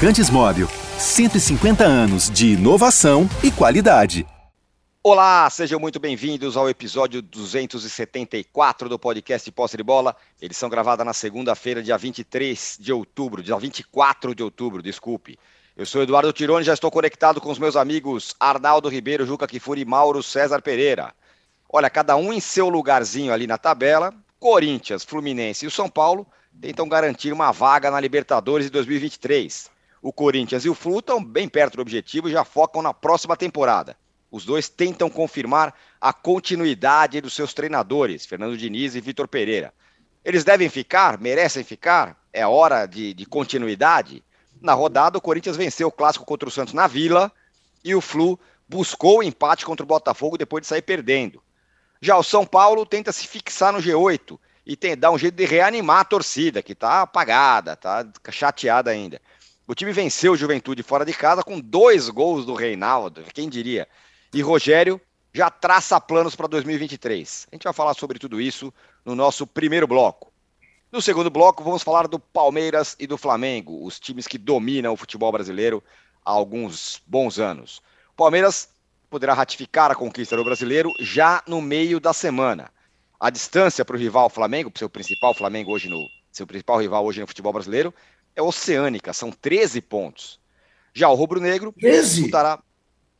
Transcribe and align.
Fabricantes 0.00 0.30
Móvel. 0.30 0.66
150 0.98 1.84
anos 1.84 2.30
de 2.30 2.54
inovação 2.54 3.28
e 3.44 3.50
qualidade. 3.50 4.26
Olá, 5.04 5.50
sejam 5.50 5.78
muito 5.78 6.00
bem-vindos 6.00 6.56
ao 6.56 6.70
episódio 6.70 7.20
274 7.20 8.88
do 8.88 8.98
podcast 8.98 9.52
Posse 9.52 9.76
de 9.76 9.82
Bola. 9.82 10.16
Edição 10.40 10.70
gravada 10.70 11.04
na 11.04 11.12
segunda-feira, 11.12 11.82
dia 11.82 11.98
23 11.98 12.78
de 12.80 12.94
outubro, 12.94 13.42
dia 13.42 13.58
24 13.58 14.34
de 14.34 14.42
outubro, 14.42 14.82
desculpe. 14.82 15.38
Eu 15.76 15.84
sou 15.84 16.02
Eduardo 16.02 16.32
Tironi, 16.32 16.64
já 16.64 16.72
estou 16.72 16.90
conectado 16.90 17.38
com 17.38 17.50
os 17.50 17.58
meus 17.58 17.76
amigos 17.76 18.34
Arnaldo 18.40 18.88
Ribeiro, 18.88 19.26
Juca 19.26 19.46
Kifuri 19.46 19.82
e 19.82 19.84
Mauro 19.84 20.22
César 20.22 20.62
Pereira. 20.62 21.12
Olha, 21.70 21.90
cada 21.90 22.16
um 22.16 22.32
em 22.32 22.40
seu 22.40 22.70
lugarzinho 22.70 23.34
ali 23.34 23.46
na 23.46 23.58
tabela. 23.58 24.14
Corinthians, 24.38 25.04
Fluminense 25.04 25.66
e 25.66 25.68
o 25.68 25.70
São 25.70 25.90
Paulo 25.90 26.26
tentam 26.58 26.88
garantir 26.88 27.34
uma 27.34 27.52
vaga 27.52 27.90
na 27.90 28.00
Libertadores 28.00 28.64
de 28.64 28.72
2023. 28.72 29.78
O 30.02 30.12
Corinthians 30.12 30.64
e 30.64 30.68
o 30.70 30.74
Flu 30.74 31.00
estão 31.00 31.22
bem 31.22 31.48
perto 31.48 31.76
do 31.76 31.82
objetivo 31.82 32.28
e 32.28 32.32
já 32.32 32.44
focam 32.44 32.80
na 32.80 32.94
próxima 32.94 33.36
temporada. 33.36 33.96
Os 34.30 34.44
dois 34.44 34.68
tentam 34.68 35.10
confirmar 35.10 35.74
a 36.00 36.12
continuidade 36.12 37.20
dos 37.20 37.34
seus 37.34 37.52
treinadores, 37.52 38.24
Fernando 38.24 38.56
Diniz 38.56 38.94
e 38.94 39.00
Vitor 39.00 39.28
Pereira. 39.28 39.74
Eles 40.24 40.44
devem 40.44 40.68
ficar? 40.68 41.18
Merecem 41.18 41.64
ficar? 41.64 42.16
É 42.32 42.46
hora 42.46 42.86
de, 42.86 43.12
de 43.12 43.26
continuidade? 43.26 44.24
Na 44.60 44.72
rodada, 44.72 45.18
o 45.18 45.20
Corinthians 45.20 45.56
venceu 45.56 45.88
o 45.88 45.92
clássico 45.92 46.24
contra 46.24 46.48
o 46.48 46.52
Santos 46.52 46.74
na 46.74 46.86
Vila 46.86 47.30
e 47.84 47.94
o 47.94 48.00
Flu 48.00 48.38
buscou 48.68 49.18
o 49.18 49.22
empate 49.22 49.66
contra 49.66 49.84
o 49.84 49.86
Botafogo 49.86 50.38
depois 50.38 50.62
de 50.62 50.68
sair 50.68 50.82
perdendo. 50.82 51.42
Já 52.00 52.16
o 52.16 52.22
São 52.22 52.46
Paulo 52.46 52.86
tenta 52.86 53.12
se 53.12 53.26
fixar 53.26 53.72
no 53.72 53.80
G8 53.80 54.38
e 54.64 54.76
tem, 54.76 54.96
dar 54.96 55.10
um 55.10 55.18
jeito 55.18 55.34
de 55.34 55.44
reanimar 55.44 56.00
a 56.00 56.04
torcida, 56.04 56.62
que 56.62 56.72
está 56.72 57.02
apagada, 57.02 57.72
está 57.72 58.06
chateada 58.30 58.90
ainda. 58.90 59.20
O 59.70 59.74
time 59.76 59.92
venceu 59.92 60.32
o 60.32 60.36
Juventude 60.36 60.82
fora 60.82 61.04
de 61.04 61.12
casa 61.12 61.44
com 61.44 61.60
dois 61.60 62.08
gols 62.08 62.44
do 62.44 62.54
Reinaldo, 62.54 63.22
quem 63.32 63.48
diria? 63.48 63.86
E 64.34 64.42
Rogério 64.42 65.00
já 65.32 65.48
traça 65.48 66.00
planos 66.00 66.34
para 66.34 66.48
2023. 66.48 67.46
A 67.48 67.54
gente 67.54 67.62
vai 67.62 67.72
falar 67.72 67.94
sobre 67.94 68.18
tudo 68.18 68.40
isso 68.40 68.74
no 69.04 69.14
nosso 69.14 69.46
primeiro 69.46 69.86
bloco. 69.86 70.32
No 70.90 71.00
segundo 71.00 71.30
bloco, 71.30 71.62
vamos 71.62 71.84
falar 71.84 72.08
do 72.08 72.18
Palmeiras 72.18 72.96
e 72.98 73.06
do 73.06 73.16
Flamengo, 73.16 73.86
os 73.86 74.00
times 74.00 74.26
que 74.26 74.36
dominam 74.36 74.92
o 74.92 74.96
futebol 74.96 75.30
brasileiro 75.30 75.80
há 76.24 76.32
alguns 76.32 77.00
bons 77.06 77.38
anos. 77.38 77.80
O 78.12 78.16
Palmeiras 78.16 78.70
poderá 79.08 79.34
ratificar 79.34 79.92
a 79.92 79.94
conquista 79.94 80.36
do 80.36 80.42
brasileiro 80.42 80.92
já 80.98 81.44
no 81.46 81.62
meio 81.62 82.00
da 82.00 82.12
semana. 82.12 82.72
A 83.20 83.30
distância 83.30 83.84
para 83.84 83.94
o 83.94 84.00
rival 84.00 84.28
Flamengo, 84.28 84.72
seu 84.76 84.90
principal 84.90 85.32
Flamengo 85.32 85.70
hoje 85.70 85.88
no 85.88 86.04
seu 86.32 86.46
principal 86.46 86.80
rival 86.80 87.04
hoje 87.04 87.20
no 87.20 87.26
futebol 87.26 87.52
brasileiro, 87.52 87.94
é 88.34 88.42
oceânica, 88.42 89.12
são 89.12 89.30
13 89.30 89.80
pontos. 89.80 90.40
Já 90.92 91.08
o 91.08 91.14
Rubro 91.14 91.40
Negro 91.40 91.72
13? 91.78 92.14
disputará 92.14 92.62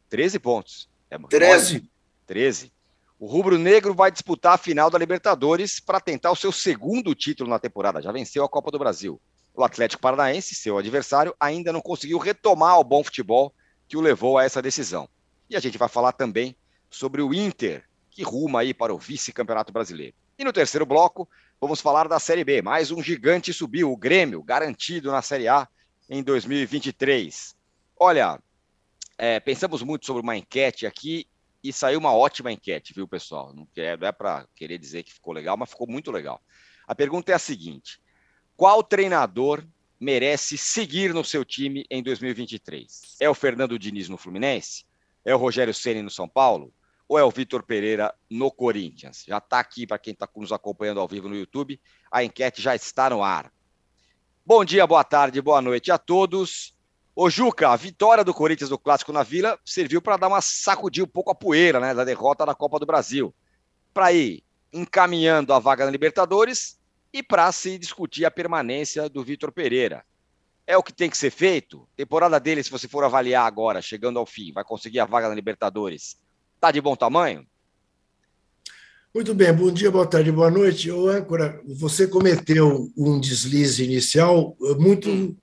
13 0.08 0.38
pontos. 0.38 0.88
É 1.10 1.18
13? 1.18 1.88
13. 2.26 2.72
O 3.18 3.26
Rubro 3.26 3.58
Negro 3.58 3.94
vai 3.94 4.10
disputar 4.10 4.54
a 4.54 4.58
final 4.58 4.88
da 4.88 4.98
Libertadores 4.98 5.78
para 5.78 6.00
tentar 6.00 6.30
o 6.30 6.36
seu 6.36 6.50
segundo 6.50 7.14
título 7.14 7.50
na 7.50 7.58
temporada. 7.58 8.00
Já 8.00 8.10
venceu 8.10 8.44
a 8.44 8.48
Copa 8.48 8.70
do 8.70 8.78
Brasil. 8.78 9.20
O 9.54 9.62
Atlético 9.62 10.00
Paranaense, 10.00 10.54
seu 10.54 10.78
adversário, 10.78 11.34
ainda 11.38 11.72
não 11.72 11.82
conseguiu 11.82 12.18
retomar 12.18 12.78
o 12.78 12.84
bom 12.84 13.04
futebol 13.04 13.52
que 13.86 13.96
o 13.96 14.00
levou 14.00 14.38
a 14.38 14.44
essa 14.44 14.62
decisão. 14.62 15.08
E 15.50 15.56
a 15.56 15.60
gente 15.60 15.76
vai 15.76 15.88
falar 15.88 16.12
também 16.12 16.56
sobre 16.88 17.20
o 17.20 17.34
Inter, 17.34 17.84
que 18.10 18.22
ruma 18.22 18.60
aí 18.60 18.72
para 18.72 18.94
o 18.94 18.98
vice-campeonato 18.98 19.72
brasileiro. 19.72 20.14
E 20.38 20.44
no 20.44 20.52
terceiro 20.52 20.86
bloco, 20.86 21.28
vamos 21.60 21.82
falar 21.82 22.08
da 22.08 22.18
Série 22.18 22.42
B. 22.42 22.62
Mais 22.62 22.90
um 22.90 23.02
gigante 23.02 23.52
subiu, 23.52 23.92
o 23.92 23.96
Grêmio, 23.96 24.42
garantido 24.42 25.12
na 25.12 25.20
Série 25.20 25.46
A 25.46 25.68
em 26.08 26.22
2023. 26.22 27.54
Olha, 27.98 28.42
é, 29.18 29.38
pensamos 29.38 29.82
muito 29.82 30.06
sobre 30.06 30.22
uma 30.22 30.36
enquete 30.36 30.86
aqui 30.86 31.26
e 31.62 31.70
saiu 31.70 31.98
uma 31.98 32.14
ótima 32.14 32.50
enquete, 32.50 32.94
viu, 32.94 33.06
pessoal? 33.06 33.52
Não, 33.54 33.66
quer, 33.66 33.98
não 33.98 34.08
é 34.08 34.12
para 34.12 34.46
querer 34.56 34.78
dizer 34.78 35.02
que 35.02 35.12
ficou 35.12 35.34
legal, 35.34 35.54
mas 35.58 35.68
ficou 35.68 35.86
muito 35.86 36.10
legal. 36.10 36.40
A 36.88 36.94
pergunta 36.94 37.30
é 37.30 37.34
a 37.34 37.38
seguinte: 37.38 38.00
qual 38.56 38.82
treinador 38.82 39.62
merece 40.00 40.56
seguir 40.56 41.12
no 41.12 41.22
seu 41.22 41.44
time 41.44 41.84
em 41.90 42.02
2023? 42.02 43.16
É 43.20 43.28
o 43.28 43.34
Fernando 43.34 43.78
Diniz 43.78 44.08
no 44.08 44.16
Fluminense? 44.16 44.86
É 45.22 45.34
o 45.34 45.38
Rogério 45.38 45.74
Ceni 45.74 46.00
no 46.00 46.10
São 46.10 46.26
Paulo? 46.26 46.72
Ou 47.10 47.18
é 47.18 47.24
o 47.24 47.30
Vitor 47.32 47.64
Pereira 47.64 48.14
no 48.30 48.52
Corinthians? 48.52 49.24
Já 49.26 49.38
está 49.38 49.58
aqui 49.58 49.84
para 49.84 49.98
quem 49.98 50.12
está 50.12 50.28
nos 50.36 50.52
acompanhando 50.52 51.00
ao 51.00 51.08
vivo 51.08 51.28
no 51.28 51.34
YouTube. 51.34 51.80
A 52.08 52.22
enquete 52.22 52.62
já 52.62 52.72
está 52.72 53.10
no 53.10 53.24
ar. 53.24 53.52
Bom 54.46 54.64
dia, 54.64 54.86
boa 54.86 55.02
tarde, 55.02 55.42
boa 55.42 55.60
noite 55.60 55.90
a 55.90 55.98
todos. 55.98 56.72
Ô 57.12 57.28
Juca, 57.28 57.70
a 57.70 57.74
vitória 57.74 58.22
do 58.22 58.32
Corinthians 58.32 58.70
no 58.70 58.78
Clássico 58.78 59.12
na 59.12 59.24
Vila 59.24 59.58
serviu 59.64 60.00
para 60.00 60.18
dar 60.18 60.28
uma 60.28 60.40
sacudida 60.40 61.04
um 61.04 61.08
pouco 61.08 61.32
a 61.32 61.34
poeira 61.34 61.80
né, 61.80 61.92
da 61.92 62.04
derrota 62.04 62.46
na 62.46 62.54
Copa 62.54 62.78
do 62.78 62.86
Brasil. 62.86 63.34
Para 63.92 64.12
ir 64.12 64.44
encaminhando 64.72 65.52
a 65.52 65.58
vaga 65.58 65.84
na 65.84 65.90
Libertadores 65.90 66.78
e 67.12 67.24
para 67.24 67.50
se 67.50 67.76
discutir 67.76 68.24
a 68.24 68.30
permanência 68.30 69.08
do 69.08 69.24
Vitor 69.24 69.50
Pereira. 69.50 70.04
É 70.64 70.76
o 70.76 70.82
que 70.82 70.92
tem 70.92 71.10
que 71.10 71.18
ser 71.18 71.32
feito? 71.32 71.88
Temporada 71.96 72.38
dele, 72.38 72.62
se 72.62 72.70
você 72.70 72.86
for 72.86 73.02
avaliar 73.02 73.44
agora, 73.44 73.82
chegando 73.82 74.20
ao 74.20 74.26
fim, 74.26 74.52
vai 74.52 74.62
conseguir 74.62 75.00
a 75.00 75.06
vaga 75.06 75.28
na 75.28 75.34
Libertadores 75.34 76.16
Está 76.60 76.70
de 76.70 76.78
bom 76.78 76.94
tamanho? 76.94 77.46
Muito 79.14 79.34
bem, 79.34 79.50
bom 79.50 79.72
dia, 79.72 79.90
boa 79.90 80.06
tarde, 80.06 80.30
boa 80.30 80.50
noite. 80.50 80.90
Ô, 80.90 81.08
âncora, 81.08 81.58
você 81.66 82.06
cometeu 82.06 82.92
um 82.94 83.18
deslize 83.18 83.82
inicial 83.82 84.54
eh, 84.62 84.74
muito. 84.74 85.34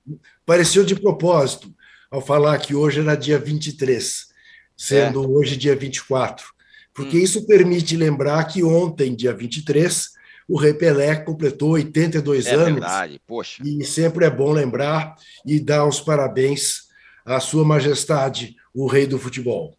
pareceu 0.46 0.84
de 0.84 0.94
propósito, 0.94 1.74
ao 2.08 2.20
falar 2.20 2.56
que 2.58 2.72
hoje 2.72 3.00
era 3.00 3.16
dia 3.16 3.36
23, 3.36 4.28
sendo 4.76 5.24
é. 5.24 5.26
hoje 5.26 5.56
dia 5.56 5.74
24. 5.74 6.46
Porque 6.94 7.16
hum. 7.16 7.20
isso 7.20 7.44
permite 7.48 7.96
lembrar 7.96 8.44
que 8.44 8.62
ontem, 8.62 9.12
dia 9.12 9.34
23, 9.34 10.10
o 10.46 10.56
Rei 10.56 10.72
Pelé 10.72 11.16
completou 11.16 11.70
82 11.70 12.46
é 12.46 12.54
anos. 12.54 12.68
É 12.68 12.70
verdade, 12.70 13.20
poxa. 13.26 13.60
E 13.66 13.84
sempre 13.84 14.24
é 14.24 14.30
bom 14.30 14.52
lembrar 14.52 15.16
e 15.44 15.58
dar 15.58 15.84
os 15.84 16.00
parabéns 16.00 16.82
à 17.26 17.40
Sua 17.40 17.64
Majestade, 17.64 18.54
o 18.72 18.86
Rei 18.86 19.04
do 19.04 19.18
Futebol. 19.18 19.76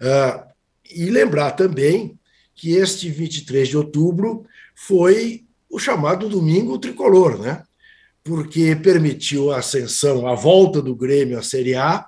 Uh, 0.00 0.55
e 0.94 1.10
lembrar 1.10 1.52
também 1.52 2.18
que 2.54 2.72
este 2.72 3.10
23 3.10 3.68
de 3.68 3.76
outubro 3.76 4.44
foi 4.74 5.44
o 5.68 5.78
chamado 5.78 6.28
Domingo 6.28 6.78
Tricolor, 6.78 7.38
né? 7.38 7.62
porque 8.24 8.74
permitiu 8.74 9.52
a 9.52 9.58
ascensão, 9.58 10.26
a 10.26 10.34
volta 10.34 10.82
do 10.82 10.96
Grêmio 10.96 11.38
à 11.38 11.42
Série 11.42 11.76
A, 11.76 12.04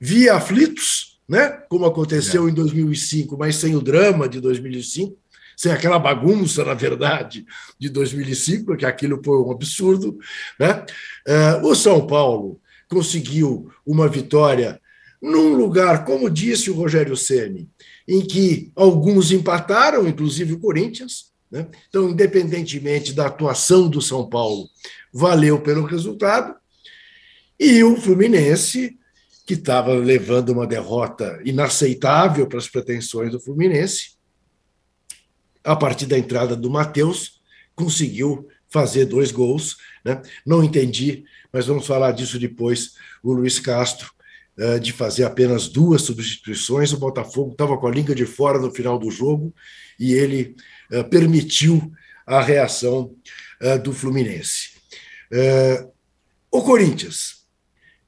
via 0.00 0.34
aflitos, 0.34 1.20
né? 1.28 1.48
como 1.68 1.84
aconteceu 1.84 2.48
é. 2.48 2.50
em 2.50 2.54
2005, 2.54 3.36
mas 3.38 3.56
sem 3.56 3.76
o 3.76 3.80
drama 3.80 4.28
de 4.28 4.40
2005, 4.40 5.16
sem 5.56 5.72
aquela 5.72 5.98
bagunça, 5.98 6.64
na 6.64 6.74
verdade, 6.74 7.46
de 7.78 7.88
2005, 7.88 8.66
porque 8.66 8.84
aquilo 8.84 9.20
foi 9.24 9.38
um 9.38 9.50
absurdo. 9.50 10.18
Né? 10.58 10.84
Uh, 11.26 11.68
o 11.68 11.74
São 11.74 12.06
Paulo 12.06 12.60
conseguiu 12.88 13.70
uma 13.86 14.08
vitória 14.08 14.80
num 15.20 15.54
lugar, 15.54 16.04
como 16.04 16.30
disse 16.30 16.70
o 16.70 16.74
Rogério 16.74 17.16
Ceni, 17.16 17.68
em 18.06 18.20
que 18.20 18.70
alguns 18.74 19.32
empataram, 19.32 20.06
inclusive 20.06 20.54
o 20.54 20.60
Corinthians. 20.60 21.32
Né? 21.50 21.66
Então, 21.88 22.10
independentemente 22.10 23.12
da 23.12 23.26
atuação 23.26 23.88
do 23.88 24.00
São 24.00 24.28
Paulo, 24.28 24.68
valeu 25.12 25.60
pelo 25.60 25.84
resultado. 25.84 26.54
E 27.58 27.82
o 27.82 27.96
Fluminense, 27.96 28.98
que 29.46 29.54
estava 29.54 29.94
levando 29.94 30.50
uma 30.50 30.66
derrota 30.66 31.40
inaceitável 31.44 32.46
para 32.46 32.58
as 32.58 32.68
pretensões 32.68 33.30
do 33.30 33.40
Fluminense, 33.40 34.16
a 35.64 35.74
partir 35.74 36.06
da 36.06 36.18
entrada 36.18 36.54
do 36.54 36.70
Matheus, 36.70 37.40
conseguiu 37.74 38.46
fazer 38.68 39.06
dois 39.06 39.32
gols. 39.32 39.76
Né? 40.04 40.20
Não 40.44 40.62
entendi, 40.62 41.24
mas 41.52 41.66
vamos 41.66 41.86
falar 41.86 42.12
disso 42.12 42.38
depois. 42.38 42.92
O 43.22 43.32
Luiz 43.32 43.58
Castro 43.58 44.15
de 44.80 44.92
fazer 44.92 45.24
apenas 45.24 45.68
duas 45.68 46.02
substituições. 46.02 46.92
O 46.92 46.98
Botafogo 46.98 47.52
estava 47.52 47.76
com 47.76 47.86
a 47.86 47.90
língua 47.90 48.14
de 48.14 48.24
fora 48.24 48.58
no 48.58 48.72
final 48.72 48.98
do 48.98 49.10
jogo 49.10 49.54
e 49.98 50.14
ele 50.14 50.56
eh, 50.90 51.02
permitiu 51.02 51.92
a 52.26 52.40
reação 52.40 53.14
eh, 53.60 53.78
do 53.78 53.92
Fluminense. 53.92 54.76
O 56.50 56.62
Corinthians, 56.62 57.44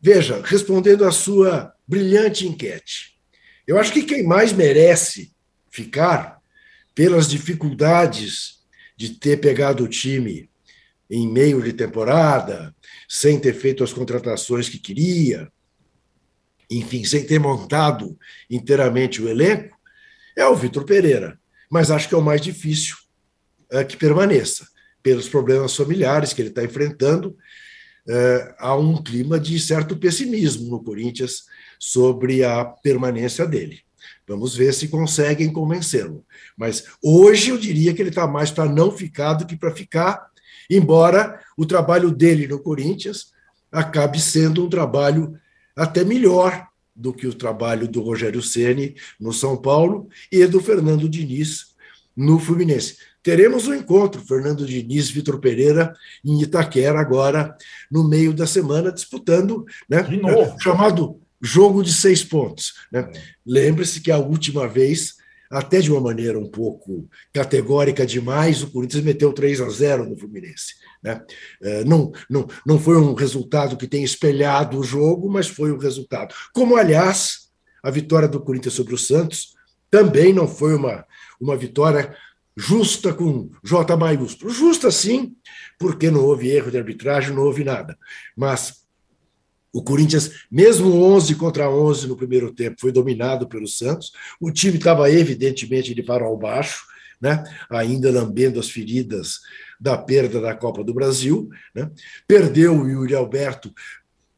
veja, 0.01 0.41
respondendo 0.45 1.05
à 1.05 1.11
sua 1.11 1.75
brilhante 1.87 2.47
enquete, 2.47 3.19
eu 3.67 3.77
acho 3.77 3.93
que 3.93 4.05
quem 4.05 4.23
mais 4.23 4.53
merece 4.53 5.33
ficar 5.71 6.41
pelas 6.95 7.29
dificuldades 7.29 8.61
de 8.97 9.11
ter 9.11 9.39
pegado 9.39 9.85
o 9.85 9.89
time 9.89 10.49
em 11.11 11.31
meio 11.31 11.61
de 11.63 11.73
temporada, 11.73 12.75
sem 13.09 13.39
ter 13.39 13.55
feito 13.55 13.83
as 13.83 13.93
contratações 13.93 14.69
que 14.69 14.79
queria, 14.79 15.51
enfim, 16.71 17.05
sem 17.05 17.25
ter 17.25 17.39
montado 17.39 18.19
inteiramente 18.51 19.23
o 19.23 19.29
elenco, 19.29 19.77
é 20.37 20.47
o 20.47 20.55
Vitor 20.55 20.85
Pereira. 20.85 21.39
Mas 21.71 21.91
acho 21.91 22.09
que 22.09 22.15
é 22.15 22.19
o 22.19 22.23
mais 22.23 22.41
difícil 22.41 22.97
é, 23.71 23.85
que 23.85 23.97
permaneça, 23.97 24.67
pelos 25.03 25.29
problemas 25.29 25.75
familiares 25.75 26.33
que 26.33 26.43
ele 26.43 26.49
está 26.49 26.65
enfrentando. 26.65 27.37
é, 28.09 28.55
há 28.59 28.75
um 28.75 29.03
clima 29.03 29.39
de 29.39 29.61
certo 29.61 29.97
pessimismo 29.97 30.71
no 30.71 30.83
Corinthians 30.83 31.45
sobre 31.79 32.43
a 32.43 32.65
permanência 32.65 33.47
dele. 33.47 33.81
Vamos 34.27 34.55
ver 34.55 34.73
se 34.73 34.89
conseguem 34.89 35.53
convencê-lo. 35.53 36.25
Mas 36.57 36.85
hoje 37.03 37.51
eu 37.51 37.59
diria 37.59 37.93
que 37.93 38.01
ele 38.01 38.09
está 38.09 38.27
mais 38.27 38.51
para 38.51 38.71
não 38.71 38.91
ficar 38.91 39.35
do 39.35 39.47
que 39.47 39.57
para 39.57 39.75
ficar, 39.75 40.27
embora 40.71 41.41
o 41.57 41.67
trabalho 41.67 42.11
dele 42.11 42.47
no 42.47 42.59
Corinthians 42.59 43.33
acabe 43.71 44.21
sendo 44.21 44.65
um 44.65 44.69
trabalho 44.69 45.39
até 45.79 46.05
melhor 46.05 46.67
do 46.95 47.13
que 47.13 47.27
o 47.27 47.35
trabalho 47.35 47.87
do 47.87 48.03
Rogério 48.03 48.43
Ceni 48.43 48.97
no 49.19 49.33
São 49.33 49.57
Paulo 49.57 50.09
e 50.31 50.45
do 50.47 50.61
Fernando 50.61 51.09
Diniz 51.09 51.69
no 52.17 52.41
Fluminense. 52.41 52.97
Teremos 53.23 53.69
um 53.69 53.75
encontro, 53.75 54.21
Fernando 54.27 54.67
Diniz 54.67 55.09
Vitor 55.09 55.39
Pereira, 55.39 55.95
em 56.25 56.41
Itaquera, 56.43 56.99
agora, 56.99 57.57
no 57.91 58.09
meio 58.09 58.33
da 58.33 58.47
semana, 58.47 58.91
disputando 58.91 59.65
né, 59.89 60.03
de 60.03 60.17
novo. 60.17 60.57
chamado 60.61 61.21
jogo 61.41 61.83
de 61.83 61.93
seis 61.93 62.25
pontos. 62.25 62.75
Né? 62.91 63.09
Lembre-se 63.47 64.01
que 64.01 64.11
a 64.11 64.19
última 64.19 64.67
vez, 64.67 65.18
até 65.51 65.81
de 65.81 65.91
uma 65.91 66.01
maneira 66.01 66.39
um 66.39 66.49
pouco 66.49 67.09
categórica 67.33 68.05
demais, 68.05 68.63
o 68.63 68.71
Corinthians 68.71 69.05
meteu 69.05 69.33
3 69.33 69.61
a 69.61 69.69
0 69.69 70.09
no 70.09 70.19
Fluminense. 70.19 70.75
Né? 71.03 71.23
É, 71.63 71.85
não, 71.85 72.13
não, 72.29 72.47
não 72.67 72.79
foi 72.79 72.97
um 72.97 73.15
resultado 73.15 73.77
que 73.77 73.87
tenha 73.87 74.05
espelhado 74.05 74.79
o 74.79 74.85
jogo, 74.85 75.31
mas 75.31 75.49
foi 75.49 75.73
um 75.73 75.79
resultado. 75.79 76.35
Como, 76.53 76.77
aliás, 76.77 77.49
a 77.83 77.91
vitória 77.91 78.29
do 78.29 78.41
Corinthians 78.41 78.75
sobre 78.75 78.95
o 78.95 78.99
Santos 78.99 79.55
também 79.91 80.33
não 80.33 80.47
foi 80.47 80.75
uma, 80.75 81.05
uma 81.41 81.57
vitória 81.57 82.15
justa 82.57 83.15
com 83.15 83.51
J 83.63 83.97
maiúsculo. 83.97 84.51
Justa 84.51 84.91
sim, 84.91 85.37
porque 85.79 86.11
não 86.11 86.25
houve 86.25 86.51
erro 86.51 86.71
de 86.71 86.77
arbitragem, 86.77 87.35
não 87.35 87.43
houve 87.43 87.65
nada. 87.65 87.97
Mas 88.37 88.83
o 89.79 89.83
Corinthians, 89.83 90.33
mesmo 90.51 90.93
11 91.05 91.37
contra 91.37 91.71
11 91.71 92.09
no 92.09 92.17
primeiro 92.17 92.53
tempo, 92.53 92.81
foi 92.81 92.91
dominado 92.91 93.47
pelo 93.47 93.69
Santos. 93.69 94.11
O 94.41 94.51
time 94.51 94.77
estava 94.77 95.09
evidentemente 95.09 95.95
de 95.95 96.03
farol 96.03 96.37
baixo, 96.37 96.85
né? 97.21 97.45
ainda 97.71 98.11
lambendo 98.11 98.59
as 98.59 98.69
feridas 98.69 99.39
da 99.81 99.97
perda 99.97 100.41
da 100.41 100.53
Copa 100.53 100.83
do 100.83 100.93
Brasil. 100.93 101.49
Né? 101.73 101.89
Perdeu 102.27 102.77
o 102.77 102.89
Yuri 102.89 103.15
Alberto, 103.15 103.73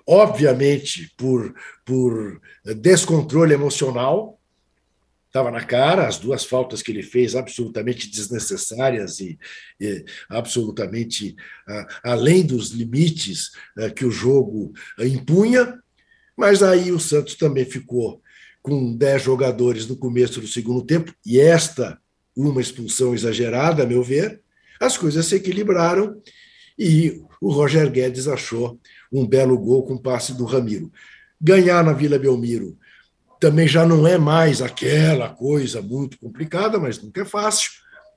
obviamente, 0.07 1.11
por, 1.17 1.55
por 1.87 2.39
descontrole 2.77 3.55
emocional. 3.55 4.39
Estava 5.31 5.49
na 5.49 5.65
cara, 5.65 6.09
as 6.09 6.19
duas 6.19 6.45
faltas 6.45 6.83
que 6.83 6.91
ele 6.91 7.05
fez 7.05 7.37
absolutamente 7.37 8.11
desnecessárias 8.11 9.21
e, 9.21 9.39
e 9.81 10.05
absolutamente 10.29 11.37
uh, 11.69 11.87
além 12.03 12.45
dos 12.45 12.71
limites 12.71 13.53
uh, 13.79 13.95
que 13.95 14.05
o 14.05 14.11
jogo 14.11 14.73
uh, 14.99 15.05
impunha. 15.05 15.79
Mas 16.37 16.65
aí 16.65 16.91
o 16.91 16.99
Santos 16.99 17.37
também 17.37 17.65
ficou 17.65 18.21
com 18.61 18.97
10 18.97 19.23
jogadores 19.23 19.87
no 19.87 19.97
começo 19.97 20.41
do 20.41 20.49
segundo 20.49 20.83
tempo, 20.85 21.15
e 21.25 21.39
esta 21.39 21.97
uma 22.37 22.61
expulsão 22.61 23.15
exagerada, 23.15 23.85
a 23.85 23.87
meu 23.87 24.03
ver, 24.03 24.41
as 24.81 24.99
coisas 24.99 25.27
se 25.27 25.37
equilibraram 25.37 26.21
e 26.77 27.23
o 27.41 27.53
Roger 27.53 27.89
Guedes 27.89 28.27
achou 28.27 28.81
um 29.13 29.25
belo 29.25 29.57
gol 29.57 29.85
com 29.85 29.97
passe 29.97 30.35
do 30.35 30.45
Ramiro. 30.45 30.91
Ganhar 31.41 31.85
na 31.85 31.93
Vila 31.93 32.19
Belmiro 32.19 32.77
também 33.41 33.67
já 33.67 33.87
não 33.87 34.07
é 34.07 34.19
mais 34.19 34.61
aquela 34.61 35.31
coisa 35.31 35.81
muito 35.81 36.19
complicada, 36.19 36.79
mas 36.79 37.03
nunca 37.03 37.23
é 37.23 37.25
fácil. 37.25 37.71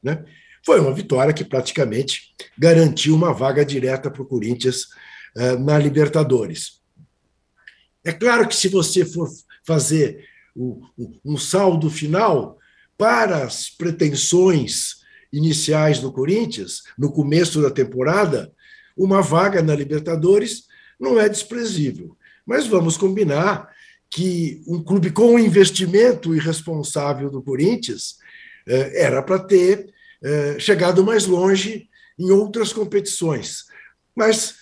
Né? 0.04 0.24
Foi 0.66 0.80
uma 0.82 0.94
vitória 0.94 1.34
que 1.34 1.46
praticamente 1.46 2.36
garantiu 2.58 3.16
uma 3.16 3.34
vaga 3.34 3.66
direta 3.66 4.12
para 4.12 4.22
o 4.22 4.26
Corinthians 4.26 4.84
uh, 5.36 5.58
na 5.60 5.80
Libertadores. 5.80 6.82
É 8.04 8.12
claro 8.12 8.48
que 8.48 8.56
se 8.56 8.68
você 8.68 9.06
for 9.06 9.30
fazer 9.66 10.26
o, 10.54 10.84
o, 10.98 11.14
um 11.24 11.38
saldo 11.38 11.90
final 11.90 12.60
para 12.98 13.46
as 13.46 13.70
pretensões 13.70 15.04
iniciais 15.32 16.00
do 16.00 16.12
Corinthians, 16.12 16.84
no 16.98 17.12
começo 17.12 17.62
da 17.62 17.72
temporada, 17.72 18.52
uma 18.96 19.22
vaga 19.22 19.62
na 19.62 19.74
Libertadores 19.74 20.66
não 21.00 21.20
é 21.20 21.30
desprezível. 21.30 22.16
Mas 22.46 22.68
vamos 22.68 22.98
combinar 22.98 23.73
que 24.14 24.62
um 24.68 24.84
clube 24.84 25.10
com 25.10 25.34
o 25.34 25.40
investimento 25.40 26.36
irresponsável 26.36 27.32
do 27.32 27.42
Corinthians 27.42 28.18
eh, 28.68 29.06
era 29.06 29.24
para 29.24 29.40
ter 29.40 29.92
eh, 30.22 30.56
chegado 30.60 31.04
mais 31.04 31.26
longe 31.26 31.90
em 32.20 32.30
outras 32.30 32.72
competições. 32.72 33.64
Mas 34.16 34.58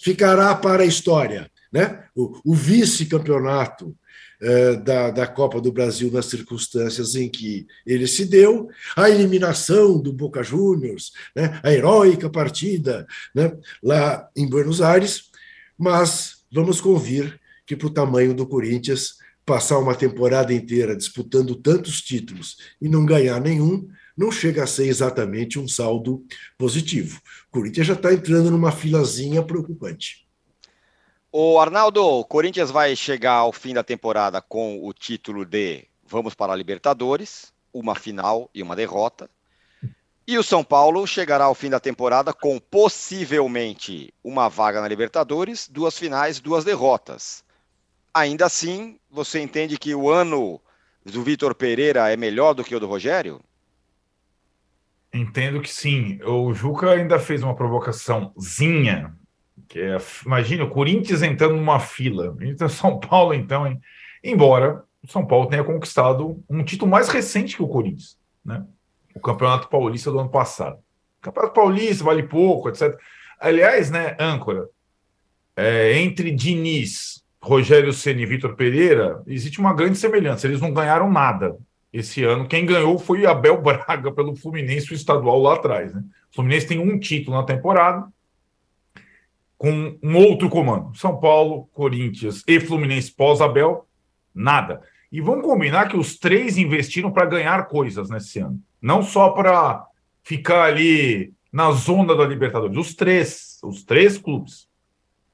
ficará 0.00 0.52
para 0.56 0.82
a 0.82 0.86
história. 0.86 1.48
Né? 1.72 2.02
O, 2.12 2.40
o 2.44 2.54
vice-campeonato 2.54 3.96
eh, 4.40 4.74
da, 4.74 5.12
da 5.12 5.28
Copa 5.28 5.60
do 5.60 5.70
Brasil 5.70 6.10
nas 6.10 6.26
circunstâncias 6.26 7.14
em 7.14 7.28
que 7.28 7.68
ele 7.86 8.08
se 8.08 8.24
deu, 8.24 8.68
a 8.96 9.08
eliminação 9.08 9.96
do 9.96 10.12
Boca 10.12 10.42
Juniors, 10.42 11.12
né, 11.36 11.60
a 11.62 11.72
heróica 11.72 12.28
partida 12.28 13.06
né, 13.32 13.56
lá 13.80 14.28
em 14.34 14.48
Buenos 14.48 14.82
Aires, 14.82 15.30
mas 15.78 16.38
vamos 16.50 16.80
convir 16.80 17.40
que, 17.66 17.76
para 17.76 17.86
o 17.86 17.92
tamanho 17.92 18.34
do 18.34 18.46
Corinthians, 18.46 19.16
passar 19.44 19.78
uma 19.78 19.94
temporada 19.94 20.52
inteira 20.52 20.96
disputando 20.96 21.54
tantos 21.56 22.00
títulos 22.00 22.56
e 22.80 22.88
não 22.88 23.04
ganhar 23.04 23.40
nenhum, 23.40 23.88
não 24.16 24.30
chega 24.30 24.64
a 24.64 24.66
ser 24.66 24.86
exatamente 24.86 25.58
um 25.58 25.66
saldo 25.66 26.24
positivo. 26.58 27.20
O 27.48 27.58
Corinthians 27.58 27.86
já 27.86 27.94
está 27.94 28.12
entrando 28.12 28.50
numa 28.50 28.72
filazinha 28.72 29.42
preocupante. 29.42 30.26
O 31.30 31.58
Arnaldo, 31.58 32.04
o 32.04 32.24
Corinthians 32.24 32.70
vai 32.70 32.94
chegar 32.94 33.36
ao 33.36 33.52
fim 33.52 33.72
da 33.72 33.82
temporada 33.82 34.42
com 34.42 34.86
o 34.86 34.92
título 34.92 35.46
de 35.46 35.86
Vamos 36.06 36.34
para 36.34 36.52
a 36.52 36.56
Libertadores, 36.56 37.52
uma 37.72 37.94
final 37.94 38.50
e 38.54 38.62
uma 38.62 38.76
derrota. 38.76 39.30
E 40.26 40.36
o 40.36 40.42
São 40.42 40.62
Paulo 40.62 41.06
chegará 41.06 41.46
ao 41.46 41.54
fim 41.54 41.70
da 41.70 41.80
temporada 41.80 42.32
com 42.34 42.60
possivelmente 42.60 44.12
uma 44.22 44.48
vaga 44.48 44.80
na 44.80 44.86
Libertadores, 44.86 45.66
duas 45.68 45.98
finais, 45.98 46.38
duas 46.38 46.64
derrotas. 46.64 47.42
Ainda 48.14 48.46
assim, 48.46 48.98
você 49.10 49.40
entende 49.40 49.78
que 49.78 49.94
o 49.94 50.10
ano 50.10 50.60
do 51.04 51.22
Vitor 51.22 51.54
Pereira 51.54 52.10
é 52.10 52.16
melhor 52.16 52.54
do 52.54 52.62
que 52.62 52.74
o 52.74 52.80
do 52.80 52.86
Rogério? 52.86 53.40
Entendo 55.12 55.60
que 55.60 55.72
sim. 55.72 56.20
O 56.24 56.52
Juca 56.54 56.90
ainda 56.90 57.18
fez 57.18 57.42
uma 57.42 57.54
provocaçãozinha 57.54 59.14
que 59.72 59.80
é, 59.80 59.96
imagina 60.26 60.64
o 60.64 60.70
Corinthians 60.70 61.22
entrando 61.22 61.56
numa 61.56 61.80
fila. 61.80 62.36
Então, 62.42 62.68
São 62.70 63.00
Paulo, 63.00 63.32
então, 63.32 63.66
hein? 63.66 63.80
embora 64.22 64.84
o 65.02 65.10
São 65.10 65.26
Paulo 65.26 65.48
tenha 65.48 65.64
conquistado 65.64 66.44
um 66.48 66.62
título 66.62 66.90
mais 66.90 67.08
recente 67.08 67.56
que 67.56 67.62
o 67.62 67.68
Corinthians, 67.68 68.18
né? 68.44 68.66
O 69.14 69.20
Campeonato 69.20 69.68
Paulista 69.68 70.10
do 70.10 70.18
ano 70.18 70.28
passado. 70.28 70.78
Campeonato 71.22 71.54
Paulista 71.54 72.04
vale 72.04 72.22
pouco, 72.22 72.68
etc. 72.68 72.98
Aliás, 73.40 73.90
né, 73.90 74.16
âncora, 74.18 74.68
é, 75.56 75.98
entre 75.98 76.30
Diniz, 76.30 77.21
Rogério 77.42 77.92
Ceni 77.92 78.22
e 78.22 78.26
Vitor 78.26 78.54
Pereira, 78.54 79.20
existe 79.26 79.58
uma 79.58 79.74
grande 79.74 79.98
semelhança. 79.98 80.46
Eles 80.46 80.60
não 80.60 80.72
ganharam 80.72 81.10
nada 81.10 81.56
esse 81.92 82.22
ano. 82.22 82.46
Quem 82.46 82.64
ganhou 82.64 82.98
foi 82.98 83.26
Abel 83.26 83.60
Braga 83.60 84.12
pelo 84.12 84.36
Fluminense, 84.36 84.92
o 84.92 84.94
estadual 84.94 85.40
lá 85.40 85.54
atrás. 85.54 85.92
Né? 85.92 86.02
O 86.30 86.34
Fluminense 86.36 86.68
tem 86.68 86.78
um 86.78 86.98
título 86.98 87.36
na 87.36 87.42
temporada, 87.42 88.06
com 89.58 89.98
um 90.02 90.16
outro 90.16 90.48
comando. 90.48 90.96
São 90.96 91.18
Paulo, 91.18 91.68
Corinthians 91.72 92.42
e 92.46 92.60
Fluminense 92.60 93.12
pós-Abel, 93.12 93.86
nada. 94.34 94.80
E 95.10 95.20
vamos 95.20 95.44
combinar 95.44 95.88
que 95.88 95.96
os 95.96 96.16
três 96.18 96.56
investiram 96.56 97.10
para 97.10 97.26
ganhar 97.26 97.66
coisas 97.66 98.08
nesse 98.08 98.38
ano. 98.38 98.58
Não 98.80 99.02
só 99.02 99.30
para 99.30 99.84
ficar 100.22 100.64
ali 100.64 101.32
na 101.52 101.70
zona 101.72 102.16
da 102.16 102.24
Libertadores. 102.24 102.76
Os 102.76 102.94
três, 102.94 103.58
os 103.62 103.84
três 103.84 104.16
clubes. 104.16 104.68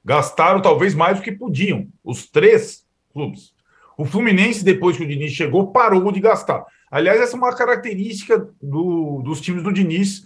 Gastaram 0.09 0.59
talvez 0.59 0.95
mais 0.95 1.17
do 1.17 1.23
que 1.23 1.31
podiam. 1.31 1.87
Os 2.03 2.27
três 2.27 2.83
clubes. 3.13 3.53
O 3.95 4.03
Fluminense, 4.03 4.65
depois 4.65 4.97
que 4.97 5.03
o 5.03 5.07
Diniz 5.07 5.33
chegou, 5.33 5.71
parou 5.71 6.11
de 6.11 6.19
gastar. 6.19 6.65
Aliás, 6.89 7.21
essa 7.21 7.35
é 7.35 7.37
uma 7.37 7.55
característica 7.55 8.49
do, 8.59 9.21
dos 9.23 9.39
times 9.39 9.61
do 9.61 9.71
Diniz. 9.71 10.23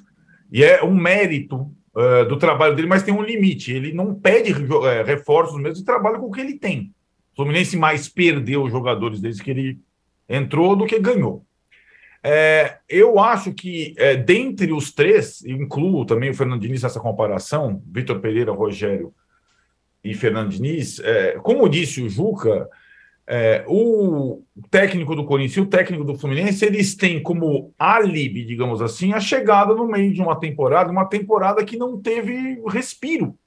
E 0.49 0.63
é 0.63 0.81
um 0.85 0.95
mérito 0.95 1.69
uh, 1.93 2.25
do 2.29 2.37
trabalho 2.37 2.77
dele, 2.77 2.87
mas 2.87 3.03
tem 3.03 3.13
um 3.13 3.21
limite. 3.21 3.73
Ele 3.73 3.91
não 3.91 4.15
pede 4.15 4.53
uh, 4.53 5.03
reforços 5.05 5.61
mesmo 5.61 5.81
e 5.81 5.85
trabalha 5.85 6.17
com 6.17 6.27
o 6.27 6.31
que 6.31 6.39
ele 6.39 6.57
tem. 6.57 6.93
O 7.33 7.35
Fluminense 7.35 7.75
mais 7.75 8.07
perdeu 8.07 8.69
jogadores 8.69 9.19
desde 9.19 9.43
que 9.43 9.51
ele 9.51 9.79
entrou 10.29 10.77
do 10.77 10.85
que 10.85 10.97
ganhou. 10.97 11.45
É, 12.23 12.77
eu 12.87 13.19
acho 13.19 13.51
que, 13.51 13.93
é, 13.97 14.15
dentre 14.15 14.71
os 14.71 14.93
três, 14.93 15.43
incluo 15.43 16.05
também 16.05 16.29
o 16.29 16.33
Fernando 16.33 16.61
Diniz 16.61 16.83
nessa 16.83 17.01
comparação, 17.01 17.83
Vitor 17.85 18.21
Pereira, 18.21 18.53
Rogério 18.53 19.13
e 20.03 20.13
Fernando 20.13 20.49
Diniz, 20.49 20.99
é, 20.99 21.39
como 21.41 21.69
disse 21.69 22.01
o 22.01 22.09
Juca, 22.09 22.69
é, 23.25 23.63
o 23.67 24.43
técnico 24.69 25.15
do 25.15 25.25
Corinthians 25.25 25.57
e 25.57 25.61
o 25.61 25.69
técnico 25.69 26.03
do 26.03 26.17
Fluminense, 26.17 26.65
eles 26.65 26.93
têm 26.95 27.23
como 27.23 27.73
álibi, 27.79 28.43
digamos 28.43 28.81
assim, 28.81 29.13
a 29.13 29.19
chegada 29.19 29.73
no 29.73 29.87
meio 29.87 30.13
de 30.13 30.21
uma 30.21 30.37
temporada, 30.37 30.91
uma 30.91 31.05
temporada 31.05 31.63
que 31.63 31.77
não 31.77 32.01
teve 32.01 32.61
respiro. 32.67 33.37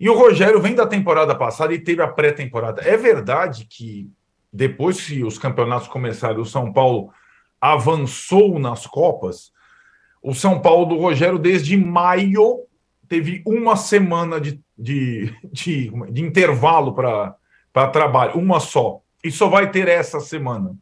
E 0.00 0.08
o 0.08 0.18
Rogério 0.18 0.60
vem 0.60 0.74
da 0.74 0.86
temporada 0.86 1.34
passada 1.34 1.72
e 1.74 1.78
teve 1.78 2.02
a 2.02 2.08
pré-temporada. 2.08 2.82
É 2.82 2.96
verdade 2.96 3.66
que 3.68 4.10
depois 4.52 5.00
que 5.06 5.22
os 5.22 5.38
campeonatos 5.38 5.86
começaram, 5.86 6.40
o 6.40 6.46
São 6.46 6.72
Paulo 6.72 7.12
avançou 7.60 8.58
nas 8.58 8.86
Copas. 8.86 9.52
O 10.22 10.34
São 10.34 10.60
Paulo 10.60 10.86
do 10.86 10.96
Rogério, 10.96 11.38
desde 11.38 11.76
maio, 11.76 12.66
teve 13.12 13.42
uma 13.44 13.76
semana 13.76 14.40
de, 14.40 14.58
de, 14.78 15.30
de, 15.52 15.92
de 16.10 16.22
intervalo 16.22 16.94
para 16.94 17.36
trabalho, 17.92 18.38
uma 18.38 18.58
só. 18.58 19.02
E 19.22 19.30
só 19.30 19.50
vai 19.50 19.70
ter 19.70 19.86
essa 19.86 20.18
semana, 20.18 20.74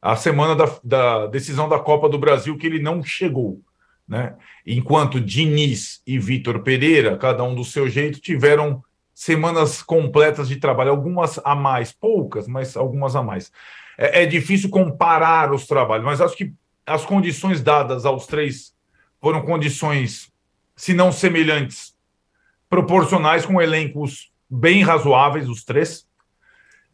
a 0.00 0.16
semana 0.16 0.56
da, 0.56 0.64
da 0.82 1.26
decisão 1.26 1.68
da 1.68 1.78
Copa 1.78 2.08
do 2.08 2.18
Brasil, 2.18 2.56
que 2.56 2.66
ele 2.66 2.78
não 2.78 3.02
chegou. 3.02 3.60
Né? 4.08 4.34
Enquanto 4.66 5.20
Diniz 5.20 6.00
e 6.06 6.18
Vitor 6.18 6.60
Pereira, 6.60 7.18
cada 7.18 7.44
um 7.44 7.54
do 7.54 7.66
seu 7.66 7.86
jeito, 7.86 8.18
tiveram 8.18 8.82
semanas 9.14 9.82
completas 9.82 10.48
de 10.48 10.56
trabalho, 10.56 10.90
algumas 10.90 11.38
a 11.44 11.54
mais, 11.54 11.92
poucas, 11.92 12.48
mas 12.48 12.78
algumas 12.78 13.14
a 13.14 13.22
mais. 13.22 13.52
É, 13.98 14.22
é, 14.22 14.26
difícil 14.26 14.70
comparar 14.70 15.52
os 15.52 15.66
trabalhos, 15.66 16.06
mas 16.06 16.22
acho 16.22 16.34
que 16.34 16.50
as 16.86 17.04
condições 17.04 17.60
dadas 17.60 18.06
aos 18.06 18.26
três 18.26 18.72
foram 19.20 19.42
condições, 19.42 20.32
se 20.76 20.94
não 20.94 21.12
semelhantes, 21.12 21.94
proporcionais, 22.68 23.46
com 23.46 23.60
elencos 23.60 24.32
bem 24.50 24.82
razoáveis, 24.82 25.48
os 25.48 25.64
três. 25.64 26.06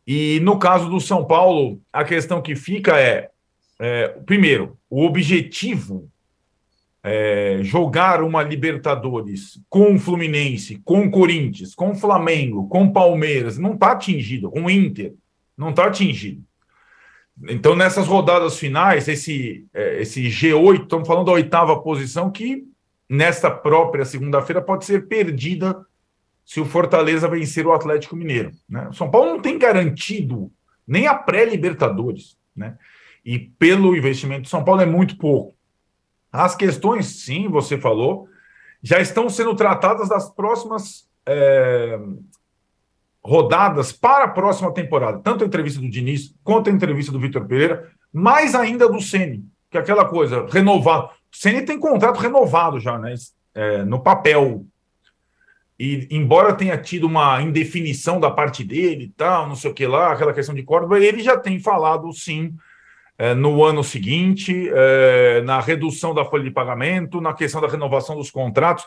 E 0.06 0.40
no 0.40 0.58
caso 0.58 0.88
do 0.88 1.00
São 1.00 1.24
Paulo, 1.24 1.80
a 1.92 2.04
questão 2.04 2.42
que 2.42 2.54
fica 2.54 2.98
é, 2.98 3.30
é 3.78 4.08
primeiro, 4.26 4.76
o 4.88 5.04
objetivo 5.04 6.10
é, 7.02 7.60
jogar 7.62 8.22
uma 8.22 8.42
Libertadores 8.42 9.60
com 9.68 9.94
o 9.94 9.98
Fluminense, 9.98 10.80
com 10.84 11.06
o 11.06 11.10
Corinthians, 11.10 11.74
com 11.74 11.90
o 11.90 11.94
Flamengo, 11.94 12.68
com 12.68 12.84
o 12.84 12.92
Palmeiras, 12.92 13.56
não 13.56 13.74
está 13.74 13.92
atingido, 13.92 14.50
com 14.50 14.64
o 14.64 14.70
Inter, 14.70 15.14
não 15.56 15.70
está 15.70 15.86
atingido. 15.86 16.42
Então, 17.48 17.74
nessas 17.74 18.06
rodadas 18.06 18.58
finais, 18.58 19.08
esse, 19.08 19.64
é, 19.72 20.02
esse 20.02 20.24
G8, 20.24 20.82
estamos 20.82 21.08
falando 21.08 21.26
da 21.26 21.32
oitava 21.32 21.80
posição, 21.80 22.30
que 22.30 22.64
nesta 23.10 23.50
própria 23.50 24.04
segunda-feira 24.04 24.62
pode 24.62 24.84
ser 24.84 25.08
perdida 25.08 25.84
se 26.44 26.60
o 26.60 26.64
Fortaleza 26.64 27.28
vencer 27.28 27.66
o 27.66 27.72
Atlético 27.72 28.14
Mineiro. 28.14 28.52
Né? 28.68 28.88
São 28.92 29.10
Paulo 29.10 29.30
não 29.30 29.42
tem 29.42 29.58
garantido 29.58 30.52
nem 30.86 31.08
a 31.08 31.14
pré-Libertadores. 31.14 32.38
Né? 32.54 32.78
E 33.24 33.36
pelo 33.38 33.96
investimento 33.96 34.42
do 34.42 34.48
São 34.48 34.62
Paulo 34.62 34.80
é 34.80 34.86
muito 34.86 35.16
pouco. 35.16 35.56
As 36.32 36.54
questões, 36.54 37.24
sim, 37.24 37.48
você 37.48 37.76
falou, 37.76 38.28
já 38.80 39.00
estão 39.00 39.28
sendo 39.28 39.56
tratadas 39.56 40.08
das 40.08 40.30
próximas 40.32 41.08
é, 41.26 41.98
rodadas 43.24 43.92
para 43.92 44.24
a 44.24 44.28
próxima 44.28 44.72
temporada. 44.72 45.18
Tanto 45.18 45.42
a 45.42 45.46
entrevista 45.48 45.80
do 45.80 45.90
Diniz 45.90 46.32
quanto 46.44 46.70
a 46.70 46.72
entrevista 46.72 47.10
do 47.10 47.18
Vitor 47.18 47.44
Pereira, 47.44 47.90
mais 48.12 48.54
ainda 48.54 48.88
do 48.88 49.00
Ceni, 49.00 49.44
que 49.70 49.78
é 49.78 49.80
aquela 49.80 50.04
coisa, 50.04 50.46
renovado. 50.50 51.06
O 51.06 51.36
Ceni 51.36 51.62
tem 51.62 51.78
contrato 51.78 52.18
renovado 52.18 52.80
já, 52.80 52.98
né? 52.98 53.14
É, 53.54 53.84
no 53.84 54.00
papel. 54.00 54.66
E 55.78 56.06
embora 56.10 56.54
tenha 56.54 56.76
tido 56.76 57.06
uma 57.06 57.40
indefinição 57.40 58.20
da 58.20 58.30
parte 58.30 58.62
dele 58.62 59.04
e 59.04 59.08
tal, 59.08 59.48
não 59.48 59.56
sei 59.56 59.70
o 59.70 59.74
que 59.74 59.86
lá, 59.86 60.12
aquela 60.12 60.34
questão 60.34 60.54
de 60.54 60.62
Córdoba, 60.62 60.98
ele 60.98 61.22
já 61.22 61.38
tem 61.38 61.58
falado 61.58 62.12
sim 62.12 62.54
é, 63.16 63.34
no 63.34 63.64
ano 63.64 63.82
seguinte, 63.82 64.70
é, 64.74 65.40
na 65.42 65.60
redução 65.60 66.14
da 66.14 66.24
folha 66.24 66.44
de 66.44 66.50
pagamento, 66.50 67.20
na 67.20 67.32
questão 67.32 67.60
da 67.60 67.68
renovação 67.68 68.16
dos 68.16 68.30
contratos. 68.30 68.84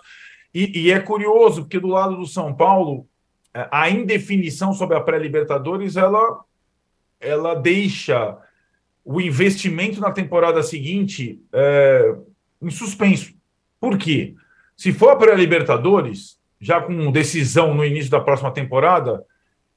E, 0.54 0.86
e 0.86 0.92
é 0.92 1.00
curioso, 1.00 1.62
porque 1.62 1.80
do 1.80 1.88
lado 1.88 2.18
do 2.18 2.28
São 2.28 2.54
Paulo, 2.54 3.08
é, 3.54 3.68
a 3.72 3.90
indefinição 3.90 4.74
sobre 4.74 4.98
a 4.98 5.02
pré-Libertadores 5.02 5.96
ela, 5.96 6.44
ela 7.20 7.56
deixa 7.56 8.38
o 9.06 9.20
investimento 9.20 10.00
na 10.00 10.12
temporada 10.12 10.64
seguinte 10.64 11.40
é, 11.52 12.16
em 12.62 12.70
suspenso. 12.70 13.34
Por 13.80 13.98
quê? 13.98 14.36
Se 14.78 14.94
for 14.94 15.12
a 15.12 15.16
pré-Libertadores, 15.16 16.38
já 16.60 16.82
com 16.82 17.12
decisão 17.12 17.74
no 17.74 17.86
início 17.86 18.10
da 18.10 18.22
próxima 18.22 18.52
temporada, 18.52 19.24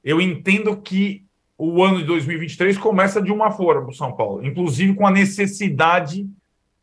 eu 0.03 0.21
entendo 0.21 0.75
que 0.77 1.25
o 1.57 1.83
ano 1.83 1.97
de 1.97 2.05
2023 2.05 2.77
começa 2.77 3.21
de 3.21 3.31
uma 3.31 3.51
forma 3.51 3.81
para 3.81 3.91
o 3.91 3.95
São 3.95 4.13
Paulo, 4.13 4.45
inclusive 4.45 4.93
com 4.93 5.05
a 5.05 5.11
necessidade 5.11 6.25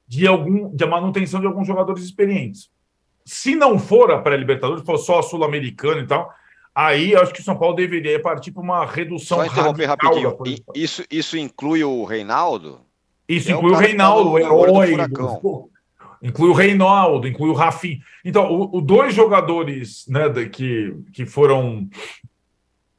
de 0.07 0.27
algum 0.27 0.69
de 0.75 0.85
manutenção 0.85 1.41
de 1.41 1.47
alguns 1.47 1.67
jogadores 1.67 2.03
experientes. 2.03 2.71
Se 3.25 3.55
não 3.55 3.79
for 3.79 4.11
a 4.11 4.19
pré-Libertadores, 4.19 4.85
for 4.85 4.99
só 4.99 5.21
a 5.21 5.23
Sul-Americana 5.23 6.03
e 6.03 6.07
tal, 6.07 6.31
aí 6.75 7.15
acho 7.15 7.33
que 7.33 7.41
o 7.41 7.45
São 7.45 7.57
Paulo 7.57 7.77
deveria 7.77 8.21
partir 8.21 8.51
para 8.51 8.63
uma 8.63 8.85
redução 8.85 9.39
Só 9.39 9.47
interromper 9.47 9.87
rapidinho. 9.87 10.37
Isso, 10.75 11.05
isso 11.11 11.37
inclui 11.37 11.85
o 11.85 12.05
Reinaldo? 12.05 12.81
Isso 13.29 13.51
é 13.51 13.55
inclui 13.55 13.73
o, 13.73 13.75
o 13.75 13.79
Reinaldo, 13.79 14.31
o 14.31 14.39
herói. 14.39 14.97
Inclui 16.23 16.49
o 16.49 16.55
Reinaldo, 16.55 17.29
inclui 17.29 17.51
o 17.51 17.55
Rafinha. 17.55 18.01
Então, 18.25 18.71
os 18.73 18.83
dois 18.83 19.15
jogadores 19.15 20.07
né, 20.09 20.29
que, 20.51 20.97
que 21.13 21.27
foram 21.27 21.89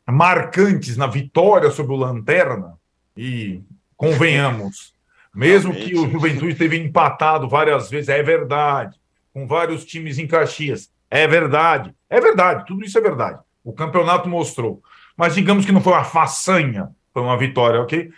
marcantes 0.07 0.95
na 0.95 1.07
vitória 1.07 1.71
sobre 1.71 1.93
o 1.93 1.97
Lanterna, 1.97 2.77
e 3.17 3.61
convenhamos, 3.95 4.93
mesmo 5.33 5.71
Realmente. 5.71 5.93
que 5.93 5.99
o 5.99 6.09
Juventude 6.09 6.55
teve 6.55 6.77
empatado 6.77 7.47
várias 7.47 7.89
vezes, 7.89 8.09
é 8.09 8.21
verdade, 8.21 8.99
com 9.33 9.47
vários 9.47 9.85
times 9.85 10.17
em 10.19 10.27
Caxias, 10.27 10.89
é 11.09 11.27
verdade, 11.27 11.93
é 12.09 12.19
verdade, 12.19 12.65
tudo 12.65 12.83
isso 12.83 12.97
é 12.97 13.01
verdade. 13.01 13.39
O 13.65 13.73
campeonato 13.73 14.29
mostrou. 14.29 14.81
Mas 15.17 15.35
digamos 15.35 15.65
que 15.65 15.71
não 15.71 15.81
foi 15.81 15.91
uma 15.91 16.03
façanha, 16.03 16.89
foi 17.11 17.23
uma 17.23 17.37
vitória, 17.37 17.81
ok? 17.81 18.11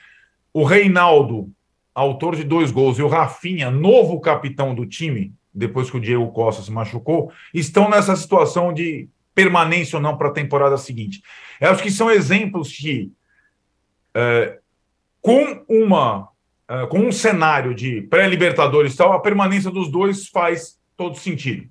O 0.54 0.64
Reinaldo, 0.64 1.50
autor 1.96 2.36
de 2.36 2.44
dois 2.44 2.70
gols, 2.70 3.00
e 3.00 3.02
o 3.02 3.08
Rafinha, 3.08 3.72
novo 3.72 4.20
capitão 4.20 4.76
do 4.76 4.86
time, 4.86 5.34
depois 5.54 5.90
que 5.90 5.98
o 5.98 6.02
Diego 6.02 6.30
Costa 6.32 6.62
se 6.62 6.72
machucou, 6.72 7.32
estão 7.54 7.90
nessa 7.90 8.16
situação 8.16 8.74
de 8.74 9.08
permanência 9.34 9.96
ou 9.96 10.02
não 10.02 10.18
para 10.18 10.28
a 10.28 10.34
temporada 10.34 10.78
seguinte. 10.78 11.22
Eu 11.62 11.72
acho 11.72 11.82
que 11.82 11.90
são 11.90 12.12
exemplos 12.12 12.76
que, 12.76 13.12
é, 14.14 14.60
com 15.22 15.64
uma 15.70 16.30
é, 16.70 16.86
com 16.88 17.00
um 17.00 17.12
cenário 17.14 17.74
de 17.74 18.02
pré-libertadores 18.02 18.96
tal, 18.96 19.14
a 19.14 19.20
permanência 19.20 19.72
dos 19.72 19.90
dois 19.90 20.28
faz 20.28 20.78
todo 20.98 21.16
sentido. 21.16 21.70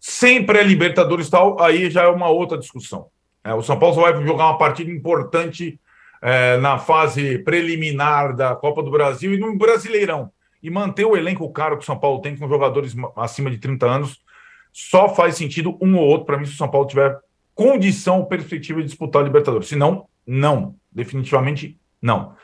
Sem 0.00 0.44
pré-libertadores 0.44 1.28
tal, 1.28 1.60
aí 1.60 1.90
já 1.90 2.04
é 2.04 2.08
uma 2.08 2.28
outra 2.28 2.58
discussão. 2.58 3.06
É, 3.42 3.52
o 3.54 3.62
São 3.62 3.78
Paulo 3.78 3.94
só 3.94 4.02
vai 4.02 4.24
jogar 4.24 4.46
uma 4.46 4.58
partida 4.58 4.90
importante 4.90 5.80
é, 6.22 6.56
na 6.58 6.78
fase 6.78 7.38
preliminar 7.40 8.34
da 8.34 8.54
Copa 8.54 8.82
do 8.82 8.90
Brasil 8.90 9.34
e 9.34 9.38
no 9.38 9.56
Brasileirão. 9.56 10.30
E 10.62 10.70
manter 10.70 11.04
o 11.04 11.16
elenco 11.16 11.50
caro 11.52 11.76
que 11.76 11.82
o 11.82 11.86
São 11.86 11.98
Paulo 11.98 12.20
tem 12.20 12.36
com 12.36 12.48
jogadores 12.48 12.94
acima 13.16 13.50
de 13.50 13.58
30 13.58 13.86
anos 13.86 14.28
só 14.72 15.08
faz 15.14 15.36
sentido 15.36 15.76
um 15.80 15.96
ou 15.96 16.06
outro 16.06 16.26
para 16.26 16.38
mim 16.38 16.44
se 16.44 16.52
o 16.52 16.56
São 16.56 16.68
Paulo 16.68 16.86
tiver 16.86 17.18
condição 17.54 18.18
ou 18.18 18.26
perspectiva 18.26 18.80
de 18.80 18.86
disputar 18.86 19.22
a 19.22 19.24
Libertadores. 19.24 19.68
Se 19.68 19.76
não, 19.76 20.06
não. 20.26 20.76
Definitivamente 20.92 21.78
não. 22.00 22.34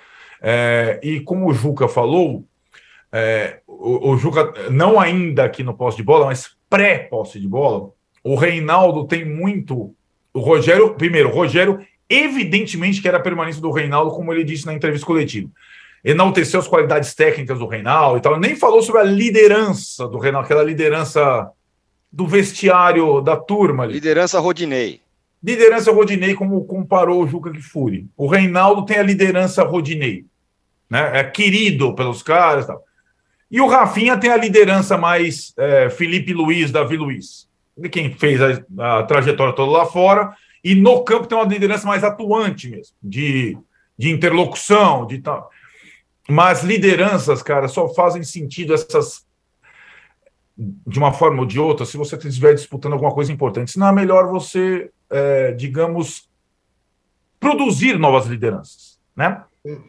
É, 0.40 1.00
e 1.02 1.20
como 1.20 1.49
o 1.49 1.54
Juca 1.54 1.88
falou, 1.88 2.44
é, 3.12 3.61
o, 3.66 4.11
o, 4.11 4.16
Juca, 4.16 4.52
não 4.70 4.99
ainda 5.00 5.44
aqui 5.44 5.62
no 5.62 5.75
posse 5.75 5.96
de 5.96 6.02
bola, 6.02 6.26
mas 6.26 6.56
pré-posse 6.75 7.38
de 7.38 7.47
bola, 7.47 7.90
o 8.25 8.35
Reinaldo 8.35 9.07
tem 9.07 9.25
muito. 9.25 9.95
O 10.33 10.40
Rogério, 10.40 10.95
primeiro, 10.95 11.28
o 11.28 11.33
Rogério, 11.33 11.87
evidentemente 12.11 13.00
que 13.00 13.07
era 13.07 13.19
a 13.19 13.23
permanência 13.23 13.62
do 13.62 13.71
Reinaldo, 13.71 14.11
como 14.11 14.33
ele 14.33 14.43
disse 14.43 14.66
na 14.66 14.75
entrevista 14.75 15.07
coletiva. 15.07 15.49
Enalteceu 16.04 16.59
as 16.59 16.66
qualidades 16.66 17.14
técnicas 17.14 17.61
do 17.61 17.69
Reinaldo 17.69 18.19
e 18.19 18.21
tal. 18.21 18.40
Nem 18.40 18.57
falou 18.57 18.83
sobre 18.83 19.02
a 19.02 19.04
liderança 19.04 20.09
do 20.09 20.19
Reinaldo, 20.19 20.47
aquela 20.47 20.64
liderança 20.64 21.49
do 22.12 22.26
vestiário 22.26 23.21
da 23.21 23.37
turma 23.37 23.85
ali. 23.85 23.95
Liderança 23.95 24.40
Rodinei. 24.40 25.00
Liderança 25.40 25.93
Rodinei, 25.93 26.35
como 26.35 26.64
comparou 26.64 27.23
o 27.23 27.28
Juca 27.28 27.52
Kfouri. 27.52 28.09
O 28.16 28.26
Reinaldo 28.26 28.85
tem 28.85 28.99
a 28.99 29.02
liderança 29.02 29.62
Rodinei. 29.62 30.25
Né? 30.90 31.21
É 31.21 31.23
querido 31.23 31.95
pelos 31.95 32.21
caras. 32.21 32.66
Tal. 32.66 32.83
E 33.54 33.61
o 33.61 33.68
Rafinha 33.68 34.18
tem 34.18 34.30
a 34.30 34.37
liderança 34.37 34.99
mais 34.99 35.54
é, 35.56 35.88
Felipe 35.88 36.32
Luiz, 36.32 36.73
Davi 36.73 36.96
Luiz. 36.96 37.49
De 37.78 37.88
quem 37.88 38.12
fez 38.12 38.40
a, 38.42 38.99
a, 38.99 39.02
trajetória 39.04 39.54
toda 39.54 39.70
lá 39.70 39.87
fora. 39.87 40.34
E 40.64 40.75
no 40.75 41.04
campo 41.04 41.28
tem 41.28 41.38
uma 41.38 41.46
liderança 41.46 41.87
mais 41.87 42.02
atuante 42.02 42.68
mesmo, 42.68 42.96
de, 43.00 43.56
de 43.96 44.11
interlocução, 44.11 45.06
de 45.06 45.20
tal. 45.20 45.49
Mas 46.28 46.64
lideranças, 46.64 47.44
cara, 47.44 47.68
só 47.68 47.88
fazem 47.94 48.25
sentido 48.25 48.75
essas 48.75 49.25
de 50.58 50.99
uma 50.99 51.12
forma 51.12 51.38
ou 51.38 51.46
de 51.46 51.61
outra, 51.61 51.87
se 51.87 51.96
você 51.96 52.16
estiver 52.16 52.54
disputando 52.54 52.94
alguma 52.94 53.14
coisa 53.14 53.30
importante. 53.30 53.70
Senão 53.70 53.87
é 53.87 53.92
melhor 53.92 54.26
você, 54.26 54.90
é, 55.08 55.52
digamos, 55.52 56.28
produzir 57.38 58.00
novas 58.00 58.26
lideranças. 58.26 58.99
Né? 59.14 59.44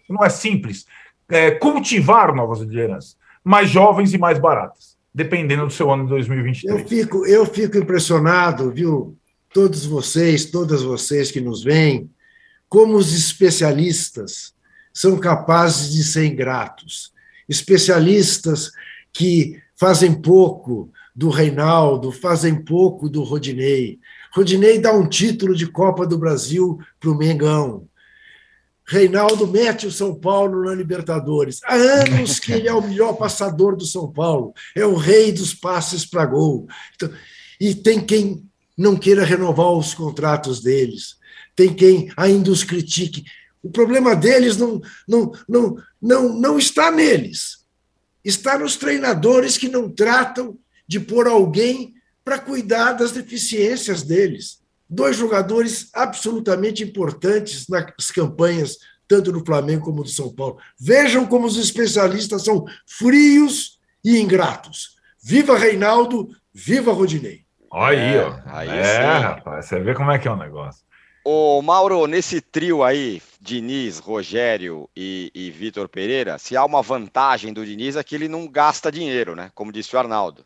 Não 0.07 0.23
é 0.23 0.29
simples. 0.29 0.85
É, 1.27 1.49
cultivar 1.49 2.31
novas 2.35 2.59
lideranças, 2.59 3.17
mais 3.45 3.69
jovens 3.69 4.11
e 4.11 4.17
mais 4.17 4.39
baratas, 4.39 4.97
dependendo 5.13 5.67
do 5.67 5.71
seu 5.71 5.91
ano 5.91 6.05
de 6.05 6.09
2023. 6.09 6.79
Eu 6.79 6.87
fico, 6.87 7.25
eu 7.27 7.45
fico 7.45 7.77
impressionado, 7.77 8.71
viu, 8.71 9.15
todos 9.53 9.85
vocês, 9.85 10.45
todas 10.45 10.81
vocês 10.81 11.29
que 11.29 11.39
nos 11.39 11.63
veem, 11.63 12.09
como 12.67 12.97
os 12.97 13.15
especialistas 13.15 14.55
são 14.91 15.17
capazes 15.19 15.93
de 15.93 16.03
ser 16.03 16.25
ingratos. 16.25 17.13
Especialistas 17.47 18.71
que 19.13 19.61
fazem 19.75 20.13
pouco 20.13 20.91
do 21.15 21.29
Reinaldo, 21.29 22.11
fazem 22.11 22.55
pouco 22.55 23.07
do 23.07 23.23
Rodinei. 23.23 23.99
Rodinei 24.33 24.79
dá 24.79 24.91
um 24.91 25.07
título 25.07 25.55
de 25.55 25.67
Copa 25.67 26.05
do 26.07 26.17
Brasil 26.17 26.79
para 26.99 27.11
o 27.11 27.15
Mengão. 27.15 27.87
Reinaldo 28.87 29.47
mete 29.47 29.87
o 29.87 29.91
São 29.91 30.13
Paulo 30.13 30.65
na 30.65 30.75
Libertadores. 30.75 31.59
Há 31.63 31.73
anos 31.73 32.39
que 32.39 32.53
ele 32.53 32.67
é 32.67 32.73
o 32.73 32.81
melhor 32.81 33.13
passador 33.13 33.75
do 33.75 33.85
São 33.85 34.11
Paulo, 34.11 34.53
é 34.75 34.85
o 34.85 34.95
rei 34.95 35.31
dos 35.31 35.53
passes 35.53 36.05
para 36.05 36.25
gol. 36.25 36.67
Então, 36.95 37.11
e 37.59 37.73
tem 37.73 37.99
quem 37.99 38.45
não 38.77 38.95
queira 38.95 39.23
renovar 39.23 39.71
os 39.71 39.93
contratos 39.93 40.61
deles, 40.61 41.15
tem 41.55 41.73
quem 41.73 42.11
ainda 42.15 42.51
os 42.51 42.63
critique. 42.63 43.25
O 43.63 43.71
problema 43.71 44.15
deles 44.15 44.57
não, 44.57 44.79
não, 45.07 45.31
não, 45.47 45.77
não, 46.01 46.39
não 46.39 46.59
está 46.59 46.91
neles, 46.91 47.65
está 48.23 48.59
nos 48.59 48.75
treinadores 48.75 49.57
que 49.57 49.67
não 49.67 49.89
tratam 49.89 50.57
de 50.87 50.99
pôr 50.99 51.27
alguém 51.27 51.95
para 52.23 52.37
cuidar 52.37 52.93
das 52.93 53.11
deficiências 53.11 54.03
deles. 54.03 54.59
Dois 54.89 55.17
jogadores 55.17 55.89
absolutamente 55.93 56.83
importantes 56.83 57.67
nas 57.67 58.11
campanhas, 58.11 58.77
tanto 59.07 59.31
do 59.31 59.43
Flamengo 59.43 59.85
como 59.85 60.03
do 60.03 60.09
São 60.09 60.33
Paulo. 60.33 60.57
Vejam 60.79 61.25
como 61.25 61.47
os 61.47 61.57
especialistas 61.57 62.43
são 62.43 62.65
frios 62.85 63.79
e 64.03 64.19
ingratos. 64.19 64.95
Viva 65.23 65.57
Reinaldo, 65.57 66.29
viva 66.53 66.93
Rodinei. 66.93 67.45
Olha 67.71 67.97
aí, 67.97 68.15
é, 68.15 68.25
ó. 68.25 68.39
Aí 68.45 68.69
é, 68.69 69.17
rapaz, 69.17 69.65
você 69.65 69.79
vê 69.79 69.93
como 69.93 70.11
é 70.11 70.19
que 70.19 70.27
é 70.27 70.31
o 70.31 70.37
negócio. 70.37 70.85
Ô, 71.27 71.59
Mauro, 71.63 72.05
nesse 72.05 72.39
trio 72.39 72.83
aí, 72.83 73.19
Diniz, 73.41 73.97
Rogério 73.97 74.87
e, 74.95 75.31
e 75.33 75.49
Vitor 75.49 75.89
Pereira, 75.89 76.37
se 76.37 76.55
há 76.55 76.63
uma 76.63 76.83
vantagem 76.83 77.51
do 77.51 77.65
Diniz 77.65 77.95
é 77.95 78.03
que 78.03 78.13
ele 78.13 78.27
não 78.27 78.47
gasta 78.47 78.91
dinheiro, 78.91 79.35
né? 79.35 79.49
Como 79.55 79.71
disse 79.71 79.95
o 79.95 79.99
Arnaldo. 79.99 80.45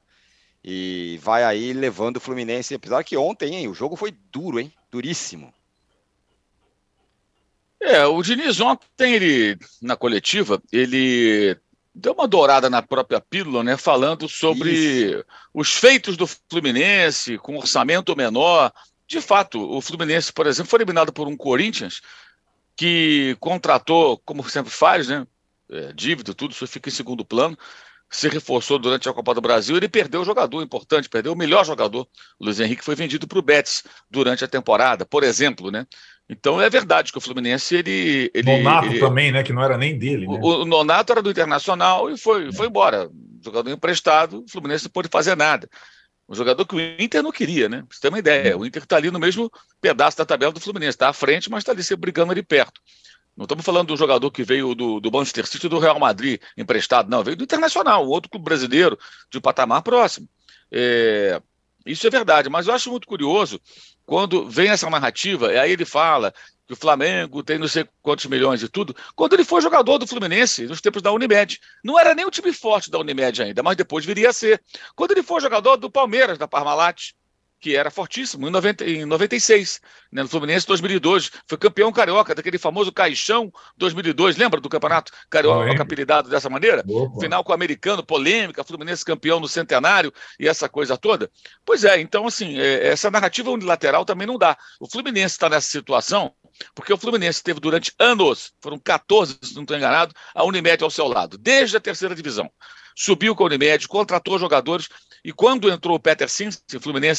E 0.64 1.20
vai 1.22 1.44
aí 1.44 1.74
levando 1.74 2.18
o 2.18 2.20
Fluminense, 2.20 2.76
apesar 2.76 3.04
que 3.04 3.16
ontem, 3.16 3.56
hein, 3.56 3.68
o 3.68 3.74
jogo 3.74 3.96
foi 3.96 4.12
duro, 4.32 4.60
hein? 4.60 4.74
Duríssimo. 4.92 5.54
É, 7.80 8.06
o 8.06 8.22
Diniz 8.22 8.60
ontem, 8.60 9.14
ele, 9.14 9.58
na 9.82 9.96
coletiva, 9.96 10.62
ele 10.72 11.58
deu 11.96 12.14
uma 12.14 12.28
dourada 12.28 12.70
na 12.70 12.82
própria 12.82 13.22
pílula, 13.22 13.64
né? 13.64 13.78
Falando 13.78 14.28
sobre 14.28 14.72
Isso. 14.72 15.26
os 15.54 15.74
feitos 15.74 16.18
do 16.18 16.28
Fluminense, 16.28 17.38
com 17.38 17.58
orçamento 17.58 18.16
menor. 18.16 18.72
De 19.08 19.22
fato, 19.22 19.60
o 19.60 19.82
Fluminense, 19.82 20.32
por 20.32 20.46
exemplo, 20.46 20.70
foi 20.70 20.80
eliminado 20.80 21.14
por 21.14 21.28
um 21.28 21.38
Corinthians 21.38 22.02
que 22.76 23.36
contratou, 23.40 24.18
como 24.20 24.48
sempre 24.50 24.72
faz, 24.72 25.08
né? 25.08 25.26
É, 25.72 25.94
dívida, 25.94 26.34
tudo, 26.34 26.52
isso 26.52 26.66
fica 26.68 26.90
em 26.90 26.94
segundo 26.94 27.24
plano. 27.24 27.58
Se 28.12 28.28
reforçou 28.28 28.80
durante 28.80 29.08
a 29.08 29.14
Copa 29.14 29.36
do 29.36 29.42
Brasil, 29.42 29.78
ele 29.78 29.88
perdeu 29.88 30.22
o 30.22 30.26
jogador 30.26 30.64
importante, 30.64 31.08
perdeu 31.08 31.34
o 31.34 31.38
melhor 31.38 31.64
jogador. 31.64 32.08
O 32.40 32.46
Luiz 32.46 32.60
Henrique 32.60 32.84
foi 32.84 32.96
vendido 32.96 33.28
para 33.28 33.38
o 33.38 33.42
Betis 33.42 33.84
durante 34.10 34.44
a 34.44 34.48
temporada, 34.48 35.06
por 35.06 35.24
exemplo, 35.24 35.70
né? 35.70 35.86
Então 36.30 36.62
é 36.62 36.70
verdade 36.70 37.12
que 37.12 37.18
o 37.18 37.22
Fluminense 37.22 37.76
ele. 37.76 38.30
ele 38.34 38.58
Nonato 38.58 38.88
ele, 38.88 39.00
também, 39.00 39.32
né? 39.32 39.44
Que 39.44 39.52
não 39.52 39.64
era 39.64 39.78
nem 39.78 39.98
dele. 39.98 40.28
Né? 40.28 40.40
O, 40.40 40.62
o, 40.62 40.66
Nonato 40.66 41.12
era 41.12 41.24
do 41.24 41.32
Internacional 41.32 42.10
e 42.10 42.18
foi, 42.18 42.50
é. 42.50 42.52
foi 42.52 42.68
embora. 42.68 43.10
Jogador 43.44 43.70
emprestado, 43.72 44.44
o 44.44 44.52
Fluminense 44.52 44.86
não 44.86 44.92
pôde 44.92 45.10
fazer 45.10 45.36
nada. 45.36 45.68
Um 46.28 46.36
jogador 46.36 46.64
que 46.66 46.76
o 46.76 46.80
Inter 46.80 47.24
não 47.24 47.32
queria, 47.32 47.68
né? 47.68 47.78
Pra 47.80 47.88
você 47.90 48.02
ter 48.02 48.10
uma 48.10 48.20
ideia. 48.20 48.56
O 48.56 48.64
Inter 48.64 48.84
está 48.84 48.98
ali 48.98 49.10
no 49.10 49.18
mesmo 49.18 49.52
pedaço 49.82 50.18
da 50.18 50.26
tabela 50.26 50.52
do 50.52 50.60
Fluminense, 50.60 50.92
está 50.92 51.10
à 51.10 51.14
frente, 51.14 51.50
mas 51.50 51.62
está 51.62 51.72
ali 51.72 51.84
se 51.84 51.96
brigando 51.96 52.32
ali 52.32 52.44
perto. 52.44 52.80
Não 53.40 53.46
estamos 53.46 53.64
falando 53.64 53.88
do 53.88 53.96
jogador 53.96 54.30
que 54.32 54.44
veio 54.44 54.76
do, 54.76 55.00
do 55.00 55.10
Manchester 55.10 55.48
City 55.48 55.68
e 55.68 55.70
do 55.70 55.80
Real 55.80 55.98
Madrid 55.98 56.42
emprestado, 56.58 57.10
não. 57.10 57.24
Veio 57.24 57.38
do 57.38 57.46
Internacional, 57.46 58.06
outro 58.06 58.30
clube 58.30 58.44
brasileiro 58.44 59.00
de 59.32 59.38
um 59.38 59.42
patamar 59.42 59.82
próximo. 59.82 60.28
É, 60.70 61.42
isso 61.86 62.06
é 62.06 62.10
verdade, 62.10 62.50
mas 62.50 62.68
eu 62.68 62.74
acho 62.74 62.92
muito 62.92 63.08
curioso 63.08 63.58
quando 64.06 64.50
vem 64.50 64.70
essa 64.70 64.90
narrativa, 64.90 65.54
e 65.54 65.58
aí 65.58 65.72
ele 65.72 65.86
fala 65.86 66.34
que 66.68 66.74
o 66.74 66.76
Flamengo 66.76 67.42
tem 67.42 67.58
não 67.58 67.70
sei 67.70 67.88
quantos 68.02 68.26
milhões 68.26 68.62
e 68.62 68.68
tudo, 68.68 68.94
quando 69.16 69.34
ele 69.34 69.46
foi 69.46 69.62
jogador 69.62 69.98
do 69.98 70.06
Fluminense, 70.06 70.68
nos 70.68 70.82
tempos 70.82 71.02
da 71.02 71.14
Unimed. 71.14 71.62
Não 71.82 71.98
era 71.98 72.14
nem 72.14 72.26
o 72.26 72.32
time 72.32 72.52
forte 72.52 72.92
da 72.92 73.00
Unimed 73.00 73.42
ainda, 73.42 73.64
mas 73.64 73.78
depois 73.78 74.04
viria 74.04 74.32
a 74.32 74.34
ser. 74.34 74.62
Quando 74.98 75.12
ele 75.12 75.24
foi 75.24 75.40
jogador 75.40 75.78
do 75.78 75.90
Palmeiras, 75.90 76.38
da 76.38 76.48
Parmalat, 76.48 77.14
que 77.60 77.76
era 77.76 77.92
fortíssimo, 77.92 78.48
em, 78.48 78.52
90, 78.52 78.86
em 78.86 79.06
96, 79.06 79.82
né, 80.12 80.24
no 80.24 80.30
Fluminense 80.30 80.66
2002, 80.66 81.32
foi 81.48 81.58
campeão 81.58 81.92
carioca, 81.92 82.34
daquele 82.34 82.58
famoso 82.58 82.92
caixão 82.92 83.52
2002, 83.78 84.38
lembra 84.38 84.62
do 84.62 84.70
campeonato 84.70 85.12
carioca 85.30 85.82
apelidado 85.82 86.30
dessa 86.30 86.50
maneira? 86.50 86.84
Opa. 86.88 87.20
Final 87.20 87.44
com 87.44 87.52
o 87.52 87.56
americano, 87.56 88.04
polêmica, 88.04 88.64
Fluminense 88.64 89.04
campeão 89.04 89.40
no 89.40 89.48
centenário 89.48 90.14
e 90.40 90.48
essa 90.48 90.70
coisa 90.70 90.98
toda. 90.98 91.30
Pois 91.66 91.84
é, 91.84 92.00
então 92.00 92.26
assim, 92.28 92.60
é, 92.60 92.88
essa 92.88 93.12
narrativa 93.12 93.52
unilateral 93.52 94.06
também 94.06 94.28
não 94.28 94.38
dá. 94.38 94.58
O 94.80 94.90
Fluminense 94.90 95.36
está 95.36 95.50
nessa 95.50 95.68
situação 95.68 96.34
porque 96.76 96.94
o 96.94 96.98
Fluminense 96.98 97.44
teve 97.44 97.60
durante 97.60 97.94
anos, 98.00 98.52
foram 98.62 98.78
14, 98.78 99.38
se 99.42 99.56
não 99.56 99.62
estou 99.62 99.78
enganado, 99.78 100.14
a 100.34 100.44
Unimed 100.44 100.84
ao 100.84 100.90
seu 100.90 101.08
lado, 101.08 101.38
desde 101.38 101.78
a 101.78 101.80
terceira 101.80 102.16
divisão 102.16 102.50
subiu 103.00 103.34
com 103.34 103.44
a 103.44 103.46
Unimed, 103.46 103.88
contratou 103.88 104.38
jogadores, 104.38 104.90
e 105.24 105.32
quando 105.32 105.72
entrou 105.72 105.96
o 105.96 106.00
Peter 106.00 106.30
Sims, 106.30 106.62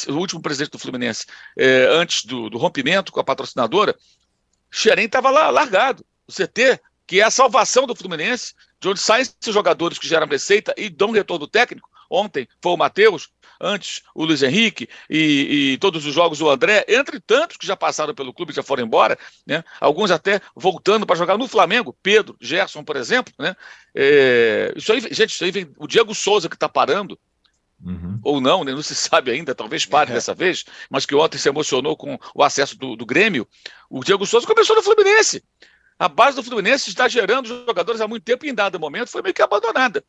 o, 0.09 0.13
último 0.13 0.43
presidente 0.43 0.73
do 0.73 0.79
Fluminense, 0.79 1.25
eh, 1.57 1.89
antes 1.91 2.27
do, 2.27 2.51
do, 2.51 2.59
rompimento 2.59 3.11
com 3.11 3.19
a 3.19 3.25
patrocinadora, 3.25 3.97
Xerém 4.71 5.07
estava 5.07 5.31
lá 5.31 5.49
largado. 5.49 6.05
O 6.29 6.33
CT, 6.33 6.79
que 7.07 7.21
é 7.21 7.25
a 7.25 7.31
salvação 7.31 7.87
do 7.87 7.97
Fluminense, 7.97 8.53
de 8.79 8.89
onde 8.89 9.01
saem 9.01 9.23
esses 9.23 9.55
jogadores 9.55 9.99
que 9.99 10.07
geram 10.07 10.27
receita 10.27 10.75
e 10.77 10.91
dão 10.91 11.13
retorno 11.13 11.49
técnico. 11.49 11.90
Ontem 12.11 12.49
foi 12.61 12.73
o 12.73 12.77
Matheus, 12.77 13.29
antes 13.61 14.03
o 14.15 14.25
Luiz 14.25 14.43
Henrique 14.43 14.89
e, 15.09 15.73
e, 15.75 15.79
todos 15.79 16.05
os 16.05 16.13
jogos 16.13 16.41
o 16.41 16.51
André, 16.51 16.85
entre 16.89 17.21
tantos 17.21 17.57
que 17.57 17.67
já 17.67 17.77
passaram 17.77 18.15
pelo 18.15 18.35
clube 18.35 18.53
e 18.53 18.55
já 18.55 18.63
foram 18.63 18.85
embora, 18.85 19.19
né? 19.47 19.63
alguns 19.81 20.11
até 20.11 20.41
voltando 20.57 21.07
para 21.07 21.17
jogar 21.17 21.39
no 21.39 21.47
Flamengo, 21.47 21.97
Pedro, 22.03 22.37
Gerson, 22.41 22.83
por 22.83 22.97
exemplo. 22.97 23.33
Né? 23.39 23.55
É, 23.95 24.73
isso 24.75 24.93
aí, 24.93 25.01
gente, 25.01 25.31
isso 25.31 25.45
aí 25.45 25.51
vem 25.51 25.71
o 25.79 25.87
Diego 25.87 26.15
Souza 26.15 26.49
que 26.49 26.57
está 26.57 26.69
parando. 26.69 27.19
Uhum. 27.83 28.21
Ou 28.23 28.41
não, 28.41 28.63
né? 28.63 28.73
não 28.73 28.83
se 28.83 28.95
sabe 28.95 29.31
ainda, 29.31 29.55
talvez 29.55 29.87
pare 29.87 30.11
é. 30.11 30.15
dessa 30.15 30.35
vez, 30.35 30.65
mas 30.91 31.07
que 31.07 31.15
ontem 31.15 31.39
se 31.39 31.49
emocionou 31.49 31.97
com 31.97 32.19
o 32.35 32.43
acesso 32.43 32.77
do, 32.77 32.97
do 32.97 33.07
Grêmio. 33.07 33.49
O 33.89 34.05
Diego 34.05 34.27
Souza 34.27 34.47
começou 34.47 34.77
no 34.77 34.83
Fluminense. 34.83 35.43
A 35.99 36.09
base 36.09 36.35
do 36.35 36.43
Fluminense 36.43 36.89
está 36.89 37.09
gerando 37.09 37.47
jogadores 37.47 38.01
há 38.01 38.09
muito 38.09 38.25
tempo 38.25 38.47
e 38.47 38.49
em 38.49 38.55
dado 38.55 38.81
momento 38.81 39.11
foi 39.11 39.21
meio 39.21 39.35
que 39.35 39.43
abandonada. 39.43 40.03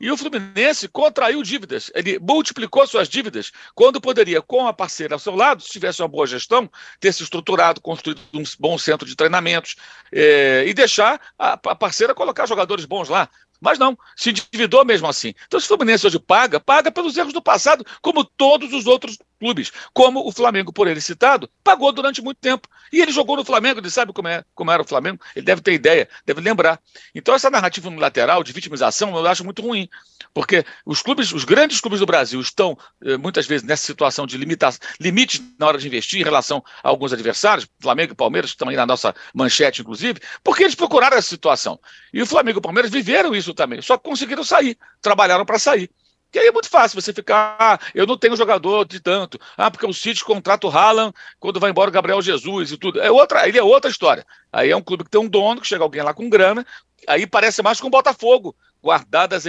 E 0.00 0.10
o 0.10 0.16
Fluminense 0.16 0.88
contraiu 0.88 1.42
dívidas, 1.42 1.90
ele 1.94 2.18
multiplicou 2.18 2.86
suas 2.86 3.06
dívidas, 3.06 3.52
quando 3.74 4.00
poderia, 4.00 4.40
com 4.40 4.66
a 4.66 4.72
parceira 4.72 5.14
ao 5.14 5.18
seu 5.18 5.36
lado, 5.36 5.62
se 5.62 5.68
tivesse 5.68 6.00
uma 6.00 6.08
boa 6.08 6.26
gestão, 6.26 6.70
ter 6.98 7.12
se 7.12 7.22
estruturado, 7.22 7.82
construído 7.82 8.18
um 8.32 8.42
bom 8.58 8.78
centro 8.78 9.06
de 9.06 9.14
treinamentos 9.14 9.76
eh, 10.10 10.64
e 10.66 10.72
deixar 10.72 11.20
a, 11.38 11.52
a 11.52 11.74
parceira 11.74 12.14
colocar 12.14 12.46
jogadores 12.46 12.86
bons 12.86 13.10
lá. 13.10 13.28
Mas 13.60 13.78
não, 13.78 13.96
se 14.16 14.30
endividou 14.30 14.86
mesmo 14.86 15.06
assim. 15.06 15.34
Então, 15.46 15.60
se 15.60 15.66
o 15.66 15.68
Fluminense 15.68 16.06
hoje 16.06 16.18
paga, 16.18 16.58
paga 16.58 16.90
pelos 16.90 17.14
erros 17.18 17.34
do 17.34 17.42
passado, 17.42 17.84
como 18.00 18.24
todos 18.24 18.72
os 18.72 18.86
outros 18.86 19.18
clubes. 19.40 19.72
Como 19.92 20.28
o 20.28 20.30
Flamengo, 20.30 20.72
por 20.72 20.86
ele 20.86 21.00
citado, 21.00 21.50
pagou 21.64 21.90
durante 21.90 22.22
muito 22.22 22.38
tempo. 22.38 22.68
E 22.92 23.00
ele 23.00 23.10
jogou 23.10 23.36
no 23.36 23.44
Flamengo, 23.44 23.80
ele 23.80 23.90
sabe 23.90 24.12
como, 24.12 24.28
é, 24.28 24.44
como 24.54 24.70
era 24.70 24.82
o 24.82 24.86
Flamengo, 24.86 25.18
ele 25.34 25.44
deve 25.44 25.62
ter 25.62 25.72
ideia, 25.72 26.08
deve 26.26 26.40
lembrar. 26.40 26.78
Então, 27.14 27.34
essa 27.34 27.48
narrativa 27.48 27.88
unilateral 27.88 28.44
de 28.44 28.52
vitimização 28.52 29.16
eu 29.16 29.26
acho 29.26 29.44
muito 29.44 29.62
ruim. 29.62 29.88
Porque 30.34 30.64
os 30.84 31.02
clubes, 31.02 31.32
os 31.32 31.44
grandes 31.44 31.80
clubes 31.80 32.00
do 32.00 32.06
Brasil 32.06 32.40
estão, 32.40 32.76
eh, 33.02 33.16
muitas 33.16 33.46
vezes, 33.46 33.66
nessa 33.66 33.86
situação 33.86 34.26
de 34.26 34.36
limita 34.36 34.70
limite 35.00 35.42
na 35.58 35.66
hora 35.66 35.78
de 35.78 35.86
investir 35.86 36.20
em 36.20 36.24
relação 36.24 36.62
a 36.82 36.88
alguns 36.88 37.12
adversários, 37.12 37.66
Flamengo 37.80 38.12
e 38.12 38.16
Palmeiras, 38.16 38.50
que 38.50 38.54
estão 38.54 38.68
aí 38.68 38.76
na 38.76 38.86
nossa 38.86 39.14
manchete, 39.34 39.80
inclusive, 39.80 40.20
porque 40.44 40.62
eles 40.62 40.74
procuraram 40.74 41.16
essa 41.16 41.28
situação. 41.28 41.80
E 42.12 42.20
o 42.20 42.26
Flamengo 42.26 42.58
e 42.58 42.60
o 42.60 42.62
Palmeiras 42.62 42.90
viveram 42.90 43.34
isso 43.34 43.54
também, 43.54 43.80
só 43.80 43.96
conseguiram 43.96 44.44
sair, 44.44 44.76
trabalharam 45.00 45.44
para 45.44 45.58
sair. 45.58 45.90
E 46.32 46.38
aí 46.38 46.46
é 46.46 46.52
muito 46.52 46.68
fácil 46.68 47.00
você 47.00 47.12
ficar, 47.12 47.56
ah, 47.58 47.78
eu 47.94 48.06
não 48.06 48.16
tenho 48.16 48.36
jogador 48.36 48.84
de 48.84 49.00
tanto, 49.00 49.38
ah, 49.56 49.70
porque 49.70 49.86
o 49.86 49.92
City 49.92 50.24
contrata 50.24 50.66
o 50.66 50.70
Haaland 50.70 51.12
quando 51.38 51.58
vai 51.58 51.70
embora 51.70 51.90
o 51.90 51.92
Gabriel 51.92 52.22
Jesus 52.22 52.70
e 52.72 52.76
tudo. 52.76 53.00
É 53.00 53.10
outra, 53.10 53.48
ele 53.48 53.58
é 53.58 53.62
outra 53.62 53.90
história. 53.90 54.24
Aí 54.52 54.70
é 54.70 54.76
um 54.76 54.82
clube 54.82 55.04
que 55.04 55.10
tem 55.10 55.20
um 55.20 55.28
dono, 55.28 55.60
que 55.60 55.66
chega 55.66 55.82
alguém 55.82 56.02
lá 56.02 56.14
com 56.14 56.28
grana, 56.28 56.64
aí 57.06 57.26
parece 57.26 57.62
mais 57.62 57.80
com 57.80 57.88
o 57.88 57.90
Botafogo, 57.90 58.54
guardadas 58.82 59.44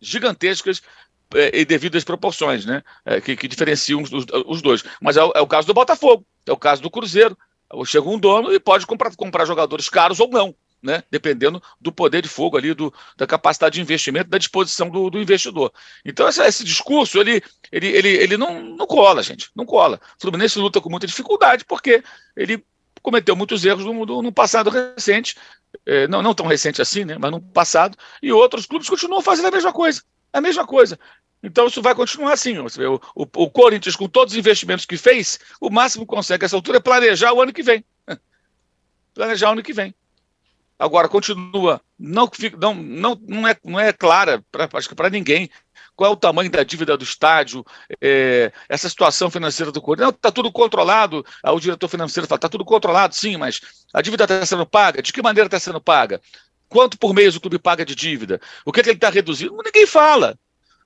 gigantescas 0.00 0.82
é, 1.34 1.60
e 1.60 1.64
devidas 1.64 2.04
proporções, 2.04 2.64
né? 2.64 2.82
É, 3.04 3.20
que, 3.20 3.36
que, 3.36 3.48
diferenciam 3.48 4.02
os, 4.02 4.10
os 4.46 4.62
dois. 4.62 4.84
Mas 5.00 5.16
é 5.16 5.24
o, 5.24 5.32
é 5.34 5.40
o, 5.40 5.46
caso 5.46 5.66
do 5.66 5.74
Botafogo, 5.74 6.26
é 6.46 6.52
o 6.52 6.56
caso 6.56 6.82
do 6.82 6.90
Cruzeiro. 6.90 7.36
Chega 7.86 8.06
um 8.06 8.18
dono 8.18 8.52
e 8.52 8.60
pode 8.60 8.86
comprar, 8.86 9.14
comprar 9.16 9.46
jogadores 9.46 9.88
caros 9.88 10.20
ou 10.20 10.28
não. 10.28 10.54
Né? 10.82 11.02
dependendo 11.10 11.62
do 11.80 11.92
poder 11.92 12.22
de 12.22 12.28
fogo 12.28 12.56
ali, 12.56 12.74
do, 12.74 12.92
da 13.16 13.26
capacidade 13.26 13.74
de 13.74 13.80
investimento, 13.80 14.28
da 14.28 14.38
disposição 14.38 14.90
do, 14.90 15.08
do 15.08 15.20
investidor. 15.20 15.72
Então, 16.04 16.28
esse, 16.28 16.42
esse, 16.42 16.64
discurso, 16.64 17.20
ele, 17.20 17.42
ele, 17.70 17.86
ele, 17.88 18.08
ele 18.08 18.36
não, 18.36 18.62
não 18.62 18.86
cola, 18.86 19.22
gente, 19.22 19.50
não 19.54 19.64
cola. 19.64 20.00
O 20.18 20.20
Fluminense 20.20 20.58
luta 20.58 20.80
com 20.80 20.90
muita 20.90 21.06
dificuldade 21.06 21.64
porque 21.64 22.02
ele 22.36 22.64
cometeu 23.00 23.36
muitos 23.36 23.64
erros 23.64 23.84
no, 23.84 24.06
no, 24.06 24.22
no 24.22 24.32
passado 24.32 24.70
recente, 24.70 25.36
é, 25.86 26.06
não, 26.08 26.22
não 26.22 26.34
tão 26.34 26.46
recente 26.46 26.80
assim, 26.80 27.04
né? 27.04 27.16
mas 27.18 27.30
no 27.30 27.40
passado, 27.40 27.96
e 28.22 28.32
outros 28.32 28.66
clubes 28.66 28.88
continuam 28.88 29.22
fazendo 29.22 29.48
a 29.48 29.50
mesma 29.50 29.72
coisa, 29.72 30.02
a 30.32 30.40
mesma 30.40 30.66
coisa. 30.66 30.98
Então 31.42 31.66
isso 31.66 31.82
vai 31.82 31.94
continuar 31.94 32.32
assim. 32.32 32.56
O, 32.58 32.66
o, 33.16 33.22
o 33.22 33.50
Corinthians, 33.50 33.96
com 33.96 34.08
todos 34.08 34.32
os 34.32 34.38
investimentos 34.38 34.86
que 34.86 34.96
fez, 34.96 35.40
o 35.60 35.70
máximo 35.70 36.06
que 36.06 36.14
consegue 36.14 36.44
essa 36.44 36.54
altura 36.54 36.78
é 36.78 36.80
planejar 36.80 37.32
o 37.32 37.42
ano 37.42 37.52
que 37.52 37.62
vem. 37.62 37.84
Planejar 39.12 39.48
o 39.48 39.52
ano 39.52 39.62
que 39.62 39.72
vem. 39.72 39.92
Agora, 40.82 41.08
continua, 41.08 41.80
não, 41.96 42.28
não, 42.58 42.74
não, 42.74 43.20
não, 43.28 43.48
é, 43.48 43.56
não 43.64 43.78
é 43.78 43.92
clara, 43.92 44.44
acho 44.74 44.88
que 44.88 44.96
para 44.96 45.08
ninguém, 45.08 45.48
qual 45.94 46.10
é 46.10 46.12
o 46.12 46.16
tamanho 46.16 46.50
da 46.50 46.64
dívida 46.64 46.96
do 46.96 47.04
estádio, 47.04 47.64
é, 48.00 48.50
essa 48.68 48.88
situação 48.88 49.30
financeira 49.30 49.70
do 49.70 49.80
Corinthians. 49.80 50.12
Está 50.12 50.32
tudo 50.32 50.50
controlado, 50.50 51.24
o 51.44 51.60
diretor 51.60 51.86
financeiro 51.86 52.26
fala, 52.26 52.36
está 52.36 52.48
tudo 52.48 52.64
controlado, 52.64 53.14
sim, 53.14 53.36
mas 53.36 53.60
a 53.94 54.02
dívida 54.02 54.24
está 54.24 54.44
sendo 54.44 54.66
paga, 54.66 55.00
de 55.00 55.12
que 55.12 55.22
maneira 55.22 55.46
está 55.46 55.60
sendo 55.60 55.80
paga? 55.80 56.20
Quanto 56.68 56.98
por 56.98 57.14
mês 57.14 57.36
o 57.36 57.40
clube 57.40 57.60
paga 57.60 57.84
de 57.84 57.94
dívida? 57.94 58.40
O 58.66 58.72
que, 58.72 58.80
é 58.80 58.82
que 58.82 58.88
ele 58.88 58.96
está 58.96 59.08
reduzindo? 59.08 59.56
Ninguém 59.64 59.86
fala. 59.86 60.36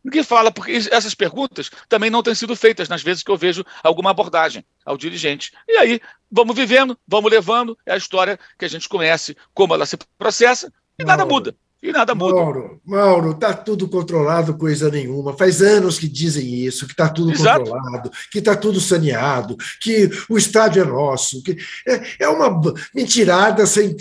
Ninguém 0.06 0.22
fala, 0.22 0.52
porque 0.52 0.70
essas 0.70 1.16
perguntas 1.16 1.68
também 1.88 2.08
não 2.10 2.22
têm 2.22 2.32
sido 2.32 2.54
feitas 2.54 2.88
nas 2.88 3.02
vezes 3.02 3.24
que 3.24 3.30
eu 3.30 3.36
vejo 3.36 3.64
alguma 3.82 4.12
abordagem 4.12 4.64
ao 4.84 4.96
dirigente. 4.96 5.50
E 5.66 5.72
aí, 5.72 6.00
vamos 6.30 6.54
vivendo, 6.54 6.96
vamos 7.08 7.28
levando, 7.28 7.76
é 7.84 7.92
a 7.92 7.96
história 7.96 8.38
que 8.56 8.64
a 8.64 8.68
gente 8.68 8.88
conhece, 8.88 9.36
como 9.52 9.74
ela 9.74 9.84
se 9.84 9.98
processa, 10.16 10.72
e 10.96 11.04
Mauro, 11.04 11.18
nada 11.18 11.26
muda. 11.26 11.56
E 11.82 11.90
nada 11.90 12.14
muda. 12.14 12.36
Mauro, 12.36 12.80
Mauro, 12.84 13.30
está 13.32 13.52
tudo 13.52 13.88
controlado, 13.88 14.56
coisa 14.56 14.88
nenhuma. 14.88 15.36
Faz 15.36 15.60
anos 15.60 15.98
que 15.98 16.08
dizem 16.08 16.54
isso, 16.54 16.86
que 16.86 16.92
está 16.92 17.08
tudo 17.08 17.32
Exato. 17.32 17.64
controlado, 17.64 18.12
que 18.30 18.38
está 18.38 18.54
tudo 18.54 18.80
saneado, 18.80 19.56
que 19.80 20.08
o 20.28 20.38
estádio 20.38 20.82
é 20.82 20.86
nosso. 20.86 21.42
Que 21.42 21.58
é, 21.84 22.24
é 22.26 22.28
uma 22.28 22.62
mentirada 22.94 23.66
sem 23.66 23.96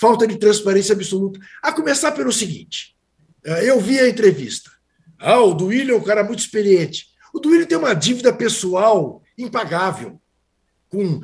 falta 0.00 0.26
de 0.26 0.38
transparência 0.38 0.94
absoluta. 0.94 1.38
A 1.62 1.72
começar 1.72 2.12
pelo 2.12 2.32
seguinte: 2.32 2.96
é, 3.44 3.68
eu 3.68 3.78
vi 3.78 4.00
a 4.00 4.08
entrevista. 4.08 4.75
Ah, 5.18 5.40
o 5.40 5.54
Duílio 5.54 5.94
é 5.94 5.98
um 5.98 6.02
cara 6.02 6.22
muito 6.22 6.40
experiente. 6.40 7.08
O 7.32 7.40
Duílio 7.40 7.66
tem 7.66 7.78
uma 7.78 7.94
dívida 7.94 8.32
pessoal 8.32 9.22
impagável, 9.36 10.20
com 10.88 11.20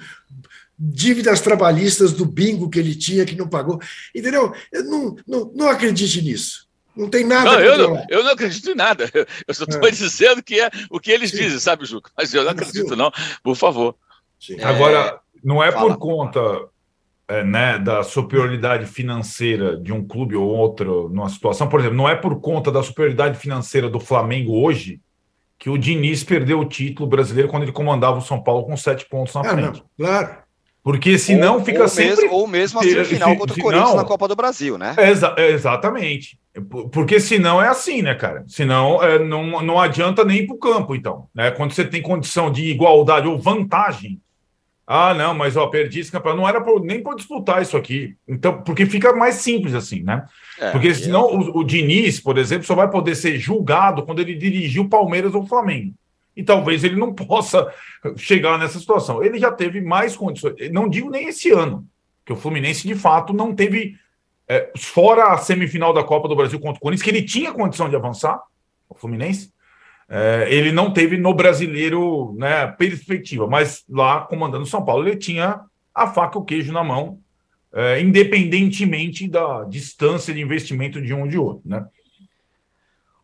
dívidas 0.78 1.40
trabalhistas 1.40 2.12
do 2.12 2.26
bingo 2.26 2.68
que 2.68 2.78
ele 2.78 2.94
tinha 2.94 3.24
que 3.24 3.36
não 3.36 3.48
pagou. 3.48 3.80
Entendeu? 4.14 4.54
Eu 4.70 4.84
não, 4.84 5.16
não, 5.26 5.52
não 5.54 5.68
acredite 5.68 6.20
nisso. 6.20 6.68
Não 6.94 7.08
tem 7.08 7.24
nada. 7.24 7.52
Não, 7.52 7.60
eu, 7.60 7.78
não, 7.78 8.06
eu 8.10 8.24
não 8.24 8.32
acredito 8.32 8.70
em 8.70 8.74
nada. 8.74 9.10
Eu 9.46 9.54
só 9.54 9.64
estou 9.64 9.88
é. 9.88 9.90
dizendo 9.90 10.42
que 10.42 10.60
é 10.60 10.70
o 10.90 11.00
que 11.00 11.10
eles 11.10 11.30
Sim. 11.30 11.38
dizem, 11.38 11.58
sabe, 11.58 11.86
Juca? 11.86 12.10
Mas 12.16 12.34
eu 12.34 12.44
não 12.44 12.50
acredito, 12.50 12.94
não. 12.94 13.10
Por 13.42 13.56
favor. 13.56 13.94
É... 14.50 14.64
Agora, 14.64 15.20
não 15.42 15.62
é 15.62 15.72
Fala. 15.72 15.88
por 15.88 15.98
conta 15.98 16.40
é, 17.32 17.42
né, 17.42 17.78
da 17.78 18.02
superioridade 18.02 18.84
financeira 18.86 19.76
de 19.76 19.92
um 19.92 20.06
clube 20.06 20.36
ou 20.36 20.46
outro 20.46 21.08
numa 21.08 21.28
situação, 21.28 21.68
por 21.68 21.80
exemplo, 21.80 21.96
não 21.96 22.08
é 22.08 22.14
por 22.14 22.40
conta 22.40 22.70
da 22.70 22.82
superioridade 22.82 23.38
financeira 23.38 23.88
do 23.88 23.98
Flamengo 23.98 24.52
hoje 24.52 25.00
que 25.58 25.70
o 25.70 25.78
Diniz 25.78 26.24
perdeu 26.24 26.58
o 26.58 26.64
título 26.64 27.08
brasileiro 27.08 27.48
quando 27.48 27.62
ele 27.62 27.72
comandava 27.72 28.18
o 28.18 28.22
São 28.22 28.42
Paulo 28.42 28.66
com 28.66 28.76
sete 28.76 29.08
pontos 29.08 29.32
na 29.34 29.40
ah, 29.42 29.44
frente. 29.44 29.82
Não, 29.96 30.06
claro. 30.06 30.36
Porque 30.82 31.16
senão 31.16 31.54
ou, 31.54 31.64
fica 31.64 31.82
ou 31.82 31.88
sempre. 31.88 32.22
Mesmo, 32.22 32.32
ou 32.32 32.46
mesmo 32.48 32.80
a 32.80 32.82
semifinal 32.82 33.36
contra 33.38 33.56
o 33.56 33.62
Corinthians 33.62 33.94
na 33.94 34.04
Copa 34.04 34.26
do 34.26 34.34
Brasil, 34.34 34.76
né? 34.76 34.94
Exa 34.98 35.34
exatamente. 35.38 36.38
Porque 36.92 37.18
senão 37.18 37.62
é 37.62 37.68
assim, 37.68 38.02
né, 38.02 38.14
cara? 38.14 38.44
Senão 38.48 39.02
é, 39.02 39.18
não, 39.18 39.62
não 39.62 39.80
adianta 39.80 40.24
nem 40.24 40.38
ir 40.38 40.46
para 40.46 40.56
o 40.56 40.58
campo, 40.58 40.94
então. 40.94 41.28
Né? 41.34 41.50
Quando 41.52 41.72
você 41.72 41.84
tem 41.84 42.02
condição 42.02 42.50
de 42.50 42.64
igualdade 42.64 43.26
ou 43.26 43.38
vantagem 43.38 44.20
ah, 44.94 45.14
não, 45.14 45.32
mas 45.32 45.56
ó, 45.56 45.68
perdi 45.68 46.00
esse 46.00 46.12
campeonato. 46.12 46.42
Não 46.42 46.46
era 46.46 46.60
por, 46.60 46.84
nem 46.84 47.02
por 47.02 47.16
disputar 47.16 47.62
isso 47.62 47.78
aqui. 47.78 48.14
Então, 48.28 48.62
porque 48.62 48.84
fica 48.84 49.10
mais 49.14 49.36
simples 49.36 49.74
assim, 49.74 50.02
né? 50.02 50.26
É, 50.58 50.70
porque 50.70 50.94
senão 50.94 51.30
é... 51.30 51.32
o, 51.32 51.58
o, 51.60 51.64
Diniz, 51.64 52.20
por 52.20 52.36
exemplo, 52.36 52.66
só 52.66 52.74
vai 52.74 52.90
poder 52.90 53.14
ser 53.14 53.38
julgado 53.38 54.04
quando 54.04 54.20
ele 54.20 54.34
dirigir 54.34 54.82
o 54.82 54.88
Palmeiras 54.90 55.34
ou 55.34 55.44
o 55.44 55.46
Flamengo. 55.46 55.94
E 56.36 56.42
talvez 56.42 56.84
ele 56.84 56.96
não 56.96 57.10
possa 57.16 57.72
chegar 58.18 58.58
nessa 58.58 58.78
situação. 58.78 59.24
Ele 59.24 59.38
já 59.38 59.50
teve 59.50 59.80
mais 59.80 60.14
condições. 60.14 60.56
Não 60.70 60.86
digo 60.86 61.08
nem 61.08 61.28
esse 61.28 61.50
ano, 61.50 61.86
que 62.22 62.32
o 62.34 62.36
Fluminense 62.36 62.86
de 62.86 62.94
fato 62.94 63.32
não 63.32 63.54
teve, 63.54 63.96
é, 64.46 64.72
fora 64.76 65.32
a 65.32 65.38
semifinal 65.38 65.94
da 65.94 66.04
Copa 66.04 66.28
do 66.28 66.36
Brasil 66.36 66.60
contra 66.60 66.76
o 66.76 66.80
Corinthians, 66.80 67.02
que 67.02 67.10
ele 67.10 67.22
tinha 67.22 67.50
condição 67.50 67.88
de 67.88 67.96
avançar, 67.96 68.38
o 68.90 68.94
Fluminense 68.94 69.50
é, 70.14 70.46
ele 70.50 70.72
não 70.72 70.92
teve 70.92 71.16
no 71.16 71.32
brasileiro 71.32 72.34
né, 72.36 72.66
perspectiva, 72.66 73.46
mas 73.46 73.82
lá, 73.88 74.20
comandando 74.20 74.66
São 74.66 74.84
Paulo, 74.84 75.08
ele 75.08 75.16
tinha 75.16 75.62
a 75.94 76.06
faca 76.06 76.36
e 76.36 76.40
o 76.42 76.44
queijo 76.44 76.70
na 76.70 76.84
mão, 76.84 77.18
é, 77.72 77.98
independentemente 77.98 79.26
da 79.26 79.64
distância 79.64 80.34
de 80.34 80.42
investimento 80.42 81.00
de 81.00 81.14
um 81.14 81.22
ou 81.22 81.28
de 81.28 81.38
outro. 81.38 81.62
Né? 81.64 81.86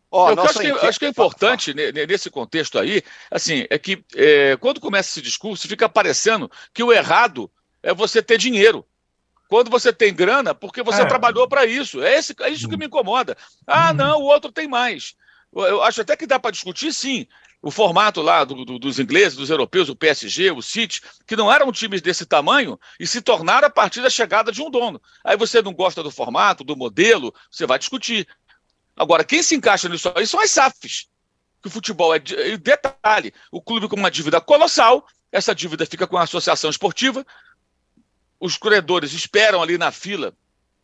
Oh, 0.09 0.31
eu 0.31 0.41
acho 0.41 0.59
que, 0.59 0.67
acho 0.67 0.99
que, 0.99 1.05
é 1.05 1.09
importante 1.09 1.75
nesse 1.75 2.31
contexto 2.31 2.79
aí, 2.79 3.03
assim, 3.29 3.67
é 3.69 3.77
que 3.77 4.03
é, 4.15 4.57
quando 4.57 4.81
começa 4.81 5.09
esse 5.11 5.21
discurso, 5.21 5.67
fica 5.67 5.87
parecendo 5.87 6.49
que 6.73 6.81
o 6.81 6.91
errado 6.91 7.51
é 7.83 7.93
você 7.93 8.19
ter 8.19 8.39
dinheiro. 8.39 8.83
Quando 9.47 9.69
você 9.69 9.93
tem 9.93 10.11
grana, 10.11 10.55
porque 10.55 10.81
você 10.81 11.03
é. 11.03 11.05
trabalhou 11.05 11.47
para 11.47 11.67
isso. 11.67 12.01
É, 12.01 12.17
esse, 12.17 12.35
é 12.39 12.49
isso 12.49 12.67
que 12.67 12.77
me 12.77 12.87
incomoda. 12.87 13.37
Ah, 13.67 13.91
hum. 13.91 13.93
não, 13.93 14.21
o 14.21 14.25
outro 14.25 14.51
tem 14.51 14.67
mais. 14.67 15.15
Eu 15.53 15.83
acho 15.83 16.01
até 16.01 16.15
que 16.15 16.27
dá 16.27 16.39
para 16.39 16.51
discutir, 16.51 16.93
sim, 16.93 17.27
o 17.61 17.71
formato 17.71 18.21
lá 18.21 18.43
do, 18.43 18.63
do, 18.63 18.79
dos 18.79 18.99
ingleses, 18.99 19.37
dos 19.37 19.49
europeus, 19.49 19.89
o 19.89 19.95
PSG, 19.95 20.51
o 20.51 20.61
City, 20.61 21.01
que 21.27 21.35
não 21.35 21.51
eram 21.51 21.71
times 21.71 22.01
desse 22.01 22.25
tamanho 22.25 22.79
e 22.99 23.05
se 23.05 23.21
tornaram 23.21 23.67
a 23.67 23.71
partir 23.71 24.01
da 24.01 24.09
chegada 24.09 24.51
de 24.51 24.61
um 24.61 24.69
dono. 24.69 25.01
Aí 25.23 25.35
você 25.35 25.61
não 25.61 25.73
gosta 25.73 26.01
do 26.01 26.11
formato, 26.11 26.63
do 26.63 26.77
modelo, 26.77 27.33
você 27.51 27.65
vai 27.65 27.77
discutir. 27.77 28.27
Agora, 28.95 29.23
quem 29.23 29.43
se 29.43 29.55
encaixa 29.55 29.89
nisso 29.89 30.11
aí 30.15 30.25
são 30.25 30.39
as 30.39 30.51
SAFs. 30.51 31.09
Que 31.61 31.67
o 31.67 31.71
futebol 31.71 32.15
é. 32.15 32.19
Detalhe: 32.19 33.33
o 33.51 33.61
clube 33.61 33.89
com 33.89 33.97
uma 33.97 34.09
dívida 34.09 34.39
colossal, 34.39 35.05
essa 35.29 35.53
dívida 35.53 35.85
fica 35.85 36.07
com 36.07 36.17
a 36.17 36.23
associação 36.23 36.69
esportiva, 36.69 37.25
os 38.39 38.55
credores 38.55 39.11
esperam 39.11 39.61
ali 39.61 39.77
na 39.77 39.91
fila 39.91 40.33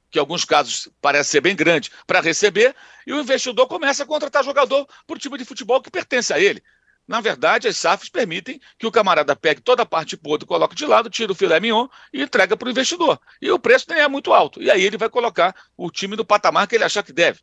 que 0.09 0.17
em 0.17 0.21
alguns 0.21 0.45
casos 0.45 0.89
parece 1.01 1.31
ser 1.31 1.41
bem 1.41 1.55
grande, 1.55 1.91
para 2.07 2.21
receber, 2.21 2.75
e 3.05 3.13
o 3.13 3.19
investidor 3.19 3.67
começa 3.67 4.03
a 4.03 4.05
contratar 4.05 4.43
jogador 4.43 4.87
por 5.05 5.19
time 5.19 5.37
de 5.37 5.45
futebol 5.45 5.81
que 5.81 5.91
pertence 5.91 6.33
a 6.33 6.39
ele. 6.39 6.63
Na 7.07 7.21
verdade, 7.21 7.67
as 7.67 7.77
SAFs 7.77 8.09
permitem 8.09 8.59
que 8.79 8.87
o 8.87 8.91
camarada 8.91 9.35
pegue 9.35 9.61
toda 9.61 9.83
a 9.83 9.85
parte 9.85 10.17
podre, 10.17 10.47
coloque 10.47 10.75
de 10.75 10.85
lado, 10.85 11.09
tira 11.09 11.31
o 11.31 11.35
filé 11.35 11.59
mignon 11.59 11.87
e 12.11 12.23
entrega 12.23 12.57
para 12.57 12.67
o 12.67 12.71
investidor. 12.71 13.19
E 13.39 13.51
o 13.51 13.59
preço 13.59 13.85
nem 13.89 13.99
é 13.99 14.07
muito 14.07 14.33
alto. 14.33 14.61
E 14.61 14.71
aí 14.71 14.83
ele 14.83 14.97
vai 14.97 15.07
colocar 15.07 15.55
o 15.77 15.91
time 15.91 16.15
no 16.15 16.25
patamar 16.25 16.67
que 16.67 16.75
ele 16.75 16.83
achar 16.83 17.03
que 17.03 17.13
deve. 17.13 17.41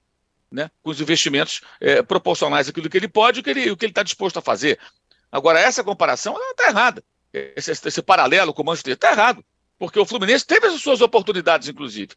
Né? 0.50 0.68
Com 0.82 0.90
os 0.90 1.00
investimentos 1.00 1.60
é, 1.80 2.02
proporcionais 2.02 2.68
àquilo 2.68 2.90
que 2.90 2.96
ele 2.96 3.08
pode 3.08 3.38
e 3.38 3.70
o 3.70 3.76
que 3.76 3.84
ele 3.84 3.92
está 3.92 4.02
disposto 4.02 4.38
a 4.38 4.42
fazer. 4.42 4.80
Agora, 5.30 5.60
essa 5.60 5.84
comparação 5.84 6.36
está 6.50 6.68
errada. 6.68 7.04
Esse, 7.32 7.70
esse, 7.70 8.02
paralelo 8.02 8.52
com 8.52 8.62
o 8.62 8.66
Manchester 8.66 8.94
está 8.94 9.12
errado. 9.12 9.44
Porque 9.78 9.98
o 9.98 10.04
Fluminense 10.04 10.46
teve 10.46 10.66
as 10.66 10.80
suas 10.80 11.00
oportunidades, 11.00 11.68
inclusive. 11.68 12.14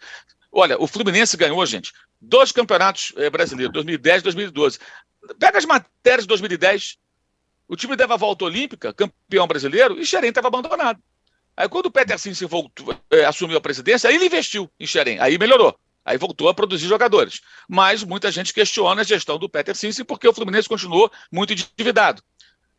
Olha, 0.58 0.82
o 0.82 0.88
Fluminense 0.88 1.36
ganhou, 1.36 1.66
gente, 1.66 1.92
dois 2.22 2.50
campeonatos 2.50 3.12
eh, 3.18 3.30
brasileiros, 3.30 3.74
2010 3.74 4.22
e 4.22 4.24
2012. 4.24 4.80
Pega 5.38 5.58
as 5.58 5.66
matérias 5.66 6.24
de 6.24 6.28
2010. 6.30 6.96
O 7.68 7.76
time 7.76 7.98
dava 7.98 8.14
a 8.14 8.18
volta 8.18 8.46
olímpica, 8.46 8.94
campeão 8.94 9.46
brasileiro, 9.48 10.00
e 10.00 10.06
Xerém 10.06 10.30
estava 10.30 10.48
abandonado. 10.48 10.98
Aí 11.58 11.68
quando 11.68 11.88
o 11.88 11.92
Peter 11.92 12.18
Sinse 12.18 12.46
voltou, 12.46 12.98
eh, 13.12 13.26
assumiu 13.26 13.58
a 13.58 13.62
presidência, 13.62 14.10
aí 14.10 14.16
ele 14.16 14.28
investiu 14.28 14.72
em 14.80 14.88
Xerém, 14.88 15.20
aí 15.20 15.38
melhorou. 15.38 15.78
Aí 16.06 16.18
voltou 16.18 16.48
a 16.48 16.54
produzir 16.54 16.88
jogadores. 16.88 17.42
Mas 17.68 18.02
muita 18.02 18.32
gente 18.32 18.54
questiona 18.54 19.02
a 19.02 19.04
gestão 19.04 19.38
do 19.38 19.50
Peter 19.50 19.76
Sinse 19.76 20.06
porque 20.06 20.26
o 20.26 20.34
Fluminense 20.34 20.70
continuou 20.70 21.12
muito 21.30 21.52
endividado. 21.52 22.24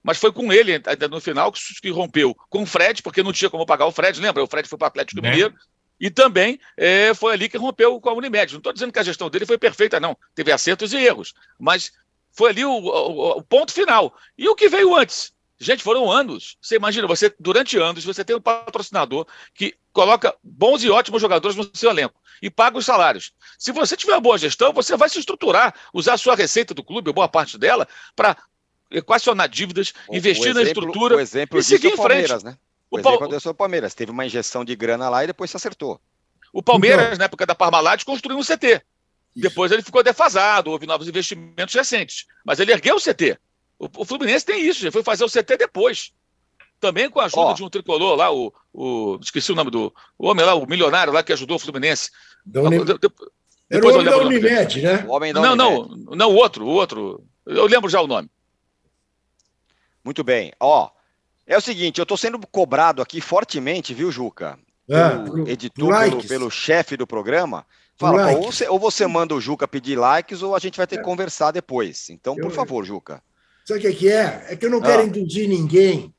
Mas 0.02 0.16
foi 0.16 0.32
com 0.32 0.50
ele, 0.50 0.80
ainda 0.86 1.08
no 1.08 1.20
final, 1.20 1.52
que, 1.52 1.90
rompeu 1.90 2.34
com 2.48 2.62
o 2.62 2.66
Fred, 2.66 3.02
porque 3.02 3.22
não 3.22 3.34
tinha 3.34 3.50
como 3.50 3.66
pagar 3.66 3.84
o 3.84 3.92
Fred, 3.92 4.18
lembra? 4.18 4.42
O 4.42 4.46
Fred 4.46 4.66
foi 4.66 4.78
para 4.78 4.86
o 4.86 4.88
Atlético? 4.88 5.20
Mineiro, 5.20 5.52
e 6.00 6.10
também 6.10 6.60
é, 6.76 7.14
foi 7.14 7.32
ali 7.32 7.48
que 7.48 7.56
rompeu 7.56 8.00
com 8.00 8.10
a 8.10 8.14
Unimed. 8.14 8.52
Não 8.52 8.58
estou 8.58 8.72
dizendo 8.72 8.92
que 8.92 8.98
a 8.98 9.04
gestão 9.04 9.30
dele 9.30 9.46
foi 9.46 9.58
perfeita, 9.58 9.98
não. 9.98 10.16
Teve 10.34 10.52
acertos 10.52 10.92
e 10.92 10.98
erros. 10.98 11.34
Mas 11.58 11.92
foi 12.32 12.50
ali 12.50 12.64
o, 12.64 12.70
o, 12.70 13.38
o, 13.38 13.42
ponto 13.42 13.72
final. 13.72 14.14
E 14.36 14.48
o 14.48 14.54
que 14.54 14.68
veio 14.68 14.94
antes? 14.94 15.32
Gente, 15.58 15.82
foram 15.82 16.10
anos. 16.10 16.58
Você 16.60 16.76
imagina, 16.76 17.06
você 17.06 17.34
durante 17.40 17.78
anos 17.78 18.04
você 18.04 18.22
tem 18.22 18.36
um 18.36 18.40
patrocinador 18.40 19.26
que 19.54 19.74
coloca 19.92 20.34
bons 20.42 20.84
e 20.84 20.90
ótimos 20.90 21.22
jogadores 21.22 21.56
no 21.56 21.70
seu 21.72 21.90
elenco 21.90 22.20
e 22.42 22.50
paga 22.50 22.76
os 22.76 22.84
salários. 22.84 23.32
Se 23.58 23.72
você 23.72 23.96
tiver 23.96 24.12
uma 24.12 24.20
boa 24.20 24.36
gestão, 24.36 24.72
você 24.72 24.94
vai 24.96 25.08
se 25.08 25.18
estruturar, 25.18 25.74
usar 25.94 26.14
a 26.14 26.18
sua 26.18 26.36
receita 26.36 26.74
do 26.74 26.84
clube, 26.84 27.10
boa 27.10 27.28
parte 27.28 27.56
dela, 27.56 27.88
para 28.14 28.36
equacionar 28.90 29.48
dívidas, 29.48 29.94
o, 30.08 30.14
investir 30.14 30.50
exemplo, 30.50 30.62
na 30.62 30.68
estrutura 30.68 31.22
e 31.22 31.62
seguir 31.62 31.88
é 31.88 31.94
em 31.94 31.96
frente. 31.96 32.44
Né? 32.44 32.58
O 32.90 33.00
Paulo... 33.00 33.18
aconteceu 33.18 33.50
no 33.50 33.54
Palmeiras. 33.54 33.94
Teve 33.94 34.10
uma 34.10 34.26
injeção 34.26 34.64
de 34.64 34.74
grana 34.76 35.08
lá 35.08 35.24
e 35.24 35.26
depois 35.26 35.50
se 35.50 35.56
acertou. 35.56 36.00
O 36.52 36.62
Palmeiras, 36.62 37.06
então... 37.06 37.18
na 37.18 37.24
época 37.24 37.44
da 37.44 37.54
Parmalat, 37.54 38.04
construiu 38.04 38.38
um 38.38 38.44
CT. 38.44 38.82
Depois 39.34 39.70
ele 39.70 39.82
ficou 39.82 40.02
defasado, 40.02 40.70
houve 40.70 40.86
novos 40.86 41.06
investimentos 41.06 41.74
recentes. 41.74 42.26
Mas 42.44 42.58
ele 42.58 42.72
ergueu 42.72 42.96
o 42.96 43.00
CT. 43.00 43.38
O, 43.78 43.88
o 43.98 44.04
Fluminense 44.04 44.46
tem 44.46 44.66
isso, 44.66 44.80
já 44.80 44.90
foi 44.90 45.02
fazer 45.02 45.24
o 45.24 45.30
CT 45.30 45.58
depois. 45.58 46.12
Também 46.80 47.10
com 47.10 47.20
a 47.20 47.26
ajuda 47.26 47.50
oh. 47.50 47.54
de 47.54 47.64
um 47.64 47.70
tricolor 47.70 48.16
lá, 48.16 48.32
o, 48.32 48.52
o. 48.72 49.18
Esqueci 49.20 49.52
o 49.52 49.54
nome 49.54 49.70
do. 49.70 49.92
O 50.18 50.28
homem 50.28 50.44
lá, 50.44 50.54
o 50.54 50.66
milionário 50.66 51.12
lá 51.12 51.22
que 51.22 51.32
ajudou 51.32 51.56
o 51.56 51.60
Fluminense. 51.60 52.10
Unim... 52.54 52.84
De, 52.84 52.98
de, 52.98 53.08
Era 53.70 53.86
o 53.86 53.90
homem 53.92 54.04
da 54.04 54.18
Unimed, 54.18 54.82
né? 54.82 55.04
O 55.06 55.12
homem 55.12 55.32
da 55.32 55.40
não, 55.40 55.52
Unimed. 55.52 56.04
não, 56.06 56.16
não, 56.16 56.30
o 56.30 56.34
outro, 56.34 56.64
o 56.66 56.68
outro. 56.68 57.24
Eu 57.46 57.66
lembro 57.66 57.90
já 57.90 58.00
o 58.00 58.06
nome. 58.06 58.30
Muito 60.04 60.22
bem. 60.22 60.52
Ó, 60.60 60.90
é 61.46 61.56
o 61.56 61.60
seguinte, 61.60 61.98
eu 61.98 62.02
estou 62.02 62.16
sendo 62.16 62.38
cobrado 62.50 63.00
aqui 63.00 63.20
fortemente, 63.20 63.94
viu, 63.94 64.10
Juca? 64.10 64.58
É, 64.88 65.08
pelo 65.10 65.48
editor, 65.48 66.10
pelo, 66.10 66.24
pelo 66.24 66.50
chefe 66.50 66.96
do 66.96 67.06
programa. 67.06 67.66
Fala, 67.98 68.32
ou, 68.32 68.52
você, 68.52 68.68
ou, 68.68 68.78
você, 68.78 69.06
manda 69.06 69.34
o 69.34 69.40
Juca 69.40 69.66
pedir 69.66 69.96
likes 69.96 70.42
ou 70.42 70.54
a 70.54 70.58
gente 70.58 70.76
vai 70.76 70.86
ter 70.86 70.96
que 70.96 71.02
é. 71.02 71.04
conversar 71.04 71.50
depois. 71.50 72.10
Então, 72.10 72.36
por 72.36 72.50
favor, 72.50 72.84
Juca. 72.84 73.22
Sabe 73.64 73.80
o 73.80 73.82
que 73.82 73.88
é, 73.88 73.92
que 73.92 74.08
é? 74.08 74.46
É 74.50 74.56
que 74.56 74.66
eu 74.66 74.70
não 74.70 74.80
quero 74.80 75.02
ah. 75.02 75.06
induzir 75.06 75.48
ninguém 75.48 76.14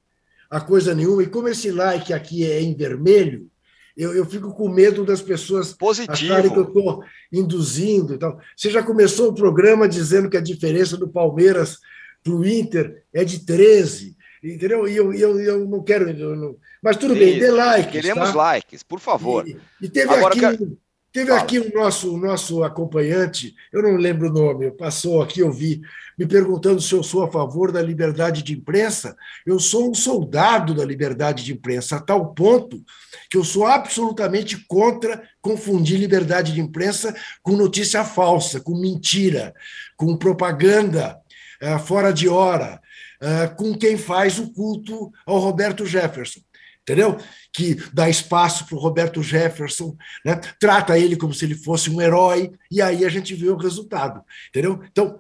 a 0.50 0.60
coisa 0.60 0.96
nenhuma. 0.96 1.24
E 1.24 1.28
como 1.28 1.48
esse 1.48 1.72
like 1.72 2.12
aqui 2.12 2.50
é 2.50 2.62
em 2.62 2.76
vermelho, 2.76 3.50
eu, 3.96 4.14
eu 4.14 4.26
fico 4.26 4.54
com 4.54 4.68
medo 4.68 5.06
das 5.06 5.22
pessoas 5.22 5.72
Positivo. 5.74 6.34
acharem 6.34 6.52
que 6.52 6.58
eu 6.58 6.68
estou 6.68 7.04
induzindo. 7.32 8.16
Então, 8.16 8.38
você 8.56 8.70
já 8.70 8.82
começou 8.82 9.30
o 9.30 9.36
programa 9.36 9.88
dizendo 9.88 10.30
que 10.30 10.38
a 10.38 10.42
diferença 10.42 10.98
do 10.98 11.08
Palmeiras 11.08 11.78
para 12.24 12.34
o 12.34 12.46
Inter 12.46 13.04
é 13.14 13.24
de 13.24 13.46
13. 13.46 14.17
Entendeu? 14.44 14.88
E 14.88 14.96
eu, 14.96 15.14
eu, 15.14 15.40
eu 15.40 15.66
não 15.66 15.84
quero. 15.84 16.10
Eu 16.10 16.36
não... 16.36 16.56
Mas 16.82 16.98
tudo 16.98 17.14
Sim, 17.14 17.20
bem, 17.20 17.40
dê 17.40 17.52
likes. 17.52 17.92
Queremos 17.92 18.30
tá? 18.30 18.36
likes, 18.36 18.84
por 18.84 19.00
favor. 19.00 19.48
E, 19.48 19.58
e 19.82 19.90
teve 19.90 20.14
Agora, 20.14 20.34
aqui. 20.34 20.78
Teve 21.18 21.32
aqui 21.32 21.58
o 21.58 21.74
nosso, 21.74 22.14
o 22.14 22.18
nosso 22.20 22.64
acompanhante, 22.64 23.56
eu 23.74 23.82
não 23.82 23.96
lembro 23.96 24.30
o 24.30 24.32
nome, 24.32 24.70
passou 24.70 25.20
aqui, 25.20 25.40
eu 25.40 25.52
vi, 25.52 25.82
me 26.16 26.28
perguntando 26.28 26.80
se 26.80 26.94
eu 26.94 27.02
sou 27.02 27.24
a 27.24 27.32
favor 27.32 27.72
da 27.72 27.82
liberdade 27.82 28.44
de 28.44 28.54
imprensa. 28.54 29.16
Eu 29.44 29.60
sou 29.60 29.90
um 29.90 29.96
soldado 29.96 30.76
da 30.76 30.86
liberdade 30.86 31.44
de 31.44 31.54
imprensa, 31.54 31.96
a 31.96 32.00
tal 32.00 32.36
ponto 32.36 32.84
que 33.32 33.38
eu 33.38 33.44
sou 33.44 33.66
absolutamente 33.66 34.64
contra 34.68 35.24
confundir 35.42 35.98
liberdade 35.98 36.54
de 36.54 36.62
imprensa 36.62 37.16
com 37.42 37.54
notícia 37.54 38.04
falsa, 38.04 38.60
com 38.60 38.80
mentira, 38.80 39.56
com 39.96 40.16
propaganda 40.18 41.18
uh, 41.64 41.80
fora 41.80 42.12
de 42.12 42.28
hora, 42.28 42.80
uh, 43.22 43.56
com 43.56 43.78
quem 43.78 43.98
faz 43.98 44.40
o 44.40 44.52
culto 44.52 45.12
ao 45.26 45.40
Roberto 45.40 45.86
Jefferson 45.86 46.42
entendeu? 46.88 47.20
Que 47.52 47.76
dá 47.92 48.10
espaço 48.10 48.66
para 48.66 48.76
o 48.76 48.80
Roberto 48.80 49.22
Jefferson, 49.22 49.98
né? 50.24 50.40
trata 50.58 50.98
ele 50.98 51.18
como 51.18 51.34
se 51.34 51.44
ele 51.44 51.56
fosse 51.56 51.90
um 51.90 52.02
herói, 52.02 52.54
e 52.72 52.82
aí 52.82 53.04
a 53.04 53.10
gente 53.10 53.36
vê 53.36 53.50
o 53.50 53.58
resultado, 53.58 54.24
entendeu? 54.48 54.82
Então, 54.90 55.20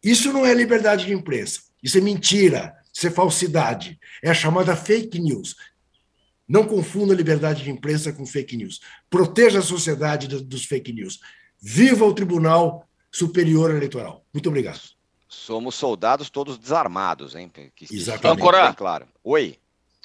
isso 0.00 0.32
não 0.32 0.46
é 0.46 0.54
liberdade 0.54 1.04
de 1.04 1.12
imprensa, 1.12 1.62
isso 1.82 1.98
é 1.98 2.00
mentira, 2.00 2.72
isso 2.92 3.04
é 3.04 3.10
falsidade, 3.10 3.98
é 4.22 4.30
a 4.30 4.34
chamada 4.34 4.76
fake 4.76 5.18
news. 5.18 5.56
Não 6.48 6.66
confunda 6.66 7.14
liberdade 7.14 7.64
de 7.64 7.70
imprensa 7.70 8.12
com 8.12 8.26
fake 8.26 8.56
news. 8.56 8.80
Proteja 9.08 9.60
a 9.60 9.62
sociedade 9.62 10.28
dos 10.28 10.64
fake 10.64 10.92
news. 10.92 11.18
Viva 11.60 12.04
o 12.04 12.12
Tribunal 12.12 12.86
Superior 13.10 13.70
Eleitoral. 13.70 14.24
Muito 14.34 14.48
obrigado. 14.48 14.80
Somos 15.32 15.74
soldados 15.74 16.28
todos 16.28 16.58
desarmados, 16.58 17.34
hein? 17.34 17.50
Que 17.74 17.86
Exatamente. 17.90 18.38
Ancora, 18.38 18.74
claro. 18.74 19.08
Oi. 19.24 19.58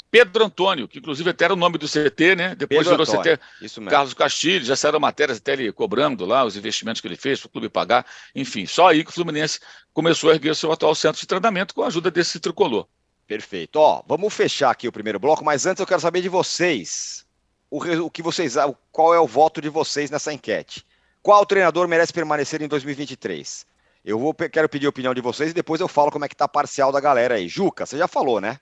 Pedro 0.10 0.46
Antônio, 0.46 0.88
que 0.88 1.00
inclusive 1.00 1.30
até 1.30 1.44
era 1.44 1.54
o 1.54 1.58
nome 1.58 1.78
do 1.78 1.86
CT, 1.86 2.36
né? 2.38 2.56
Depois 2.56 2.88
Pedro 2.88 2.98
virou 2.98 3.04
Antônio, 3.04 3.38
CT 3.38 3.44
Isso 3.62 3.82
mesmo. 3.82 3.92
Carlos 3.92 4.13
Castilho, 4.13 4.63
já 4.63 4.76
saíram 4.78 5.02
matérias 5.02 5.38
até 5.38 5.52
ele 5.52 5.70
cobrando 5.74 6.26
lá 6.26 6.46
os 6.46 6.56
investimentos 6.56 7.02
que 7.02 7.08
ele 7.10 7.18
fez 7.18 7.42
para 7.42 7.48
o 7.48 7.50
clube 7.50 7.68
pagar. 7.68 8.06
Enfim, 8.34 8.66
só 8.66 8.88
aí 8.88 9.04
que 9.04 9.10
o 9.10 9.13
Fluminense 9.13 9.60
começou 9.94 10.32
a 10.32 10.34
erguer 10.34 10.56
seu 10.56 10.72
atual 10.72 10.96
centro 10.96 11.20
de 11.20 11.28
treinamento 11.28 11.76
com 11.76 11.84
a 11.84 11.88
ajuda 11.88 12.10
desse 12.10 12.40
tricolor. 12.40 12.88
Perfeito. 13.28 13.76
Ó, 13.76 14.02
vamos 14.08 14.34
fechar 14.34 14.72
aqui 14.72 14.88
o 14.88 14.94
primeiro 14.94 15.20
bloco, 15.20 15.44
mas 15.44 15.66
antes 15.66 15.82
eu 15.82 15.88
quero 15.88 16.00
saber 16.00 16.22
de 16.22 16.30
vocês. 16.30 17.26
O, 17.70 17.84
o 18.06 18.10
que 18.10 18.24
vocês, 18.24 18.56
qual 18.94 19.13
é 19.13 19.20
o 19.20 19.28
voto 19.28 19.60
de 19.60 19.68
vocês 19.68 20.10
nessa 20.10 20.32
enquete? 20.32 20.86
Qual 21.22 21.46
treinador 21.46 21.86
merece 21.86 22.13
permanecer 22.13 22.62
em 22.62 22.68
2023? 22.70 23.68
Eu 24.08 24.17
vou, 24.17 24.34
quero 24.34 24.70
pedir 24.70 24.86
a 24.86 24.89
opinião 24.89 25.13
de 25.13 25.20
vocês 25.20 25.52
e 25.52 25.54
depois 25.54 25.82
eu 25.82 25.88
falo 25.89 26.10
como 26.10 26.24
é 26.24 26.30
que 26.30 26.36
tá 26.36 26.46
a 26.46 26.48
parcial 26.48 26.93
da 26.93 27.00
galera 27.02 27.36
aí. 27.36 27.50
Juca, 27.50 27.86
você 27.86 27.98
já 27.98 28.08
falou, 28.08 28.39
né? 28.39 28.58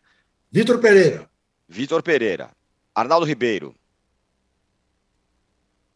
Vitor 0.52 0.80
Pereira. 0.80 1.30
Vitor 1.70 2.02
Pereira, 2.02 2.50
Arnaldo 2.96 3.28
Ribeiro. 3.28 3.76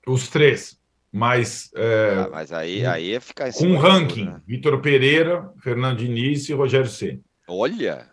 Os 0.06 0.28
três, 0.28 0.80
mas. 1.12 1.72
É, 1.76 2.26
ah, 2.26 2.30
mas 2.32 2.54
aí, 2.54 2.86
aí 2.86 3.20
fica. 3.20 3.52
Com 3.52 3.66
um 3.70 3.78
ranking: 3.80 4.26
né? 4.26 4.42
Vitor 4.46 4.80
Pereira, 4.82 5.52
Fernando 5.64 5.98
Diniz 5.98 6.48
e 6.48 6.54
Rogério 6.54 6.88
C. 6.88 7.20
Olha! 7.48 8.08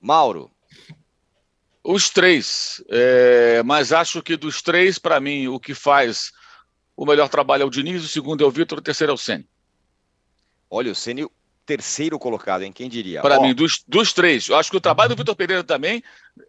Mauro. 0.00 0.50
Os 1.84 2.08
três, 2.08 2.82
é, 2.88 3.62
mas 3.64 3.92
acho 3.92 4.22
que 4.22 4.34
dos 4.34 4.62
três, 4.62 4.98
para 4.98 5.20
mim, 5.20 5.46
o 5.48 5.60
que 5.60 5.74
faz 5.74 6.32
o 6.96 7.04
melhor 7.04 7.28
trabalho 7.28 7.64
é 7.64 7.66
o 7.66 7.70
Diniz, 7.70 8.02
o 8.02 8.08
segundo 8.08 8.42
é 8.42 8.46
o 8.46 8.50
Vitor, 8.50 8.78
o 8.78 8.82
terceiro 8.82 9.10
é 9.10 9.14
o 9.14 9.18
Ceni. 9.18 9.46
Olha, 10.70 10.92
o 10.92 10.94
Ceni 10.94 11.26
terceiro 11.68 12.18
colocado, 12.18 12.62
em 12.62 12.72
quem 12.72 12.88
diria? 12.88 13.20
Para 13.20 13.40
mim, 13.40 13.54
dos, 13.54 13.84
dos 13.86 14.14
três, 14.14 14.48
eu 14.48 14.56
acho 14.56 14.70
que 14.70 14.76
o 14.78 14.80
trabalho 14.80 15.10
do 15.10 15.16
Vitor 15.16 15.36
Pereira 15.36 15.62
também 15.62 16.02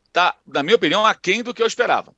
está, 0.07 0.33
na 0.47 0.63
minha 0.63 0.77
opinião, 0.77 1.05
aquém 1.05 1.43
do 1.43 1.53
que 1.53 1.61
eu 1.61 1.67
esperava. 1.67 2.13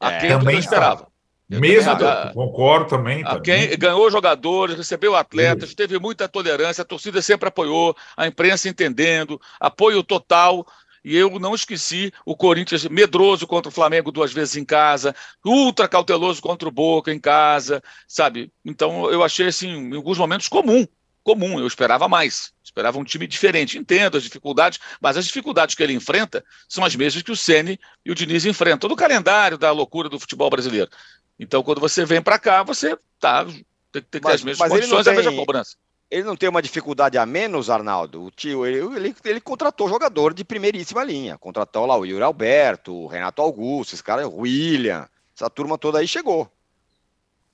Aquém 0.00 0.30
é, 0.30 0.38
do 0.38 0.46
que 0.46 0.54
eu 0.54 0.58
esperava. 0.58 1.06
Eu 1.50 1.60
Mesmo, 1.60 1.98
também, 1.98 2.32
concordo 2.32 2.88
também. 2.88 3.24
Quem 3.44 3.76
ganhou 3.76 4.10
jogadores, 4.10 4.76
recebeu 4.76 5.14
atletas, 5.14 5.74
teve 5.74 5.98
muita 5.98 6.28
tolerância, 6.28 6.80
a 6.80 6.84
torcida 6.84 7.20
sempre 7.20 7.48
apoiou, 7.48 7.94
a 8.16 8.26
imprensa 8.26 8.68
entendendo, 8.68 9.38
apoio 9.58 10.02
total. 10.02 10.64
E 11.04 11.16
eu 11.16 11.38
não 11.38 11.54
esqueci 11.54 12.12
o 12.24 12.36
Corinthians 12.36 12.86
medroso 12.86 13.46
contra 13.46 13.68
o 13.68 13.72
Flamengo 13.72 14.12
duas 14.12 14.32
vezes 14.32 14.56
em 14.56 14.64
casa, 14.64 15.14
ultra 15.44 15.88
cauteloso 15.88 16.40
contra 16.40 16.68
o 16.68 16.72
Boca 16.72 17.12
em 17.12 17.18
casa, 17.18 17.82
sabe? 18.06 18.52
Então 18.64 19.10
eu 19.10 19.22
achei 19.24 19.48
assim, 19.48 19.68
em 19.68 19.96
alguns 19.96 20.18
momentos 20.18 20.46
comum 20.46 20.86
comum, 21.22 21.58
eu 21.58 21.66
esperava 21.66 22.08
mais, 22.08 22.52
esperava 22.62 22.98
um 22.98 23.04
time 23.04 23.26
diferente. 23.26 23.78
Entendo 23.78 24.16
as 24.16 24.22
dificuldades, 24.22 24.78
mas 25.00 25.16
as 25.16 25.26
dificuldades 25.26 25.74
que 25.74 25.82
ele 25.82 25.92
enfrenta 25.92 26.44
são 26.68 26.84
as 26.84 26.94
mesmas 26.96 27.22
que 27.22 27.32
o 27.32 27.36
Ceni 27.36 27.78
e 28.04 28.10
o 28.10 28.14
Diniz 28.14 28.44
enfrentam, 28.44 28.78
todo 28.78 28.92
o 28.92 28.96
calendário 28.96 29.58
da 29.58 29.70
loucura 29.70 30.08
do 30.08 30.18
futebol 30.18 30.50
brasileiro. 30.50 30.90
Então, 31.38 31.62
quando 31.62 31.80
você 31.80 32.04
vem 32.04 32.20
para 32.20 32.38
cá, 32.38 32.62
você 32.62 32.96
tá, 33.18 33.44
tem, 33.44 33.64
tem 33.92 34.02
que 34.02 34.10
ter 34.10 34.20
mas, 34.22 34.34
as 34.34 34.44
mesmas 34.44 34.68
condições 34.68 35.06
e 35.06 35.10
a 35.10 35.12
mesma 35.14 35.34
cobrança. 35.34 35.76
Ele 36.10 36.24
não 36.24 36.34
tem 36.34 36.48
uma 36.48 36.60
dificuldade 36.60 37.16
a 37.16 37.24
menos, 37.24 37.70
Arnaldo? 37.70 38.24
O 38.24 38.30
tio, 38.32 38.66
ele, 38.66 38.78
ele, 38.96 39.16
ele, 39.24 39.40
contratou 39.40 39.88
jogador 39.88 40.34
de 40.34 40.44
primeiríssima 40.44 41.04
linha. 41.04 41.38
Contratou 41.38 41.86
lá 41.86 41.96
o 41.96 42.04
Yuri 42.04 42.22
Alberto, 42.22 42.92
o 42.92 43.06
Renato 43.06 43.40
Augusto, 43.40 43.94
esse 43.94 44.02
cara, 44.02 44.26
o 44.26 44.40
William. 44.40 45.08
Essa 45.34 45.48
turma 45.48 45.78
toda 45.78 46.00
aí 46.00 46.08
chegou. 46.08 46.50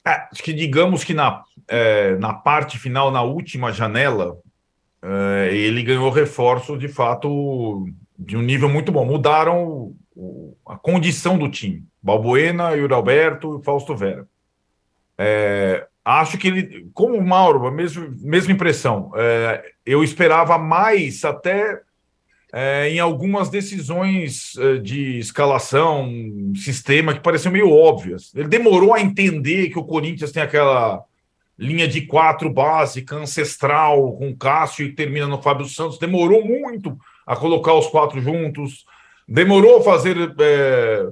É, 0.06 0.28
acho 0.30 0.42
que 0.42 0.52
digamos 0.52 1.02
que 1.02 1.12
na, 1.12 1.42
é, 1.66 2.14
na 2.16 2.32
parte 2.32 2.78
final, 2.78 3.10
na 3.10 3.22
última 3.22 3.72
janela, 3.72 4.38
é, 5.02 5.50
ele 5.52 5.82
ganhou 5.82 6.10
reforço 6.10 6.78
de 6.78 6.86
fato 6.86 7.88
de 8.16 8.36
um 8.36 8.42
nível 8.42 8.68
muito 8.68 8.92
bom. 8.92 9.04
Mudaram 9.04 9.92
o, 10.14 10.56
a 10.64 10.76
condição 10.76 11.36
do 11.36 11.50
time. 11.50 11.84
Balbuena, 12.00 12.70
Yuri 12.70 12.94
Alberto 12.94 13.58
e 13.58 13.64
Fausto 13.64 13.96
Vera. 13.96 14.28
É, 15.18 15.86
acho 16.04 16.38
que 16.38 16.46
ele, 16.46 16.88
como 16.94 17.16
o 17.16 17.26
Mauro, 17.26 17.66
a 17.66 17.72
mesma, 17.72 18.08
mesma 18.20 18.52
impressão. 18.52 19.10
É, 19.16 19.72
eu 19.84 20.04
esperava 20.04 20.56
mais 20.56 21.24
até 21.24 21.80
é, 22.58 22.88
em 22.88 22.98
algumas 22.98 23.50
decisões 23.50 24.56
é, 24.56 24.78
de 24.78 25.18
escalação, 25.18 26.10
sistema 26.54 27.12
que 27.12 27.20
pareciam 27.20 27.52
meio 27.52 27.70
óbvias. 27.70 28.34
Ele 28.34 28.48
demorou 28.48 28.94
a 28.94 29.00
entender 29.02 29.68
que 29.68 29.78
o 29.78 29.84
Corinthians 29.84 30.32
tem 30.32 30.42
aquela 30.42 31.04
linha 31.58 31.86
de 31.86 32.06
quatro 32.06 32.48
básica, 32.48 33.14
ancestral, 33.14 34.16
com 34.16 34.34
Cássio 34.34 34.86
e 34.86 34.94
termina 34.94 35.26
no 35.26 35.42
Fábio 35.42 35.66
Santos. 35.66 35.98
Demorou 35.98 36.46
muito 36.46 36.98
a 37.26 37.36
colocar 37.36 37.74
os 37.74 37.88
quatro 37.88 38.22
juntos. 38.22 38.86
Demorou 39.28 39.80
a 39.80 39.82
fazer. 39.82 40.16
É... 40.40 41.08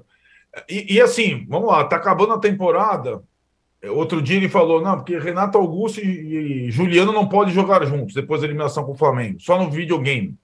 E, 0.66 0.94
e, 0.94 1.00
assim, 1.02 1.44
vamos 1.46 1.68
lá, 1.68 1.84
tá 1.84 1.96
acabando 1.96 2.32
a 2.32 2.40
temporada. 2.40 3.22
Outro 3.90 4.22
dia 4.22 4.38
ele 4.38 4.48
falou: 4.48 4.80
não, 4.80 4.96
porque 4.96 5.18
Renato 5.18 5.58
Augusto 5.58 6.00
e, 6.00 6.68
e 6.68 6.70
Juliano 6.70 7.12
não 7.12 7.28
podem 7.28 7.52
jogar 7.52 7.84
juntos 7.84 8.14
depois 8.14 8.40
da 8.40 8.46
eliminação 8.46 8.84
com 8.84 8.92
o 8.92 8.96
Flamengo, 8.96 9.38
só 9.40 9.62
no 9.62 9.70
videogame 9.70 10.38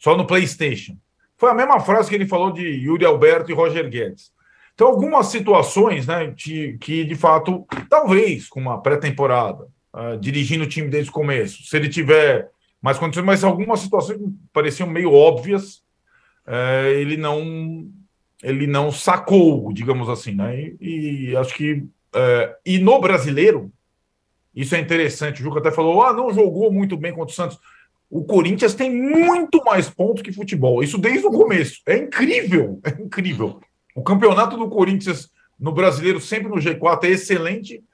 só 0.00 0.16
no 0.16 0.26
PlayStation. 0.26 0.96
Foi 1.38 1.50
a 1.50 1.54
mesma 1.54 1.78
frase 1.78 2.08
que 2.08 2.14
ele 2.16 2.26
falou 2.26 2.50
de 2.50 2.66
Yuri 2.66 3.04
Alberto 3.04 3.50
e 3.50 3.54
Roger 3.54 3.88
Guedes. 3.88 4.32
Então, 4.74 4.88
algumas 4.88 5.26
situações, 5.26 6.06
né, 6.06 6.34
que, 6.36 6.76
que 6.78 7.04
de 7.04 7.14
fato, 7.14 7.66
talvez 7.88 8.48
com 8.48 8.58
uma 8.58 8.82
pré-temporada, 8.82 9.68
uh, 9.94 10.18
dirigindo 10.18 10.64
o 10.64 10.68
time 10.68 10.88
desde 10.88 11.10
o 11.10 11.14
começo, 11.14 11.62
se 11.64 11.76
ele 11.76 11.88
tiver 11.88 12.48
mais 12.82 12.98
condições, 12.98 13.24
mas 13.24 13.44
algumas 13.44 13.80
situações 13.80 14.18
que 14.18 14.24
pareciam 14.52 14.88
meio 14.88 15.12
óbvias, 15.12 15.82
uh, 16.46 16.88
ele 16.94 17.16
não 17.16 17.88
ele 18.42 18.66
não 18.66 18.90
sacou, 18.90 19.70
digamos 19.70 20.08
assim, 20.08 20.32
né? 20.34 20.58
E, 20.80 21.28
e 21.28 21.36
acho 21.36 21.54
que 21.54 21.84
é, 22.14 22.56
e 22.64 22.78
no 22.78 22.98
brasileiro 22.98 23.70
isso 24.54 24.74
é 24.74 24.80
interessante. 24.80 25.40
O 25.40 25.44
Juca 25.44 25.60
até 25.60 25.70
falou: 25.70 26.02
ah, 26.02 26.12
não 26.12 26.32
jogou 26.32 26.72
muito 26.72 26.96
bem 26.96 27.12
contra 27.12 27.32
o 27.32 27.36
Santos. 27.36 27.58
O 28.10 28.24
Corinthians 28.24 28.74
tem 28.74 28.90
muito 28.90 29.62
mais 29.64 29.88
pontos 29.88 30.22
que 30.22 30.32
futebol. 30.32 30.82
Isso 30.82 30.98
desde 30.98 31.26
o 31.26 31.30
começo. 31.30 31.80
É 31.86 31.96
incrível, 31.96 32.80
é 32.84 33.00
incrível. 33.00 33.60
O 33.94 34.02
campeonato 34.02 34.56
do 34.56 34.68
Corinthians 34.68 35.30
no 35.58 35.72
brasileiro, 35.72 36.20
sempre 36.20 36.48
no 36.48 36.56
G4, 36.56 37.04
é 37.04 37.08
excelente, 37.08 37.84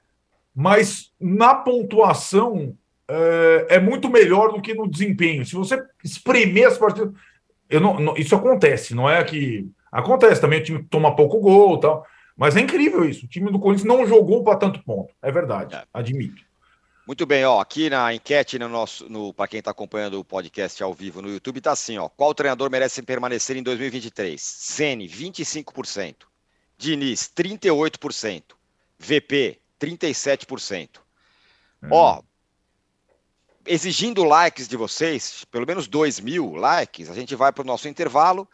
mas 0.55 1.11
na 1.19 1.53
pontuação 1.53 2.75
é, 3.07 3.67
é 3.71 3.79
muito 3.79 4.09
melhor 4.09 4.53
do 4.53 4.61
que 4.61 4.73
no 4.73 4.89
desempenho. 4.89 5.45
Se 5.45 5.53
você 5.53 5.83
espremer 6.03 6.67
as 6.67 6.77
partidas. 6.77 7.13
Eu 7.69 7.81
não, 7.81 7.99
não, 7.99 8.17
isso 8.17 8.35
acontece, 8.35 8.95
não 8.95 9.09
é 9.09 9.23
que. 9.23 9.69
Acontece 9.91 10.41
também, 10.41 10.59
o 10.59 10.63
time 10.63 10.83
toma 10.89 11.15
pouco 11.15 11.39
gol 11.39 11.79
tal. 11.79 12.05
Mas 12.35 12.55
é 12.55 12.61
incrível 12.61 13.03
isso. 13.03 13.25
O 13.25 13.29
time 13.29 13.51
do 13.51 13.59
Corinthians 13.59 13.87
não 13.87 14.05
jogou 14.05 14.43
para 14.43 14.57
tanto 14.57 14.83
ponto. 14.83 15.11
É 15.21 15.31
verdade, 15.31 15.75
é. 15.75 15.83
admito. 15.93 16.46
Muito 17.07 17.25
bem, 17.25 17.45
ó, 17.45 17.61
aqui 17.61 17.89
na 17.89 18.13
enquete 18.13 18.59
no 18.59 18.67
nosso, 18.67 19.07
no, 19.07 19.33
para 19.33 19.47
quem 19.47 19.59
está 19.59 19.71
acompanhando 19.71 20.19
o 20.19 20.25
podcast 20.25 20.83
ao 20.83 20.93
vivo 20.93 21.21
no 21.21 21.29
YouTube, 21.29 21.59
está 21.59 21.71
assim, 21.71 21.97
ó. 21.97 22.09
Qual 22.09 22.33
treinador 22.35 22.69
merece 22.69 23.01
permanecer 23.01 23.55
em 23.55 23.63
2023? 23.63 24.41
Ceni, 24.41 25.07
25%. 25.07 26.25
Diniz, 26.77 27.31
38%. 27.33 28.43
VP, 28.99 29.57
37%. 29.79 30.99
Hum. 31.81 31.87
Ó, 31.91 32.21
exigindo 33.65 34.25
likes 34.25 34.67
de 34.67 34.75
vocês, 34.75 35.45
pelo 35.45 35.65
menos 35.65 35.87
2 35.87 36.19
mil 36.19 36.55
likes, 36.55 37.09
a 37.09 37.13
gente 37.13 37.33
vai 37.35 37.53
para 37.53 37.61
o 37.61 37.65
nosso 37.65 37.87
intervalo 37.87 38.45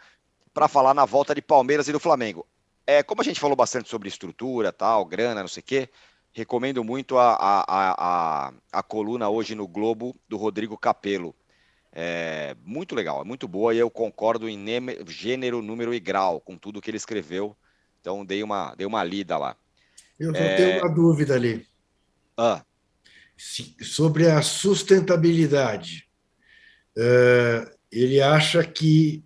para 0.53 0.67
falar 0.67 0.93
na 0.93 1.05
volta 1.05 1.33
de 1.33 1.41
Palmeiras 1.41 1.87
e 1.87 1.91
do 1.91 1.99
Flamengo. 1.99 2.45
É, 2.85 3.01
como 3.01 3.19
a 3.19 3.23
gente 3.23 3.39
falou 3.39 3.55
bastante 3.55 3.89
sobre 3.89 4.09
estrutura, 4.09 4.71
tal, 4.71 5.05
grana, 5.05 5.41
não 5.41 5.47
sei 5.47 5.61
o 5.61 5.65
quê, 5.65 5.89
Recomendo 6.33 6.83
muito 6.83 7.17
a, 7.17 7.33
a, 7.35 7.63
a, 7.67 8.53
a, 8.71 8.83
coluna 8.83 9.29
hoje 9.29 9.53
no 9.53 9.67
Globo 9.67 10.15
do 10.27 10.35
Rodrigo 10.35 10.75
Capello. 10.75 11.35
É 11.91 12.55
muito 12.65 12.95
legal, 12.95 13.21
é 13.21 13.23
muito 13.23 13.47
boa 13.47 13.71
e 13.71 13.77
eu 13.77 13.89
concordo 13.89 14.49
em 14.49 14.65
gênero, 15.07 15.61
número 15.61 15.93
e 15.93 15.99
grau 15.99 16.41
com 16.41 16.57
tudo 16.57 16.81
que 16.81 16.89
ele 16.89 16.97
escreveu. 16.97 17.55
Então 18.01 18.25
dei 18.25 18.41
uma, 18.41 18.73
dei 18.73 18.87
uma 18.87 19.03
lida 19.03 19.37
lá. 19.37 19.55
Eu 20.19 20.33
só 20.33 20.41
é... 20.41 20.55
tenho 20.55 20.79
uma 20.79 20.89
dúvida 20.89 21.35
ali. 21.35 21.67
Ah. 22.35 22.65
Sobre 23.37 24.27
a 24.27 24.41
sustentabilidade. 24.41 26.07
É, 26.97 27.71
ele 27.91 28.21
acha 28.21 28.63
que 28.63 29.23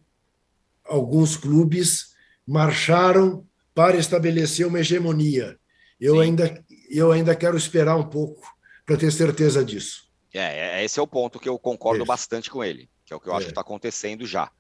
alguns 0.84 1.38
clubes 1.38 2.16
marcharam 2.46 3.48
para 3.74 3.96
estabelecer 3.96 4.68
uma 4.68 4.80
hegemonia. 4.80 5.58
Eu 6.00 6.16
Sim. 6.16 6.22
ainda 6.22 6.66
eu 6.90 7.12
ainda 7.12 7.36
quero 7.36 7.58
esperar 7.58 7.96
um 7.96 8.08
pouco 8.08 8.56
para 8.86 8.98
ter 8.98 9.12
certeza 9.12 9.64
disso. 9.64 10.08
É, 10.34 10.80
é, 10.80 10.86
esse 10.86 11.00
é 11.00 11.02
o 11.02 11.08
ponto 11.08 11.40
que 11.40 11.50
eu 11.50 11.58
concordo 11.58 12.00
Isso. 12.00 12.08
bastante 12.08 12.50
com 12.50 12.64
ele, 12.64 12.90
que 13.06 13.14
é 13.14 13.16
o 13.16 13.20
que 13.20 13.28
eu 13.28 13.34
acho 13.34 13.44
é. 13.44 13.46
que 13.46 13.52
está 13.52 13.62
acontecendo 13.62 14.26
já. 14.26 14.52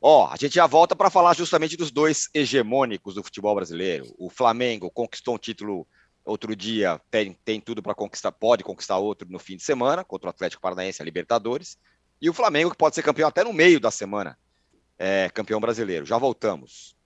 Ó, 0.00 0.28
a 0.28 0.36
gente 0.36 0.54
já 0.54 0.66
volta 0.66 0.94
para 0.94 1.10
falar 1.10 1.34
justamente 1.34 1.76
dos 1.76 1.90
dois 1.90 2.28
hegemônicos 2.32 3.14
do 3.14 3.22
futebol 3.22 3.54
brasileiro. 3.54 4.14
O 4.16 4.30
Flamengo 4.30 4.90
conquistou 4.90 5.34
um 5.34 5.38
título 5.38 5.86
outro 6.24 6.54
dia, 6.54 7.00
tem, 7.10 7.32
tem 7.44 7.60
tudo 7.60 7.82
para 7.82 7.94
conquistar, 7.94 8.30
pode 8.30 8.62
conquistar 8.62 8.98
outro 8.98 9.28
no 9.30 9.38
fim 9.38 9.56
de 9.56 9.62
semana, 9.62 10.04
contra 10.04 10.28
o 10.28 10.30
Atlético 10.30 10.62
Paranaense, 10.62 11.02
a 11.02 11.04
Libertadores. 11.04 11.78
E 12.20 12.28
o 12.28 12.34
Flamengo, 12.34 12.70
que 12.70 12.76
pode 12.76 12.94
ser 12.94 13.02
campeão 13.02 13.28
até 13.28 13.42
no 13.42 13.52
meio 13.52 13.80
da 13.80 13.90
semana, 13.90 14.38
é, 14.98 15.30
campeão 15.30 15.60
brasileiro. 15.60 16.04
Já 16.04 16.18
voltamos. 16.18 16.97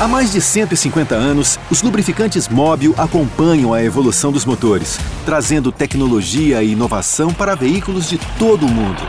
Há 0.00 0.08
mais 0.08 0.32
de 0.32 0.40
150 0.40 1.14
anos, 1.14 1.58
os 1.70 1.82
lubrificantes 1.82 2.48
Móbil 2.48 2.94
acompanham 2.96 3.74
a 3.74 3.84
evolução 3.84 4.32
dos 4.32 4.46
motores, 4.46 4.98
trazendo 5.26 5.70
tecnologia 5.70 6.62
e 6.62 6.72
inovação 6.72 7.34
para 7.34 7.54
veículos 7.54 8.08
de 8.08 8.16
todo 8.38 8.64
o 8.64 8.68
mundo. 8.70 9.02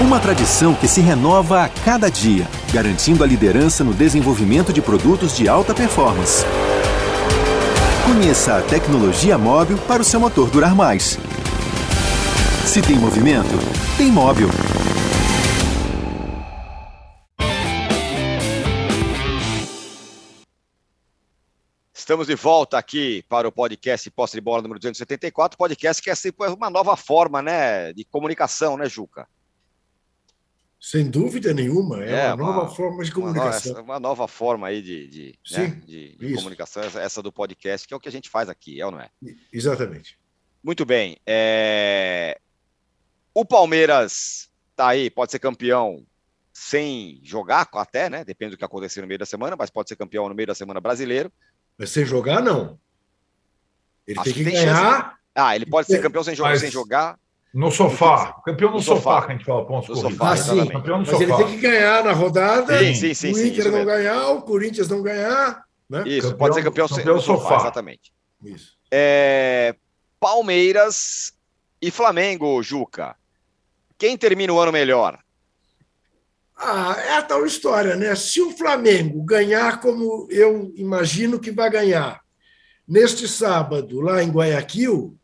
Uma 0.00 0.20
tradição 0.20 0.74
que 0.74 0.86
se 0.86 1.00
renova 1.00 1.64
a 1.64 1.68
cada 1.68 2.08
dia, 2.08 2.46
garantindo 2.72 3.24
a 3.24 3.26
liderança 3.26 3.82
no 3.82 3.92
desenvolvimento 3.92 4.72
de 4.72 4.80
produtos 4.80 5.36
de 5.36 5.48
alta 5.48 5.74
performance. 5.74 6.44
Conheça 8.04 8.58
a 8.58 8.62
tecnologia 8.62 9.36
móvel 9.36 9.76
para 9.76 10.02
o 10.02 10.04
seu 10.04 10.20
motor 10.20 10.48
durar 10.50 10.72
mais. 10.72 11.18
Se 12.64 12.80
tem 12.80 12.96
movimento, 12.96 13.58
tem 13.98 14.06
móvel. 14.06 14.48
Estamos 22.06 22.28
de 22.28 22.36
volta 22.36 22.78
aqui 22.78 23.24
para 23.28 23.48
o 23.48 23.52
podcast 23.52 24.08
Posse 24.12 24.36
de 24.36 24.40
Bola 24.40 24.62
número 24.62 24.78
274, 24.78 25.58
podcast 25.58 26.00
que 26.00 26.08
é 26.08 26.14
sempre 26.14 26.46
uma 26.50 26.70
nova 26.70 26.96
forma 26.96 27.42
né, 27.42 27.92
de 27.92 28.04
comunicação, 28.04 28.76
né, 28.76 28.88
Juca? 28.88 29.26
Sem 30.80 31.10
dúvida 31.10 31.52
nenhuma, 31.52 32.04
é, 32.04 32.26
é 32.26 32.34
uma, 32.34 32.44
uma, 32.44 32.54
nova 32.54 32.72
forma 32.72 33.02
de 33.02 33.10
comunicação. 33.10 33.72
Uma, 33.72 33.82
uma 33.82 33.98
nova 33.98 34.28
forma 34.28 34.68
aí 34.68 34.80
de, 34.80 35.08
de, 35.08 35.38
Sim, 35.44 35.62
né, 35.62 35.82
de, 35.84 36.16
de 36.16 36.34
comunicação, 36.36 36.84
essa 36.84 37.20
do 37.20 37.32
podcast, 37.32 37.88
que 37.88 37.92
é 37.92 37.96
o 37.96 38.00
que 38.00 38.08
a 38.08 38.12
gente 38.12 38.30
faz 38.30 38.48
aqui, 38.48 38.80
é 38.80 38.86
ou 38.86 38.92
não 38.92 39.00
é? 39.00 39.10
Exatamente. 39.52 40.16
Muito 40.62 40.86
bem. 40.86 41.16
É... 41.26 42.38
O 43.34 43.44
Palmeiras 43.44 44.48
tá 44.76 44.90
aí, 44.90 45.10
pode 45.10 45.32
ser 45.32 45.40
campeão 45.40 46.06
sem 46.52 47.20
jogar 47.24 47.68
até, 47.72 48.08
né? 48.08 48.24
Depende 48.24 48.52
do 48.52 48.56
que 48.56 48.64
acontecer 48.64 49.00
no 49.00 49.08
meio 49.08 49.18
da 49.18 49.26
semana, 49.26 49.56
mas 49.58 49.70
pode 49.70 49.88
ser 49.88 49.96
campeão 49.96 50.28
no 50.28 50.36
meio 50.36 50.46
da 50.46 50.54
semana 50.54 50.80
brasileiro. 50.80 51.32
Mas 51.78 51.90
sem 51.90 52.04
jogar, 52.04 52.42
não. 52.42 52.78
Ele 54.06 54.18
Acho 54.18 54.24
tem 54.24 54.32
que, 54.32 54.44
que 54.44 54.50
tem 54.50 54.64
ganhar. 54.64 55.02
Chance. 55.02 55.16
Ah, 55.34 55.54
ele 55.54 55.66
pode 55.66 55.86
ser 55.86 56.00
campeão 56.00 56.24
sem 56.24 56.34
jogar, 56.34 56.58
sem 56.58 56.70
jogar. 56.70 57.18
No 57.52 57.70
sofá. 57.70 58.34
Campeão 58.44 58.70
no, 58.70 58.76
no 58.76 58.82
sofá, 58.82 59.00
sofá, 59.00 59.26
que 59.26 59.32
a 59.32 59.36
gente 59.36 59.44
fala 59.44 59.66
pontos 59.66 59.88
no 59.88 59.96
sofá, 59.96 60.32
ah, 60.32 60.36
sim. 60.36 60.66
Campeão 60.66 60.98
no 60.98 61.06
Mas 61.06 61.10
sofá. 61.10 61.22
ele 61.22 61.34
tem 61.36 61.46
que 61.46 61.56
ganhar 61.58 62.04
na 62.04 62.12
rodada. 62.12 62.78
Sim, 62.78 62.94
sim, 62.94 63.14
sim, 63.14 63.32
o 63.32 63.46
Inter 63.46 63.72
não 63.72 63.84
ganhar, 63.84 64.28
o 64.28 64.42
Corinthians 64.42 64.88
não 64.88 65.02
ganhar. 65.02 65.64
Né? 65.88 66.02
Isso, 66.06 66.22
campeão, 66.22 66.38
pode 66.38 66.54
ser 66.54 66.62
campeão, 66.62 66.88
campeão 66.88 67.16
no 67.16 67.22
sofá. 67.22 67.42
sofá. 67.42 67.56
Exatamente. 67.56 68.12
Isso. 68.44 68.76
É, 68.90 69.74
Palmeiras 70.20 71.32
e 71.80 71.90
Flamengo, 71.90 72.62
Juca. 72.62 73.16
Quem 73.98 74.16
termina 74.16 74.52
o 74.52 74.60
ano 74.60 74.72
melhor? 74.72 75.18
Ah, 76.56 76.96
é 76.98 77.12
a 77.18 77.22
tal 77.22 77.44
história, 77.44 77.96
né? 77.96 78.14
Se 78.14 78.40
o 78.40 78.56
Flamengo 78.56 79.22
ganhar 79.22 79.80
como 79.80 80.26
eu 80.30 80.72
imagino 80.74 81.38
que 81.38 81.50
vai 81.50 81.70
ganhar 81.70 82.20
neste 82.88 83.28
sábado 83.28 84.00
lá 84.00 84.22
em 84.22 84.30
Guayaquil, 84.30 85.18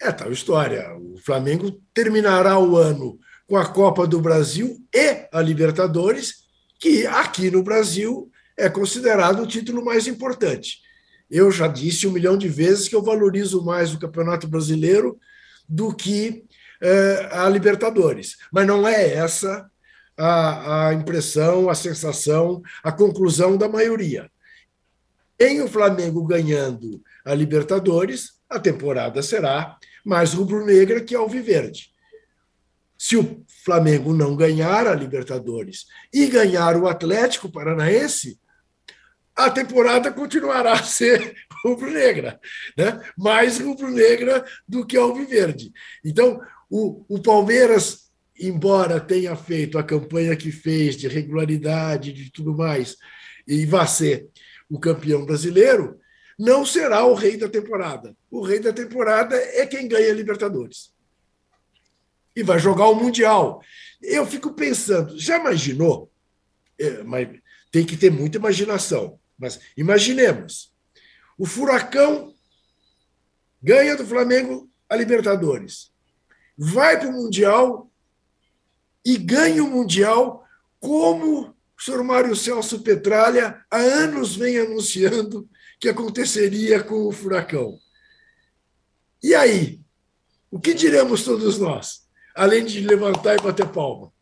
é 0.00 0.08
a 0.08 0.12
tal 0.12 0.30
história. 0.30 0.94
O 0.96 1.16
Flamengo 1.18 1.80
terminará 1.94 2.58
o 2.58 2.76
ano 2.76 3.18
com 3.46 3.56
a 3.56 3.66
Copa 3.66 4.06
do 4.06 4.20
Brasil 4.20 4.76
e 4.94 5.26
a 5.32 5.40
Libertadores, 5.40 6.44
que 6.78 7.06
aqui 7.06 7.50
no 7.50 7.62
Brasil 7.62 8.30
é 8.56 8.68
considerado 8.68 9.42
o 9.42 9.46
título 9.46 9.82
mais 9.82 10.06
importante. 10.06 10.78
Eu 11.30 11.50
já 11.50 11.66
disse 11.66 12.06
um 12.06 12.12
milhão 12.12 12.36
de 12.36 12.48
vezes 12.48 12.86
que 12.86 12.94
eu 12.94 13.02
valorizo 13.02 13.64
mais 13.64 13.94
o 13.94 13.98
Campeonato 13.98 14.46
Brasileiro 14.46 15.18
do 15.66 15.94
que 15.94 16.44
eh, 16.82 17.28
a 17.32 17.48
Libertadores. 17.48 18.36
Mas 18.52 18.66
não 18.66 18.86
é 18.86 19.14
essa 19.14 19.68
a, 20.16 20.88
a 20.88 20.94
impressão, 20.94 21.68
a 21.68 21.74
sensação, 21.74 22.62
a 22.82 22.92
conclusão 22.92 23.56
da 23.56 23.68
maioria. 23.68 24.30
Em 25.38 25.60
o 25.60 25.68
Flamengo 25.68 26.24
ganhando 26.24 27.02
a 27.24 27.34
Libertadores, 27.34 28.34
a 28.48 28.58
temporada 28.60 29.22
será 29.22 29.76
mais 30.04 30.32
rubro-negra 30.32 31.00
que 31.00 31.14
alviverde. 31.14 31.90
Se 32.96 33.16
o 33.16 33.44
Flamengo 33.64 34.12
não 34.12 34.36
ganhar 34.36 34.86
a 34.86 34.94
Libertadores 34.94 35.86
e 36.12 36.26
ganhar 36.26 36.76
o 36.76 36.86
Atlético 36.86 37.50
Paranaense, 37.50 38.38
a 39.34 39.50
temporada 39.50 40.12
continuará 40.12 40.74
a 40.74 40.82
ser 40.82 41.34
rubro-negra, 41.64 42.38
né? 42.78 43.00
mais 43.18 43.58
rubro-negra 43.58 44.44
do 44.68 44.86
que 44.86 44.96
alviverde. 44.96 45.72
Então, 46.04 46.40
o, 46.70 47.04
o 47.08 47.20
Palmeiras 47.20 48.03
embora 48.38 49.00
tenha 49.00 49.34
feito 49.36 49.78
a 49.78 49.82
campanha 49.82 50.36
que 50.36 50.50
fez 50.50 50.96
de 50.96 51.08
regularidade, 51.08 52.12
de 52.12 52.30
tudo 52.30 52.54
mais, 52.54 52.96
e 53.46 53.64
vá 53.66 53.86
ser 53.86 54.28
o 54.68 54.78
campeão 54.78 55.24
brasileiro, 55.24 55.98
não 56.38 56.66
será 56.66 57.04
o 57.04 57.14
rei 57.14 57.36
da 57.36 57.48
temporada. 57.48 58.16
O 58.30 58.42
rei 58.42 58.58
da 58.58 58.72
temporada 58.72 59.36
é 59.36 59.66
quem 59.66 59.86
ganha 59.86 60.10
a 60.10 60.14
Libertadores. 60.14 60.92
E 62.34 62.42
vai 62.42 62.58
jogar 62.58 62.88
o 62.88 62.96
Mundial. 62.96 63.62
Eu 64.02 64.26
fico 64.26 64.52
pensando, 64.52 65.18
já 65.18 65.38
imaginou? 65.38 66.10
É, 66.76 67.04
mas 67.04 67.28
tem 67.70 67.86
que 67.86 67.96
ter 67.96 68.10
muita 68.10 68.38
imaginação. 68.38 69.20
Mas 69.38 69.60
imaginemos: 69.76 70.72
o 71.38 71.46
Furacão 71.46 72.34
ganha 73.62 73.96
do 73.96 74.04
Flamengo 74.04 74.68
a 74.88 74.96
Libertadores 74.96 75.94
vai 76.56 76.98
para 76.98 77.08
o 77.08 77.12
Mundial 77.12 77.90
e 79.04 79.18
ganha 79.18 79.62
o 79.62 79.70
Mundial 79.70 80.44
como 80.80 81.54
o 81.76 81.82
senhor 81.82 82.02
Mário 82.02 82.34
Celso 82.34 82.82
Petralha 82.82 83.64
há 83.70 83.76
anos 83.76 84.36
vem 84.36 84.58
anunciando 84.58 85.48
que 85.78 85.88
aconteceria 85.88 86.82
com 86.82 87.06
o 87.06 87.12
furacão. 87.12 87.78
E 89.22 89.34
aí? 89.34 89.80
O 90.50 90.60
que 90.60 90.72
diremos 90.72 91.24
todos 91.24 91.58
nós? 91.58 92.08
Além 92.34 92.64
de 92.64 92.80
levantar 92.80 93.36
e 93.36 93.42
bater 93.42 93.68
palma. 93.68 94.12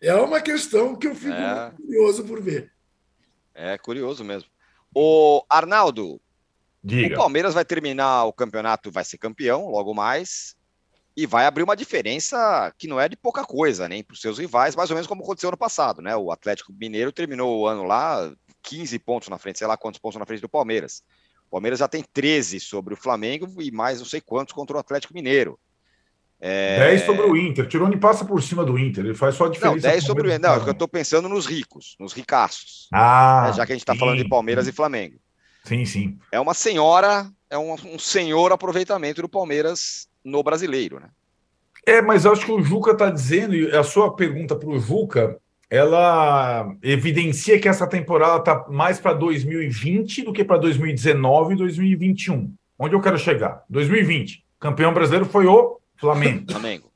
É 0.00 0.14
uma 0.14 0.40
questão 0.40 0.96
que 0.96 1.06
eu 1.06 1.14
fico 1.14 1.34
é... 1.34 1.72
curioso 1.76 2.24
por 2.24 2.40
ver. 2.40 2.72
É 3.54 3.76
curioso 3.78 4.22
mesmo. 4.22 4.48
O 4.94 5.44
Arnaldo, 5.48 6.20
Diga. 6.82 7.14
o 7.14 7.18
Palmeiras 7.18 7.54
vai 7.54 7.64
terminar 7.64 8.24
o 8.24 8.32
campeonato, 8.32 8.90
vai 8.90 9.04
ser 9.04 9.18
campeão 9.18 9.68
logo 9.68 9.92
mais, 9.92 10.56
e 11.16 11.24
vai 11.24 11.46
abrir 11.46 11.62
uma 11.62 11.76
diferença 11.76 12.72
que 12.76 12.86
não 12.86 13.00
é 13.00 13.08
de 13.08 13.16
pouca 13.16 13.42
coisa, 13.42 13.88
nem 13.88 14.04
para 14.04 14.12
os 14.12 14.20
seus 14.20 14.38
rivais, 14.38 14.76
mais 14.76 14.90
ou 14.90 14.94
menos 14.94 15.06
como 15.06 15.22
aconteceu 15.22 15.50
no 15.50 15.56
passado, 15.56 16.02
né? 16.02 16.14
O 16.14 16.30
Atlético 16.30 16.74
Mineiro 16.78 17.10
terminou 17.10 17.58
o 17.58 17.66
ano 17.66 17.84
lá 17.84 18.30
15 18.62 18.98
pontos 18.98 19.28
na 19.28 19.38
frente, 19.38 19.58
sei 19.58 19.66
lá 19.66 19.78
quantos 19.78 19.98
pontos 19.98 20.18
na 20.18 20.26
frente 20.26 20.42
do 20.42 20.48
Palmeiras. 20.48 21.02
O 21.46 21.52
Palmeiras 21.52 21.78
já 21.78 21.88
tem 21.88 22.04
13 22.12 22.60
sobre 22.60 22.92
o 22.92 22.96
Flamengo 22.96 23.62
e 23.62 23.70
mais 23.70 23.98
não 23.98 24.06
sei 24.06 24.20
quantos 24.20 24.52
contra 24.52 24.76
o 24.76 24.80
Atlético 24.80 25.14
Mineiro. 25.14 25.58
É... 26.38 26.78
10 26.90 27.02
sobre 27.06 27.22
o 27.22 27.34
Inter. 27.34 27.64
O 27.64 27.68
Tironi 27.68 27.96
passa 27.96 28.22
por 28.22 28.42
cima 28.42 28.62
do 28.62 28.78
Inter, 28.78 29.06
ele 29.06 29.14
faz 29.14 29.36
só 29.36 29.46
a 29.46 29.48
diferença. 29.48 29.74
Não, 29.74 29.80
10 29.80 30.04
sobre 30.04 30.24
o 30.24 30.26
Inter. 30.26 30.40
Não, 30.40 30.66
eu 30.66 30.72
estou 30.72 30.88
pensando 30.88 31.30
nos 31.30 31.46
ricos, 31.46 31.96
nos 31.98 32.12
ricaços. 32.12 32.88
Ah, 32.92 33.46
é, 33.48 33.52
já 33.54 33.64
que 33.64 33.72
a 33.72 33.74
gente 33.74 33.82
está 33.82 33.94
falando 33.94 34.18
de 34.22 34.28
Palmeiras 34.28 34.68
e 34.68 34.72
Flamengo. 34.72 35.18
Sim, 35.64 35.84
sim. 35.86 36.18
É 36.30 36.38
uma 36.38 36.52
senhora, 36.52 37.30
é 37.48 37.56
um, 37.56 37.72
um 37.72 37.98
senhor 37.98 38.52
aproveitamento 38.52 39.22
do 39.22 39.28
Palmeiras 39.28 40.08
no 40.26 40.42
brasileiro, 40.42 40.98
né? 40.98 41.08
É, 41.86 42.02
mas 42.02 42.26
acho 42.26 42.44
que 42.44 42.50
o 42.50 42.62
Juca 42.62 42.90
está 42.90 43.08
dizendo, 43.08 43.54
e 43.54 43.70
a 43.70 43.84
sua 43.84 44.14
pergunta 44.14 44.56
para 44.56 44.68
o 44.68 44.78
Juca, 44.78 45.38
ela 45.70 46.74
evidencia 46.82 47.60
que 47.60 47.68
essa 47.68 47.86
temporada 47.86 48.38
está 48.38 48.66
mais 48.68 48.98
para 48.98 49.12
2020 49.12 50.22
do 50.22 50.32
que 50.32 50.44
para 50.44 50.58
2019 50.58 51.54
e 51.54 51.56
2021. 51.56 52.52
Onde 52.76 52.94
eu 52.94 53.00
quero 53.00 53.16
chegar? 53.16 53.64
2020. 53.70 54.44
Campeão 54.58 54.92
brasileiro 54.92 55.26
foi 55.26 55.46
o 55.46 55.78
Flamengo. 55.96 56.44
Flamengo. 56.50 56.90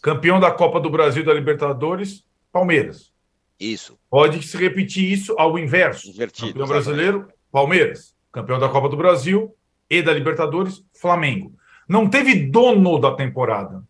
Campeão 0.00 0.38
da 0.38 0.52
Copa 0.52 0.78
do 0.78 0.88
Brasil 0.88 1.24
da 1.24 1.34
Libertadores, 1.34 2.24
Palmeiras. 2.52 3.12
Isso. 3.58 3.98
Pode 4.08 4.40
se 4.46 4.56
repetir 4.56 5.10
isso 5.12 5.34
ao 5.36 5.58
inverso. 5.58 6.08
Invertido. 6.08 6.52
Campeão 6.52 6.68
brasileiro, 6.68 7.28
Palmeiras. 7.50 8.14
Campeão 8.32 8.60
da 8.60 8.68
Copa 8.68 8.88
do 8.88 8.96
Brasil 8.96 9.52
e 9.90 10.00
da 10.00 10.12
Libertadores, 10.12 10.84
Flamengo. 10.94 11.52
Não 11.88 12.08
teve 12.08 12.34
dono 12.34 12.98
da 12.98 13.14
temporada. 13.14 13.82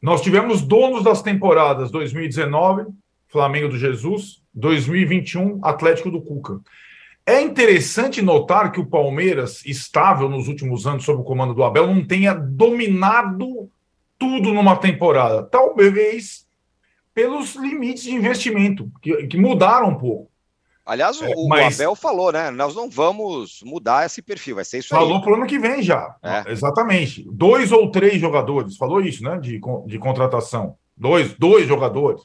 Nós 0.00 0.20
tivemos 0.20 0.62
donos 0.62 1.04
das 1.04 1.22
temporadas 1.22 1.90
2019, 1.90 2.86
Flamengo 3.28 3.68
do 3.68 3.78
Jesus, 3.78 4.42
2021, 4.52 5.60
Atlético 5.62 6.10
do 6.10 6.20
Cuca. 6.20 6.60
É 7.24 7.40
interessante 7.40 8.20
notar 8.20 8.72
que 8.72 8.80
o 8.80 8.86
Palmeiras, 8.86 9.64
estável 9.64 10.28
nos 10.28 10.48
últimos 10.48 10.88
anos 10.88 11.04
sob 11.04 11.20
o 11.20 11.24
comando 11.24 11.54
do 11.54 11.62
Abel, 11.62 11.86
não 11.86 12.04
tenha 12.04 12.34
dominado 12.34 13.70
tudo 14.18 14.52
numa 14.52 14.76
temporada. 14.76 15.44
Talvez 15.44 16.44
pelos 17.14 17.54
limites 17.54 18.02
de 18.02 18.14
investimento, 18.14 18.90
que, 19.00 19.28
que 19.28 19.36
mudaram 19.36 19.90
um 19.90 19.94
pouco. 19.94 20.31
Aliás, 20.84 21.20
o, 21.20 21.24
é, 21.24 21.34
mas... 21.48 21.78
o, 21.78 21.82
Abel 21.82 21.94
falou, 21.94 22.32
né? 22.32 22.50
Nós 22.50 22.74
não 22.74 22.90
vamos 22.90 23.60
mudar 23.64 24.04
esse 24.04 24.20
perfil, 24.20 24.56
vai 24.56 24.64
ser 24.64 24.78
isso 24.78 24.88
falou 24.88 25.04
aí. 25.04 25.08
Falou 25.10 25.22
para 25.22 25.32
o 25.32 25.36
ano 25.36 25.46
que 25.46 25.58
vem 25.58 25.82
já. 25.82 26.16
É. 26.22 26.50
Exatamente. 26.50 27.24
Dois 27.30 27.70
ou 27.70 27.90
três 27.90 28.20
jogadores, 28.20 28.76
falou 28.76 29.00
isso, 29.00 29.22
né? 29.22 29.38
De, 29.38 29.60
de 29.86 29.98
contratação. 29.98 30.76
Dois, 30.96 31.34
dois 31.34 31.66
jogadores. 31.66 32.22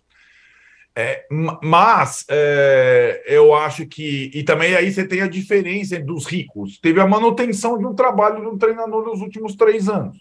É, 1.00 1.28
mas 1.62 2.26
é, 2.28 3.24
eu 3.28 3.54
acho 3.54 3.86
que. 3.86 4.32
E 4.34 4.44
também 4.44 4.76
aí 4.76 4.92
você 4.92 5.08
tem 5.08 5.22
a 5.22 5.28
diferença 5.28 6.00
dos 6.00 6.26
ricos. 6.26 6.80
Teve 6.80 7.00
a 7.00 7.06
manutenção 7.06 7.78
de 7.78 7.86
um 7.86 7.94
trabalho 7.94 8.42
de 8.42 8.48
um 8.48 8.58
treinador 8.58 9.06
nos 9.06 9.22
últimos 9.22 9.56
três 9.56 9.88
anos. 9.88 10.18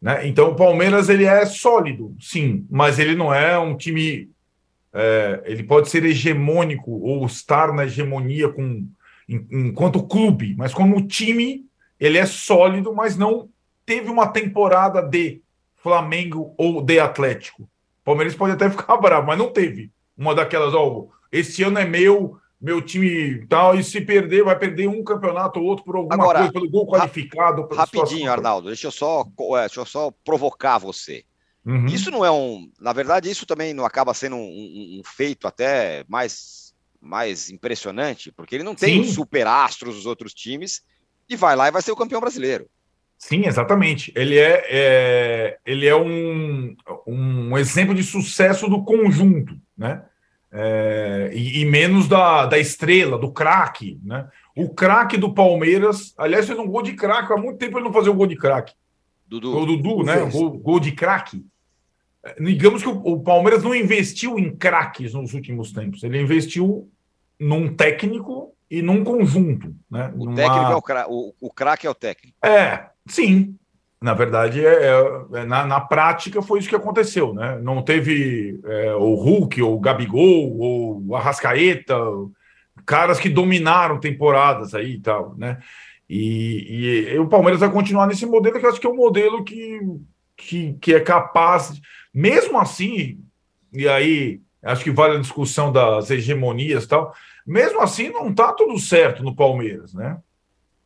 Né? 0.00 0.28
Então 0.28 0.50
o 0.50 0.54
Palmeiras 0.54 1.08
ele 1.08 1.24
é 1.24 1.44
sólido, 1.44 2.14
sim, 2.20 2.64
mas 2.70 3.00
ele 3.00 3.16
não 3.16 3.34
é 3.34 3.58
um 3.58 3.76
time. 3.76 4.30
É, 4.92 5.42
ele 5.44 5.62
pode 5.62 5.88
ser 5.88 6.04
hegemônico 6.04 6.90
ou 6.90 7.26
estar 7.26 7.72
na 7.72 7.84
hegemonia 7.84 8.48
com, 8.48 8.86
enquanto 9.28 10.06
clube, 10.06 10.54
mas 10.56 10.72
como 10.72 11.06
time 11.06 11.66
ele 12.00 12.16
é 12.16 12.26
sólido, 12.26 12.94
mas 12.94 13.16
não 13.16 13.48
teve 13.84 14.10
uma 14.10 14.28
temporada 14.28 15.02
de 15.02 15.42
Flamengo 15.76 16.54
ou 16.56 16.82
de 16.82 16.98
Atlético. 16.98 17.68
Palmeiras 18.04 18.34
pode 18.34 18.52
até 18.52 18.68
ficar 18.70 18.96
bravo, 18.96 19.26
mas 19.26 19.38
não 19.38 19.52
teve 19.52 19.90
uma 20.16 20.34
daquelas, 20.34 20.74
ó, 20.74 21.06
esse 21.30 21.62
ano 21.62 21.78
é 21.78 21.84
meu, 21.84 22.36
meu 22.60 22.82
time 22.82 23.46
tal, 23.46 23.78
e 23.78 23.84
se 23.84 24.00
perder, 24.00 24.42
vai 24.42 24.58
perder 24.58 24.88
um 24.88 25.04
campeonato 25.04 25.60
ou 25.60 25.66
outro 25.66 25.84
por 25.84 25.94
alguma 25.94 26.14
Agora, 26.14 26.38
coisa, 26.40 26.52
pelo 26.52 26.68
gol 26.68 26.86
qualificado. 26.86 27.62
Rapidinho, 27.70 28.06
situação. 28.06 28.32
Arnaldo, 28.32 28.66
deixa 28.66 28.88
eu, 28.88 28.90
só, 28.90 29.24
é, 29.56 29.60
deixa 29.60 29.80
eu 29.80 29.86
só 29.86 30.10
provocar 30.24 30.78
você. 30.78 31.24
Uhum. 31.68 31.84
Isso 31.84 32.10
não 32.10 32.24
é 32.24 32.30
um. 32.30 32.70
Na 32.80 32.94
verdade, 32.94 33.30
isso 33.30 33.44
também 33.44 33.74
não 33.74 33.84
acaba 33.84 34.14
sendo 34.14 34.36
um, 34.36 34.40
um, 34.40 35.00
um 35.00 35.02
feito 35.04 35.46
até 35.46 36.02
mais, 36.08 36.74
mais 36.98 37.50
impressionante, 37.50 38.32
porque 38.32 38.54
ele 38.54 38.64
não 38.64 38.74
tem 38.74 38.98
os 39.00 39.12
super 39.12 39.46
astros 39.46 39.96
dos 39.96 40.06
outros 40.06 40.32
times 40.32 40.80
e 41.28 41.36
vai 41.36 41.54
lá 41.54 41.68
e 41.68 41.70
vai 41.70 41.82
ser 41.82 41.92
o 41.92 41.96
campeão 41.96 42.22
brasileiro. 42.22 42.66
Sim, 43.18 43.46
exatamente. 43.46 44.10
Ele 44.16 44.38
é, 44.38 44.64
é, 44.70 45.58
ele 45.66 45.86
é 45.86 45.94
um, 45.94 46.74
um 47.06 47.58
exemplo 47.58 47.94
de 47.94 48.02
sucesso 48.02 48.66
do 48.66 48.82
conjunto, 48.82 49.54
né? 49.76 50.02
É, 50.50 51.30
e, 51.34 51.60
e, 51.60 51.64
menos 51.66 52.08
da, 52.08 52.46
da 52.46 52.58
estrela, 52.58 53.18
do 53.18 53.30
craque, 53.30 54.00
né? 54.02 54.26
O 54.56 54.70
craque 54.70 55.18
do 55.18 55.34
Palmeiras, 55.34 56.14
aliás, 56.16 56.46
fez 56.46 56.58
um 56.58 56.66
gol 56.66 56.82
de 56.82 56.94
craque, 56.94 57.30
há 57.30 57.36
muito 57.36 57.58
tempo 57.58 57.76
ele 57.76 57.84
não 57.84 57.92
fazia 57.92 58.10
um 58.10 58.16
gol 58.16 58.26
de 58.26 58.36
craque. 58.36 58.72
Dudu. 59.26 59.54
O 59.54 59.66
Dudu, 59.66 60.02
né? 60.04 60.24
Gol, 60.30 60.58
gol, 60.58 60.80
de 60.80 60.92
craque. 60.92 61.44
É, 62.24 62.34
digamos 62.42 62.82
que 62.82 62.88
o, 62.88 63.20
Palmeiras 63.20 63.62
não 63.62 63.74
investiu 63.74 64.38
em 64.38 64.54
craques 64.54 65.14
nos 65.14 65.34
últimos 65.34 65.72
tempos, 65.72 66.02
ele 66.02 66.20
investiu 66.20 66.90
num 67.38 67.72
técnico 67.74 68.54
e 68.70 68.82
num 68.82 69.04
conjunto, 69.04 69.74
né? 69.90 70.12
O 70.16 70.24
Numa... 70.24 70.34
técnico 70.34 70.72
é 70.72 70.76
o 70.76 70.82
craque, 70.82 71.10
o, 71.10 71.34
o 71.40 71.52
craque 71.52 71.86
é 71.86 71.90
o 71.90 71.94
técnico. 71.94 72.36
É, 72.44 72.86
sim, 73.06 73.56
na 74.00 74.14
verdade, 74.14 74.64
é, 74.64 74.90
é, 75.34 75.44
na, 75.44 75.66
na, 75.66 75.80
prática 75.80 76.40
foi 76.40 76.60
isso 76.60 76.68
que 76.68 76.76
aconteceu, 76.76 77.34
né? 77.34 77.58
Não 77.60 77.82
teve 77.82 78.60
é, 78.64 78.94
o 78.94 79.14
Hulk, 79.14 79.60
ou 79.60 79.76
o 79.76 79.80
Gabigol, 79.80 80.56
ou 80.58 81.02
o 81.04 81.16
Arrascaeta, 81.16 81.96
caras 82.86 83.18
que 83.18 83.28
dominaram 83.28 83.98
temporadas 83.98 84.74
aí 84.74 84.94
e 84.94 85.00
tal, 85.00 85.34
né? 85.36 85.58
E, 86.08 87.08
e, 87.08 87.14
e, 87.14 87.18
o 87.18 87.28
Palmeiras 87.28 87.60
vai 87.60 87.70
continuar 87.70 88.06
nesse 88.06 88.24
modelo, 88.24 88.58
que 88.58 88.64
eu 88.64 88.70
acho 88.70 88.80
que 88.80 88.86
é 88.86 88.90
um 88.90 88.96
modelo 88.96 89.44
que, 89.44 89.80
que, 90.36 90.72
que 90.74 90.94
é 90.94 91.00
capaz, 91.00 91.80
mesmo 92.18 92.58
assim, 92.58 93.20
e 93.72 93.88
aí 93.88 94.40
acho 94.60 94.82
que 94.82 94.90
vale 94.90 95.16
a 95.16 95.20
discussão 95.20 95.70
das 95.70 96.10
hegemonias 96.10 96.82
e 96.82 96.88
tal, 96.88 97.14
mesmo 97.46 97.80
assim 97.80 98.08
não 98.08 98.30
está 98.30 98.52
tudo 98.52 98.76
certo 98.76 99.22
no 99.22 99.36
Palmeiras, 99.36 99.94
né? 99.94 100.18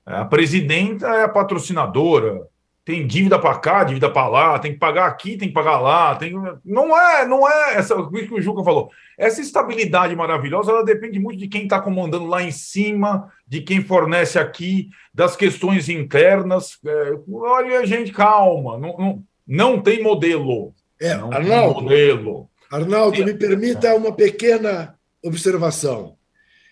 A 0.04 0.26
presidenta 0.26 1.06
é 1.06 1.24
a 1.24 1.28
patrocinadora, 1.28 2.46
tem 2.84 3.06
dívida 3.06 3.38
para 3.38 3.58
cá, 3.58 3.82
dívida 3.82 4.10
para 4.10 4.28
lá, 4.28 4.58
tem 4.58 4.72
que 4.74 4.78
pagar 4.78 5.06
aqui, 5.06 5.38
tem 5.38 5.48
que 5.48 5.54
pagar 5.54 5.78
lá, 5.78 6.14
tem 6.16 6.34
não 6.62 6.98
é, 6.98 7.26
não 7.26 7.48
é 7.48 7.76
essa 7.76 7.96
o 7.96 8.10
que 8.10 8.34
o 8.34 8.42
Juca 8.42 8.62
falou. 8.62 8.90
Essa 9.16 9.40
estabilidade 9.40 10.14
maravilhosa, 10.14 10.70
ela 10.70 10.84
depende 10.84 11.18
muito 11.18 11.38
de 11.38 11.48
quem 11.48 11.62
está 11.62 11.80
comandando 11.80 12.26
lá 12.26 12.42
em 12.42 12.50
cima, 12.50 13.32
de 13.48 13.62
quem 13.62 13.82
fornece 13.82 14.38
aqui, 14.38 14.90
das 15.14 15.34
questões 15.34 15.88
internas. 15.88 16.78
É, 16.84 17.12
olha, 17.32 17.86
gente, 17.86 18.12
calma, 18.12 18.76
não, 18.76 18.98
não, 18.98 19.22
não 19.46 19.80
tem 19.80 20.02
modelo. 20.02 20.74
É, 21.02 21.16
não 21.16 21.32
Arnaldo, 21.32 21.74
tem 21.74 21.82
modelo. 21.82 22.50
Arnaldo, 22.70 23.24
me 23.24 23.34
permita 23.34 23.94
uma 23.94 24.14
pequena 24.14 24.94
observação. 25.22 26.16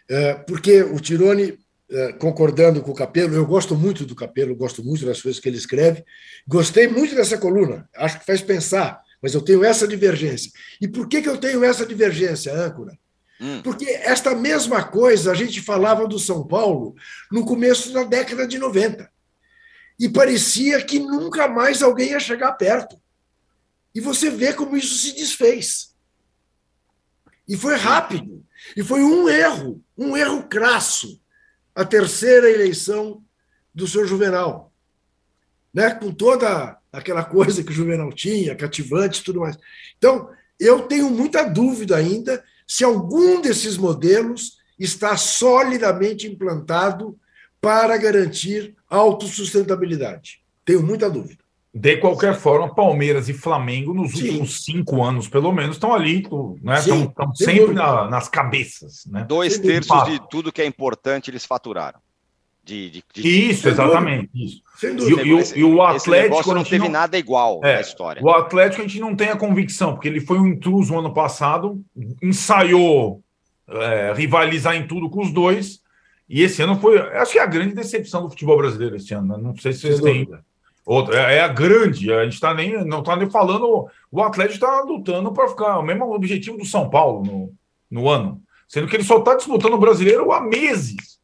É, 0.09 0.35
porque 0.35 0.83
o 0.83 0.99
Tirone 0.99 1.59
é, 1.91 2.13
concordando 2.13 2.81
com 2.83 2.93
o 2.93 2.95
Capelo, 2.95 3.35
eu 3.35 3.45
gosto 3.45 3.75
muito 3.75 4.07
do 4.07 4.15
Capelo, 4.15 4.55
gosto 4.55 4.85
muito 4.85 5.05
das 5.05 5.21
coisas 5.21 5.41
que 5.41 5.49
ele 5.49 5.57
escreve, 5.57 6.05
gostei 6.47 6.87
muito 6.87 7.15
dessa 7.17 7.37
coluna, 7.37 7.89
acho 7.97 8.21
que 8.21 8.27
faz 8.27 8.41
pensar, 8.41 9.01
mas 9.21 9.35
eu 9.35 9.43
tenho 9.43 9.65
essa 9.65 9.89
divergência. 9.89 10.53
E 10.81 10.87
por 10.87 11.09
que, 11.09 11.21
que 11.21 11.29
eu 11.29 11.37
tenho 11.37 11.65
essa 11.65 11.85
divergência, 11.85 12.55
âncora? 12.55 12.97
Hum. 13.41 13.61
Porque 13.63 13.87
esta 13.87 14.35
mesma 14.35 14.85
coisa 14.85 15.33
a 15.33 15.35
gente 15.35 15.61
falava 15.61 16.07
do 16.07 16.19
São 16.19 16.47
Paulo 16.47 16.95
no 17.31 17.45
começo 17.45 17.93
da 17.93 18.05
década 18.05 18.47
de 18.47 18.59
90. 18.59 19.11
E 19.99 20.09
parecia 20.09 20.81
que 20.83 20.99
nunca 20.99 21.49
mais 21.49 21.83
alguém 21.83 22.11
ia 22.11 22.21
chegar 22.21 22.53
perto. 22.53 22.97
E 23.95 24.01
você 24.01 24.31
vê 24.31 24.53
como 24.53 24.77
isso 24.77 24.95
se 24.97 25.15
desfez. 25.15 25.95
E 27.49 27.57
foi 27.57 27.77
rápido. 27.77 28.45
E 28.77 28.83
foi 28.83 29.03
um 29.03 29.29
erro, 29.29 29.83
um 29.97 30.17
erro 30.17 30.45
crasso 30.45 31.21
a 31.75 31.85
terceira 31.85 32.51
eleição 32.51 33.25
do 33.75 33.87
seu 33.87 34.07
Juvenal. 34.07 34.73
Né? 35.73 35.91
Com 35.95 36.13
toda 36.13 36.79
aquela 36.93 37.25
coisa 37.25 37.63
que 37.63 37.71
o 37.71 37.75
Juvenal 37.75 38.13
tinha, 38.13 38.57
cativante 38.57 39.21
e 39.21 39.25
tudo 39.25 39.41
mais. 39.41 39.57
Então, 39.97 40.31
eu 40.59 40.83
tenho 40.83 41.09
muita 41.11 41.43
dúvida 41.45 41.97
ainda 41.97 42.45
se 42.67 42.85
algum 42.85 43.41
desses 43.41 43.77
modelos 43.77 44.59
está 44.79 45.17
solidamente 45.17 46.27
implantado 46.27 47.19
para 47.61 47.97
garantir 47.97 48.77
autossustentabilidade. 48.89 50.43
Tenho 50.65 50.83
muita 50.83 51.09
dúvida. 51.09 51.40
De 51.73 51.97
qualquer 51.99 52.35
forma, 52.35 52.75
Palmeiras 52.75 53.29
e 53.29 53.33
Flamengo, 53.33 53.95
nos 53.95 54.13
Sim. 54.13 54.25
últimos 54.27 54.65
cinco 54.65 55.05
anos, 55.05 55.29
pelo 55.29 55.53
menos, 55.53 55.77
estão 55.77 55.95
ali, 55.95 56.27
né? 56.61 56.81
Sim, 56.81 57.05
estão, 57.05 57.35
sempre 57.35 57.75
na, 57.75 58.11
nas 58.11 58.29
cabeças. 58.29 59.07
Né? 59.07 59.25
Dois 59.25 59.55
Sem 59.55 59.63
terços 59.63 59.97
dúvida. 59.97 60.19
de 60.19 60.29
tudo 60.29 60.51
que 60.51 60.61
é 60.61 60.67
importante 60.67 61.31
eles 61.31 61.45
faturaram. 61.45 62.01
De, 62.65 62.91
de, 62.91 63.05
de... 63.15 63.51
Isso, 63.51 63.69
exatamente. 63.69 64.31
Isso. 64.35 64.63
Sem 64.77 64.97
dúvida. 64.97 65.23
E, 65.23 65.29
e, 65.29 65.39
esse, 65.39 65.59
e 65.59 65.65
o 65.65 65.81
Atlético. 65.81 66.53
não 66.53 66.65
teve 66.65 66.85
não... 66.85 66.91
nada 66.91 67.17
igual 67.17 67.61
é, 67.63 67.77
na 67.77 67.81
história. 67.81 68.21
O 68.23 68.31
Atlético 68.31 68.83
a 68.83 68.87
gente 68.87 69.01
não 69.01 69.15
tem 69.15 69.29
a 69.29 69.37
convicção, 69.37 69.93
porque 69.95 70.09
ele 70.09 70.21
foi 70.21 70.41
um 70.41 70.49
intruso 70.49 70.99
ano 70.99 71.15
passado, 71.15 71.81
ensaiou 72.21 73.23
é, 73.69 74.13
rivalizar 74.13 74.75
em 74.75 74.89
tudo 74.89 75.09
com 75.09 75.23
os 75.23 75.33
dois. 75.33 75.81
E 76.29 76.43
esse 76.43 76.63
ano 76.63 76.79
foi, 76.81 76.99
acho 76.99 77.33
que 77.33 77.39
é 77.39 77.43
a 77.43 77.47
grande 77.47 77.75
decepção 77.75 78.23
do 78.23 78.31
futebol 78.31 78.57
brasileiro 78.57 78.97
esse 78.97 79.15
ano. 79.15 79.37
Né? 79.37 79.43
Não 79.43 79.57
sei 79.57 79.73
se 79.73 79.83
vocês 79.83 80.01
têm 80.01 80.29
Outra, 80.85 81.31
é, 81.31 81.37
é 81.37 81.41
a 81.41 81.49
grande, 81.49 82.13
a 82.13 82.25
gente 82.25 82.35
está 82.35 82.55
nem, 82.55 82.85
não 82.85 83.01
está 83.01 83.15
nem 83.17 83.31
falando. 83.31 83.87
O 84.11 84.23
Atlético 84.23 84.55
está 84.55 84.81
lutando 84.83 85.33
para 85.33 85.49
ficar 85.49 85.79
o 85.79 85.83
mesmo 85.83 86.13
objetivo 86.13 86.57
do 86.57 86.65
São 86.65 86.89
Paulo 86.89 87.25
no, 87.25 87.55
no 87.91 88.09
ano, 88.09 88.43
sendo 88.69 88.89
que 88.89 88.97
ele 88.97 89.05
só 89.05 89.19
está 89.19 89.35
disputando 89.35 89.75
o 89.75 89.79
brasileiro 89.79 90.33
há 90.33 90.41
meses. 90.41 91.21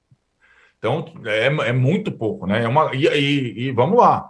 Então 0.79 1.07
é, 1.25 1.47
é 1.47 1.73
muito 1.73 2.13
pouco, 2.13 2.47
né? 2.47 2.63
É 2.63 2.69
uma, 2.69 2.95
e, 2.95 3.07
e, 3.07 3.67
e 3.67 3.73
vamos 3.73 3.99
lá. 3.99 4.29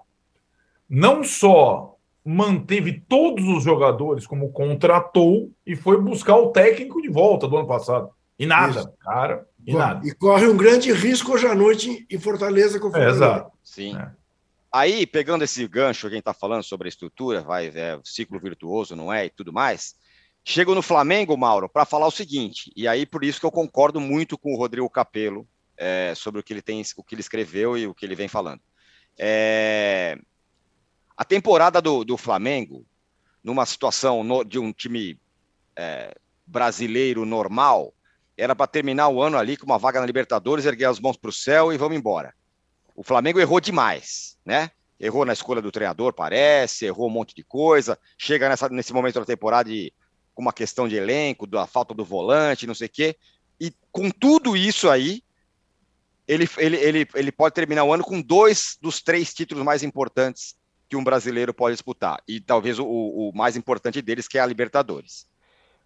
Não 0.89 1.25
só 1.25 1.97
manteve 2.25 3.05
todos 3.09 3.47
os 3.47 3.63
jogadores 3.63 4.27
como 4.27 4.51
contratou 4.51 5.51
e 5.65 5.77
foi 5.77 6.01
buscar 6.01 6.37
o 6.37 6.51
técnico 6.51 7.01
de 7.01 7.09
volta 7.09 7.47
do 7.47 7.57
ano 7.57 7.69
passado. 7.69 8.11
E 8.39 8.45
nada, 8.45 8.81
Isso. 8.81 8.93
cara, 9.01 9.47
e 9.65 9.73
corre, 9.73 9.85
nada. 9.85 10.07
E 10.07 10.13
corre 10.13 10.47
um 10.49 10.57
grande 10.57 10.93
risco 10.93 11.33
hoje 11.33 11.47
à 11.47 11.55
noite 11.55 12.07
em 12.11 12.19
Fortaleza 12.19 12.81
com 12.81 12.89
o 12.89 12.91
Fortaleza. 12.91 13.25
É, 13.25 13.29
exato. 13.29 13.53
Sim. 13.63 13.97
É. 13.97 14.11
Aí, 14.77 15.07
pegando 15.07 15.43
esse 15.43 15.67
gancho, 15.67 16.11
quem 16.11 16.19
está 16.19 16.35
falando 16.35 16.63
sobre 16.63 16.87
a 16.87 16.91
estrutura, 16.91 17.41
vai, 17.41 17.69
é, 17.69 17.99
ciclo 18.05 18.39
virtuoso, 18.39 18.95
não 18.95 19.11
é, 19.11 19.25
e 19.25 19.31
tudo 19.31 19.51
mais, 19.51 19.95
chego 20.45 20.75
no 20.75 20.83
Flamengo, 20.83 21.35
Mauro, 21.35 21.67
para 21.67 21.87
falar 21.87 22.07
o 22.07 22.11
seguinte, 22.11 22.71
e 22.77 22.87
aí 22.87 23.07
por 23.07 23.25
isso 23.25 23.41
que 23.41 23.47
eu 23.47 23.51
concordo 23.51 23.99
muito 23.99 24.37
com 24.37 24.53
o 24.53 24.59
Rodrigo 24.59 24.91
Capello 24.91 25.49
é, 25.79 26.13
sobre 26.15 26.43
o 26.43 26.45
que 26.45 26.53
ele 26.53 26.61
tem, 26.61 26.83
o 26.95 27.03
que 27.03 27.15
ele 27.15 27.23
escreveu 27.23 27.79
e 27.79 27.87
o 27.87 27.95
que 27.95 28.05
ele 28.05 28.15
vem 28.15 28.29
falando. 28.29 28.61
É, 29.19 30.19
a 31.17 31.25
temporada 31.25 31.81
do, 31.81 32.05
do, 32.05 32.19
Flamengo, 32.19 32.85
numa 33.43 33.65
situação 33.65 34.23
no, 34.23 34.45
de 34.45 34.59
um 34.59 34.75
time 34.75 35.19
é, 35.75 36.15
brasileiro 36.47 37.25
normal, 37.25 37.95
era 38.37 38.55
para 38.55 38.67
terminar 38.67 39.09
o 39.09 39.23
ano 39.23 39.39
ali 39.39 39.57
com 39.57 39.65
uma 39.65 39.79
vaga 39.79 40.01
na 40.01 40.07
Libertadores, 40.07 40.67
erguer 40.67 40.85
as 40.85 41.01
mãos 41.01 41.17
para 41.17 41.31
o 41.31 41.33
céu 41.33 41.73
e 41.73 41.79
vamos 41.79 41.97
embora. 41.97 42.35
O 42.97 43.03
Flamengo 43.03 43.39
errou 43.39 43.61
demais, 43.61 44.39
né? 44.45 44.71
Errou 44.99 45.27
na 45.27 45.35
escolha 45.35 45.61
do 45.61 45.71
treinador, 45.71 46.15
parece, 46.15 46.87
errou 46.87 47.09
um 47.09 47.13
monte 47.13 47.35
de 47.35 47.45
coisa. 47.45 47.99
Chega 48.17 48.49
nessa, 48.49 48.71
nesse 48.71 48.95
momento 48.95 49.21
da 49.21 49.27
temporada 49.27 49.71
com 50.35 50.41
uma 50.41 50.53
questão 50.53 50.89
de 50.89 50.97
elenco, 50.97 51.47
da 51.47 51.67
falta 51.67 51.93
do 51.93 52.05
volante, 52.05 52.67
não 52.67 52.75
sei 52.75 52.87
o 52.87 52.91
quê. 52.91 53.17
E 53.61 53.71
com 53.93 54.11
tudo 54.11 54.57
isso 54.57 54.89
aí, 54.89 55.23
ele, 56.27 56.49
ele, 56.57 56.77
ele, 56.77 57.09
ele 57.15 57.33
pode 57.33 57.55
terminar 57.55 57.85
o 57.85 57.93
ano 57.93 58.03
com 58.03 58.21
dois 58.21 58.79
dos 58.81 59.03
três 59.03 59.35
títulos 59.35 59.63
mais 59.63 59.83
importantes 59.83 60.57
que 60.89 60.97
um 60.97 61.05
brasileiro 61.05 61.53
pode 61.53 61.75
disputar. 61.75 62.23
E 62.27 62.41
talvez 62.41 62.79
o, 62.79 62.87
o 62.87 63.33
mais 63.35 63.57
importante 63.57 64.01
deles, 64.01 64.27
que 64.27 64.39
é 64.39 64.41
a 64.41 64.47
Libertadores. 64.47 65.27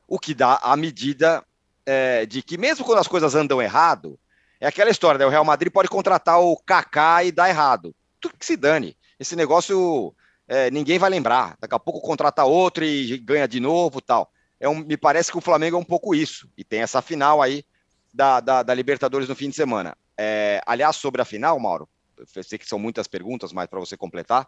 O 0.06 0.18
que 0.18 0.34
dá 0.34 0.61
a 0.62 0.76
medida 0.76 1.44
é, 1.84 2.24
de 2.26 2.42
que, 2.42 2.56
mesmo 2.56 2.84
quando 2.84 2.98
as 2.98 3.08
coisas 3.08 3.34
andam 3.34 3.61
errado, 3.61 4.18
é 4.61 4.66
aquela 4.66 4.90
história, 4.90 5.18
né? 5.18 5.24
O 5.24 5.30
Real 5.30 5.44
Madrid 5.44 5.72
pode 5.72 5.88
contratar 5.88 6.40
o 6.40 6.56
Kaká 6.56 7.24
e 7.24 7.32
dar 7.32 7.48
errado. 7.48 7.94
Tudo 8.20 8.36
que 8.36 8.44
se 8.44 8.56
dane. 8.56 8.96
Esse 9.18 9.34
negócio 9.34 10.14
é, 10.46 10.70
ninguém 10.70 10.98
vai 10.98 11.08
lembrar. 11.08 11.56
Daqui 11.58 11.74
a 11.74 11.78
pouco 11.78 12.00
contrata 12.00 12.44
outro 12.44 12.84
e 12.84 13.16
ganha 13.18 13.48
de 13.48 13.58
novo 13.58 14.00
tal. 14.00 14.30
É 14.58 14.68
um, 14.68 14.80
me 14.80 14.96
parece 14.96 15.32
que 15.32 15.38
o 15.38 15.40
Flamengo 15.40 15.76
é 15.76 15.80
um 15.80 15.84
pouco 15.84 16.14
isso. 16.14 16.48
E 16.58 16.62
tem 16.62 16.82
essa 16.82 17.00
final 17.00 17.40
aí 17.40 17.64
da, 18.12 18.40
da, 18.40 18.62
da 18.62 18.74
Libertadores 18.74 19.28
no 19.28 19.34
fim 19.34 19.48
de 19.48 19.56
semana. 19.56 19.96
É, 20.18 20.61
aliás, 20.66 20.96
sobre 20.96 21.22
a 21.22 21.24
final, 21.24 21.58
Mauro, 21.58 21.88
eu 22.18 22.44
sei 22.44 22.58
que 22.58 22.68
são 22.68 22.78
muitas 22.78 23.08
perguntas, 23.08 23.54
mas 23.54 23.66
para 23.66 23.80
você 23.80 23.96
completar, 23.96 24.46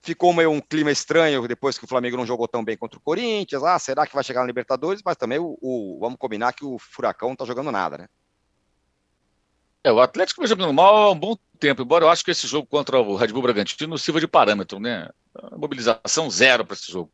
ficou 0.00 0.32
meio 0.32 0.50
um 0.50 0.60
clima 0.60 0.90
estranho 0.90 1.46
depois 1.46 1.78
que 1.78 1.84
o 1.84 1.88
Flamengo 1.88 2.16
não 2.16 2.24
jogou 2.24 2.48
tão 2.48 2.64
bem 2.64 2.78
contra 2.78 2.98
o 2.98 3.02
Corinthians. 3.02 3.62
Ah, 3.62 3.78
será 3.78 4.06
que 4.06 4.14
vai 4.14 4.24
chegar 4.24 4.40
na 4.40 4.46
Libertadores? 4.46 5.02
Mas 5.04 5.16
também 5.16 5.38
o, 5.38 5.58
o 5.60 5.98
vamos 6.00 6.18
combinar 6.18 6.54
que 6.54 6.64
o 6.64 6.78
Furacão 6.78 7.28
não 7.28 7.34
está 7.34 7.44
jogando 7.44 7.70
nada, 7.70 7.98
né? 7.98 8.06
É, 9.82 9.90
o 9.90 10.00
Atlético 10.00 10.40
vem 10.40 10.48
jogando 10.48 10.72
mal 10.72 10.96
há 10.96 11.10
um 11.10 11.18
bom 11.18 11.36
tempo, 11.58 11.82
embora 11.82 12.04
eu 12.04 12.10
acho 12.10 12.24
que 12.24 12.30
esse 12.30 12.46
jogo 12.46 12.66
contra 12.66 13.00
o 13.00 13.16
Red 13.16 13.28
Bull 13.28 13.42
Bragantino 13.42 13.98
sirva 13.98 14.20
de 14.20 14.28
parâmetro, 14.28 14.78
né? 14.78 15.08
Mobilização 15.52 16.30
zero 16.30 16.64
para 16.64 16.74
esse 16.74 16.90
jogo. 16.90 17.10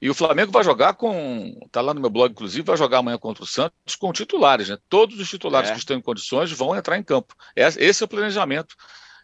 E 0.00 0.08
o 0.08 0.14
Flamengo 0.14 0.52
vai 0.52 0.62
jogar 0.62 0.94
com. 0.94 1.58
Está 1.66 1.80
lá 1.80 1.92
no 1.92 2.00
meu 2.00 2.08
blog, 2.08 2.30
inclusive, 2.30 2.64
vai 2.64 2.76
jogar 2.76 2.98
amanhã 2.98 3.18
contra 3.18 3.42
o 3.42 3.46
Santos 3.46 3.96
com 3.98 4.12
titulares, 4.12 4.68
né? 4.68 4.78
Todos 4.88 5.18
os 5.18 5.28
titulares 5.28 5.70
é. 5.70 5.72
que 5.72 5.78
estão 5.78 5.96
em 5.96 6.00
condições 6.00 6.52
vão 6.52 6.74
entrar 6.76 6.96
em 6.96 7.02
campo. 7.02 7.34
Esse 7.56 8.02
é 8.02 8.04
o 8.04 8.08
planejamento 8.08 8.74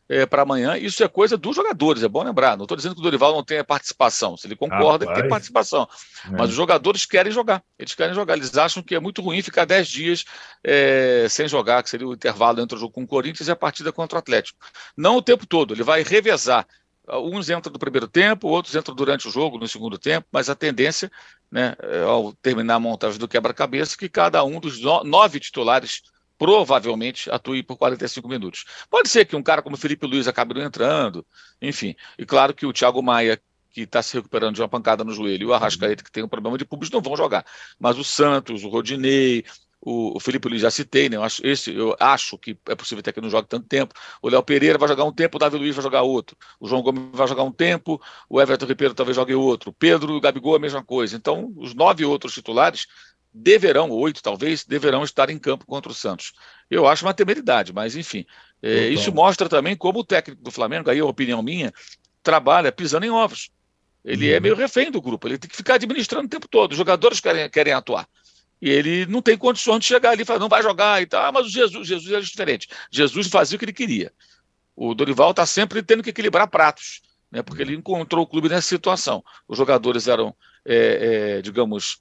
é, 0.08 0.26
para 0.26 0.42
amanhã. 0.42 0.76
Isso 0.76 1.02
é 1.02 1.08
coisa 1.08 1.36
dos 1.36 1.56
jogadores, 1.56 2.02
é 2.02 2.08
bom 2.08 2.22
lembrar. 2.22 2.56
Não 2.56 2.64
estou 2.64 2.76
dizendo 2.76 2.94
que 2.94 3.00
o 3.00 3.04
Dorival 3.04 3.32
não 3.32 3.44
tenha 3.44 3.64
participação. 3.64 4.36
Se 4.36 4.46
ele 4.46 4.56
concorda, 4.56 5.10
ah, 5.10 5.14
tem 5.14 5.28
participação. 5.28 5.88
É. 6.26 6.30
Mas 6.30 6.50
os 6.50 6.54
jogadores 6.54 7.06
querem 7.06 7.32
jogar. 7.32 7.62
Eles 7.78 7.94
querem 7.94 8.14
jogar. 8.14 8.36
Eles 8.36 8.56
acham 8.56 8.82
que 8.82 8.94
é 8.94 9.00
muito 9.00 9.22
ruim 9.22 9.42
ficar 9.42 9.64
10 9.64 9.88
dias 9.88 10.24
é, 10.62 11.26
sem 11.28 11.48
jogar, 11.48 11.82
que 11.82 11.90
seria 11.90 12.06
o 12.06 12.14
intervalo 12.14 12.60
entre 12.60 12.76
o 12.76 12.80
jogo 12.80 12.92
com 12.92 13.02
o 13.02 13.06
Corinthians 13.06 13.48
e 13.48 13.50
a 13.50 13.56
partida 13.56 13.92
contra 13.92 14.16
o 14.16 14.18
Atlético. 14.18 14.58
Não 14.96 15.16
o 15.16 15.22
tempo 15.22 15.46
todo. 15.46 15.74
Ele 15.74 15.82
vai 15.82 16.02
revezar. 16.02 16.66
Uns 17.06 17.50
entram 17.50 17.70
no 17.70 17.78
primeiro 17.78 18.08
tempo, 18.08 18.48
outros 18.48 18.74
entram 18.74 18.94
durante 18.94 19.28
o 19.28 19.30
jogo, 19.30 19.58
no 19.58 19.68
segundo 19.68 19.98
tempo, 19.98 20.26
mas 20.32 20.48
a 20.48 20.54
tendência, 20.54 21.12
né, 21.52 21.76
é, 21.82 22.02
ao 22.02 22.32
terminar 22.32 22.76
a 22.76 22.80
montagem 22.80 23.18
do 23.18 23.28
quebra-cabeça, 23.28 23.94
que 23.94 24.08
cada 24.08 24.42
um 24.42 24.58
dos 24.58 24.80
nove 24.80 25.38
titulares 25.38 26.00
provavelmente 26.38 27.30
atue 27.30 27.62
por 27.62 27.76
45 27.76 28.28
minutos. 28.28 28.64
Pode 28.90 29.08
ser 29.08 29.24
que 29.24 29.36
um 29.36 29.42
cara 29.42 29.62
como 29.62 29.76
Felipe 29.76 30.06
Luiz 30.06 30.26
acabe 30.28 30.54
não 30.54 30.62
entrando, 30.62 31.26
enfim. 31.60 31.94
E 32.18 32.26
claro 32.26 32.54
que 32.54 32.66
o 32.66 32.72
Thiago 32.72 33.02
Maia, 33.02 33.40
que 33.70 33.82
está 33.82 34.02
se 34.02 34.14
recuperando 34.14 34.54
de 34.54 34.62
uma 34.62 34.68
pancada 34.68 35.04
no 35.04 35.12
joelho, 35.12 35.42
e 35.42 35.46
o 35.46 35.54
Arrascaeta, 35.54 36.04
que 36.04 36.12
tem 36.12 36.22
um 36.22 36.28
problema 36.28 36.56
de 36.56 36.64
público, 36.64 36.94
não 36.94 37.02
vão 37.02 37.16
jogar. 37.16 37.44
Mas 37.78 37.98
o 37.98 38.04
Santos, 38.04 38.64
o 38.64 38.68
Rodinei, 38.68 39.44
o, 39.84 40.18
Felipe 40.18 40.48
Luiz 40.48 40.62
já 40.62 40.70
citei, 40.70 41.08
né? 41.08 41.16
Eu 41.16 41.22
acho, 41.22 41.46
esse, 41.46 41.74
eu 41.74 41.94
acho 42.00 42.38
que 42.38 42.58
é 42.68 42.74
possível 42.74 43.00
até 43.00 43.12
que 43.12 43.20
não 43.20 43.28
jogue 43.28 43.48
tanto 43.48 43.66
tempo. 43.68 43.94
O 44.22 44.28
Léo 44.30 44.42
Pereira 44.42 44.78
vai 44.78 44.88
jogar 44.88 45.04
um 45.04 45.12
tempo, 45.12 45.36
o 45.36 45.38
Davi 45.38 45.58
Luiz 45.58 45.74
vai 45.74 45.82
jogar 45.82 46.02
outro. 46.02 46.36
O 46.58 46.66
João 46.66 46.82
Gomes 46.82 47.10
vai 47.12 47.28
jogar 47.28 47.42
um 47.42 47.52
tempo, 47.52 48.00
o 48.28 48.40
Everton 48.40 48.64
Ribeiro 48.66 48.94
talvez 48.94 49.14
jogue 49.14 49.34
outro. 49.34 49.70
O 49.70 49.72
Pedro 49.72 50.14
e 50.14 50.16
o 50.16 50.20
Gabigol 50.20 50.56
a 50.56 50.58
mesma 50.58 50.82
coisa. 50.82 51.16
Então, 51.16 51.52
os 51.56 51.74
nove 51.74 52.04
outros 52.04 52.32
titulares 52.32 52.86
deverão, 53.34 53.90
oito 53.90 54.22
talvez, 54.22 54.64
deverão 54.64 55.02
estar 55.02 55.28
em 55.28 55.38
campo 55.38 55.66
contra 55.66 55.90
o 55.90 55.94
Santos. 55.94 56.32
Eu 56.70 56.86
acho 56.86 57.04
uma 57.04 57.12
temeridade, 57.12 57.72
mas 57.72 57.96
enfim. 57.96 58.24
É, 58.62 58.88
isso 58.88 59.12
mostra 59.12 59.48
também 59.48 59.76
como 59.76 59.98
o 59.98 60.04
técnico 60.04 60.42
do 60.42 60.50
Flamengo, 60.50 60.88
aí 60.88 60.98
é 60.98 61.02
a 61.02 61.06
opinião 61.06 61.42
minha, 61.42 61.72
trabalha 62.22 62.70
pisando 62.70 63.04
em 63.04 63.10
ovos. 63.10 63.50
Ele 64.04 64.28
é 64.28 64.30
uhum. 64.32 64.36
é 64.36 64.40
meio 64.40 64.54
refém 64.54 64.90
do 64.90 65.02
grupo, 65.02 65.26
ele 65.26 65.36
tem 65.36 65.50
que 65.50 65.56
ficar 65.56 65.74
administrando 65.74 66.26
o 66.26 66.30
tempo 66.30 66.46
todo. 66.46 66.72
Os 66.72 66.78
jogadores 66.78 67.18
querem, 67.18 67.50
querem 67.50 67.72
atuar. 67.72 68.08
E 68.62 68.70
ele 68.70 69.04
não 69.06 69.20
tem 69.20 69.36
condições 69.36 69.80
de 69.80 69.86
chegar 69.86 70.10
ali 70.10 70.22
e 70.22 70.24
falar, 70.24 70.38
não 70.38 70.48
vai 70.48 70.62
jogar 70.62 71.02
e 71.02 71.06
tal. 71.06 71.24
Ah, 71.24 71.32
mas 71.32 71.46
o 71.46 71.50
Jesus, 71.50 71.86
Jesus 71.86 72.12
era 72.12 72.22
diferente. 72.22 72.68
Jesus 72.90 73.26
fazia 73.26 73.56
o 73.56 73.58
que 73.58 73.64
ele 73.64 73.72
queria. 73.72 74.12
O 74.76 74.94
Dorival 74.94 75.32
está 75.32 75.44
sempre 75.44 75.82
tendo 75.82 76.02
que 76.02 76.10
equilibrar 76.10 76.48
pratos, 76.48 77.02
né, 77.30 77.42
porque 77.42 77.62
ele 77.62 77.74
encontrou 77.74 78.24
o 78.24 78.26
clube 78.26 78.48
nessa 78.48 78.68
situação. 78.68 79.22
Os 79.46 79.58
jogadores 79.58 80.08
eram, 80.08 80.34
é, 80.64 81.36
é, 81.36 81.42
digamos, 81.42 81.98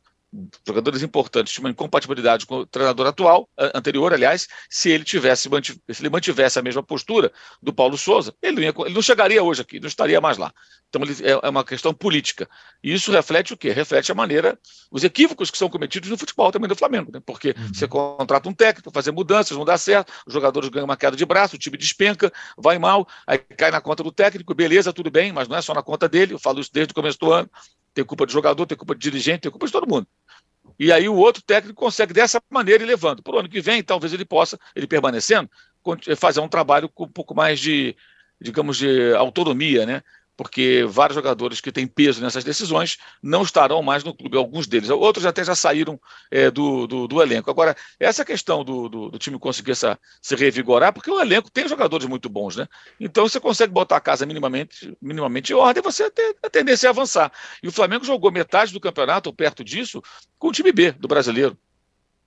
jogadores 0.65 1.03
importantes 1.03 1.53
tinham 1.53 1.65
uma 1.65 1.71
incompatibilidade 1.71 2.45
com 2.45 2.59
o 2.59 2.65
treinador 2.65 3.07
atual, 3.07 3.49
anterior, 3.57 4.13
aliás, 4.13 4.47
se 4.69 4.89
ele 4.89 5.03
tivesse 5.03 5.49
se 5.91 6.01
ele 6.01 6.09
mantivesse 6.09 6.57
a 6.57 6.61
mesma 6.61 6.81
postura 6.81 7.31
do 7.61 7.73
Paulo 7.73 7.97
Souza, 7.97 8.33
ele 8.41 8.55
não, 8.55 8.63
ia, 8.63 8.73
ele 8.85 8.95
não 8.95 9.01
chegaria 9.01 9.43
hoje 9.43 9.61
aqui, 9.61 9.79
não 9.79 9.87
estaria 9.87 10.19
mais 10.19 10.37
lá. 10.37 10.53
Então 10.89 11.01
ele, 11.01 11.15
é, 11.23 11.31
é 11.31 11.49
uma 11.49 11.63
questão 11.63 11.93
política. 11.93 12.47
E 12.83 12.93
isso 12.93 13.11
reflete 13.11 13.53
o 13.53 13.57
quê? 13.57 13.71
Reflete 13.71 14.11
a 14.11 14.15
maneira, 14.15 14.57
os 14.91 15.03
equívocos 15.03 15.49
que 15.49 15.57
são 15.57 15.67
cometidos 15.67 16.09
no 16.09 16.17
futebol 16.17 16.51
também 16.51 16.67
do 16.67 16.75
Flamengo, 16.75 17.11
né? 17.11 17.19
Porque 17.25 17.55
uhum. 17.57 17.73
você 17.73 17.87
contrata 17.87 18.47
um 18.47 18.53
técnico, 18.53 18.91
fazer 18.91 19.11
mudanças, 19.11 19.57
não 19.57 19.65
dá 19.65 19.77
certo, 19.77 20.13
os 20.27 20.33
jogadores 20.33 20.69
ganham 20.69 20.85
uma 20.85 20.97
queda 20.97 21.17
de 21.17 21.25
braço, 21.25 21.55
o 21.55 21.59
time 21.59 21.77
despenca, 21.77 22.31
vai 22.57 22.77
mal, 22.77 23.07
aí 23.25 23.39
cai 23.39 23.71
na 23.71 23.81
conta 23.81 24.03
do 24.03 24.11
técnico, 24.11 24.53
beleza, 24.53 24.93
tudo 24.93 25.09
bem, 25.09 25.31
mas 25.31 25.47
não 25.47 25.57
é 25.57 25.61
só 25.61 25.73
na 25.73 25.81
conta 25.81 26.07
dele, 26.07 26.33
eu 26.33 26.39
falo 26.39 26.59
isso 26.59 26.69
desde 26.71 26.91
o 26.91 26.95
começo 26.95 27.17
do 27.19 27.31
ano. 27.31 27.49
Tem 27.93 28.03
culpa 28.03 28.25
de 28.25 28.33
jogador, 28.33 28.65
tem 28.65 28.77
culpa 28.77 28.95
de 28.95 29.01
dirigente, 29.01 29.41
tem 29.41 29.51
culpa 29.51 29.67
de 29.67 29.71
todo 29.71 29.87
mundo. 29.87 30.07
E 30.79 30.91
aí 30.91 31.07
o 31.07 31.15
outro 31.15 31.41
técnico 31.43 31.79
consegue 31.79 32.13
dessa 32.13 32.41
maneira 32.49 32.83
ir 32.83 32.87
levando. 32.87 33.21
Para 33.21 33.35
o 33.35 33.39
ano 33.39 33.49
que 33.49 33.61
vem, 33.61 33.83
talvez 33.83 34.13
ele 34.13 34.25
possa, 34.25 34.59
ele 34.75 34.87
permanecendo, 34.87 35.49
fazer 36.17 36.39
um 36.39 36.47
trabalho 36.47 36.89
com 36.89 37.05
um 37.05 37.11
pouco 37.11 37.35
mais 37.35 37.59
de, 37.59 37.95
digamos, 38.39 38.77
de 38.77 39.13
autonomia, 39.15 39.85
né? 39.85 40.01
Porque 40.35 40.83
vários 40.87 41.15
jogadores 41.15 41.61
que 41.61 41.71
têm 41.71 41.85
peso 41.85 42.21
nessas 42.21 42.43
decisões 42.43 42.97
não 43.21 43.43
estarão 43.43 43.81
mais 43.81 44.03
no 44.03 44.13
clube, 44.13 44.37
alguns 44.37 44.67
deles. 44.67 44.89
Outros 44.89 45.25
até 45.25 45.43
já 45.43 45.55
saíram 45.55 45.99
é, 46.31 46.49
do, 46.49 46.87
do, 46.87 47.07
do, 47.07 47.21
elenco. 47.21 47.49
Agora, 47.49 47.75
essa 47.99 48.25
questão 48.25 48.63
do, 48.63 48.89
do, 48.89 49.11
do, 49.11 49.19
time 49.19 49.37
conseguir 49.37 49.71
essa, 49.71 49.99
se 50.21 50.35
revigorar, 50.35 50.91
porque 50.93 51.11
o 51.11 51.19
elenco 51.19 51.51
tem 51.51 51.67
jogadores 51.67 52.07
muito 52.07 52.29
bons, 52.29 52.55
né? 52.55 52.67
Então 52.99 53.27
você 53.27 53.39
consegue 53.39 53.71
botar 53.71 53.97
a 53.97 54.01
casa 54.01 54.25
minimamente, 54.25 54.95
minimamente 55.01 55.53
em 55.53 55.55
ordem 55.55 55.83
você 55.83 56.09
tem 56.09 56.33
a 56.43 56.49
tendência 56.49 56.89
a 56.89 56.91
avançar. 56.91 57.31
E 57.61 57.67
o 57.67 57.71
Flamengo 57.71 58.03
jogou 58.03 58.31
metade 58.31 58.73
do 58.73 58.79
campeonato, 58.79 59.29
ou 59.29 59.35
perto 59.35 59.63
disso, 59.63 60.01
com 60.39 60.47
o 60.47 60.51
time 60.51 60.71
B 60.71 60.91
do 60.93 61.07
brasileiro. 61.07 61.57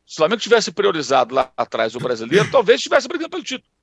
Se 0.06 0.14
o 0.14 0.16
Flamengo 0.18 0.40
tivesse 0.40 0.70
priorizado 0.70 1.34
lá 1.34 1.52
atrás 1.56 1.96
o 1.96 1.98
brasileiro, 1.98 2.48
talvez 2.52 2.78
estivesse 2.78 3.08
brigando 3.08 3.30
pelo 3.30 3.42
título. 3.42 3.75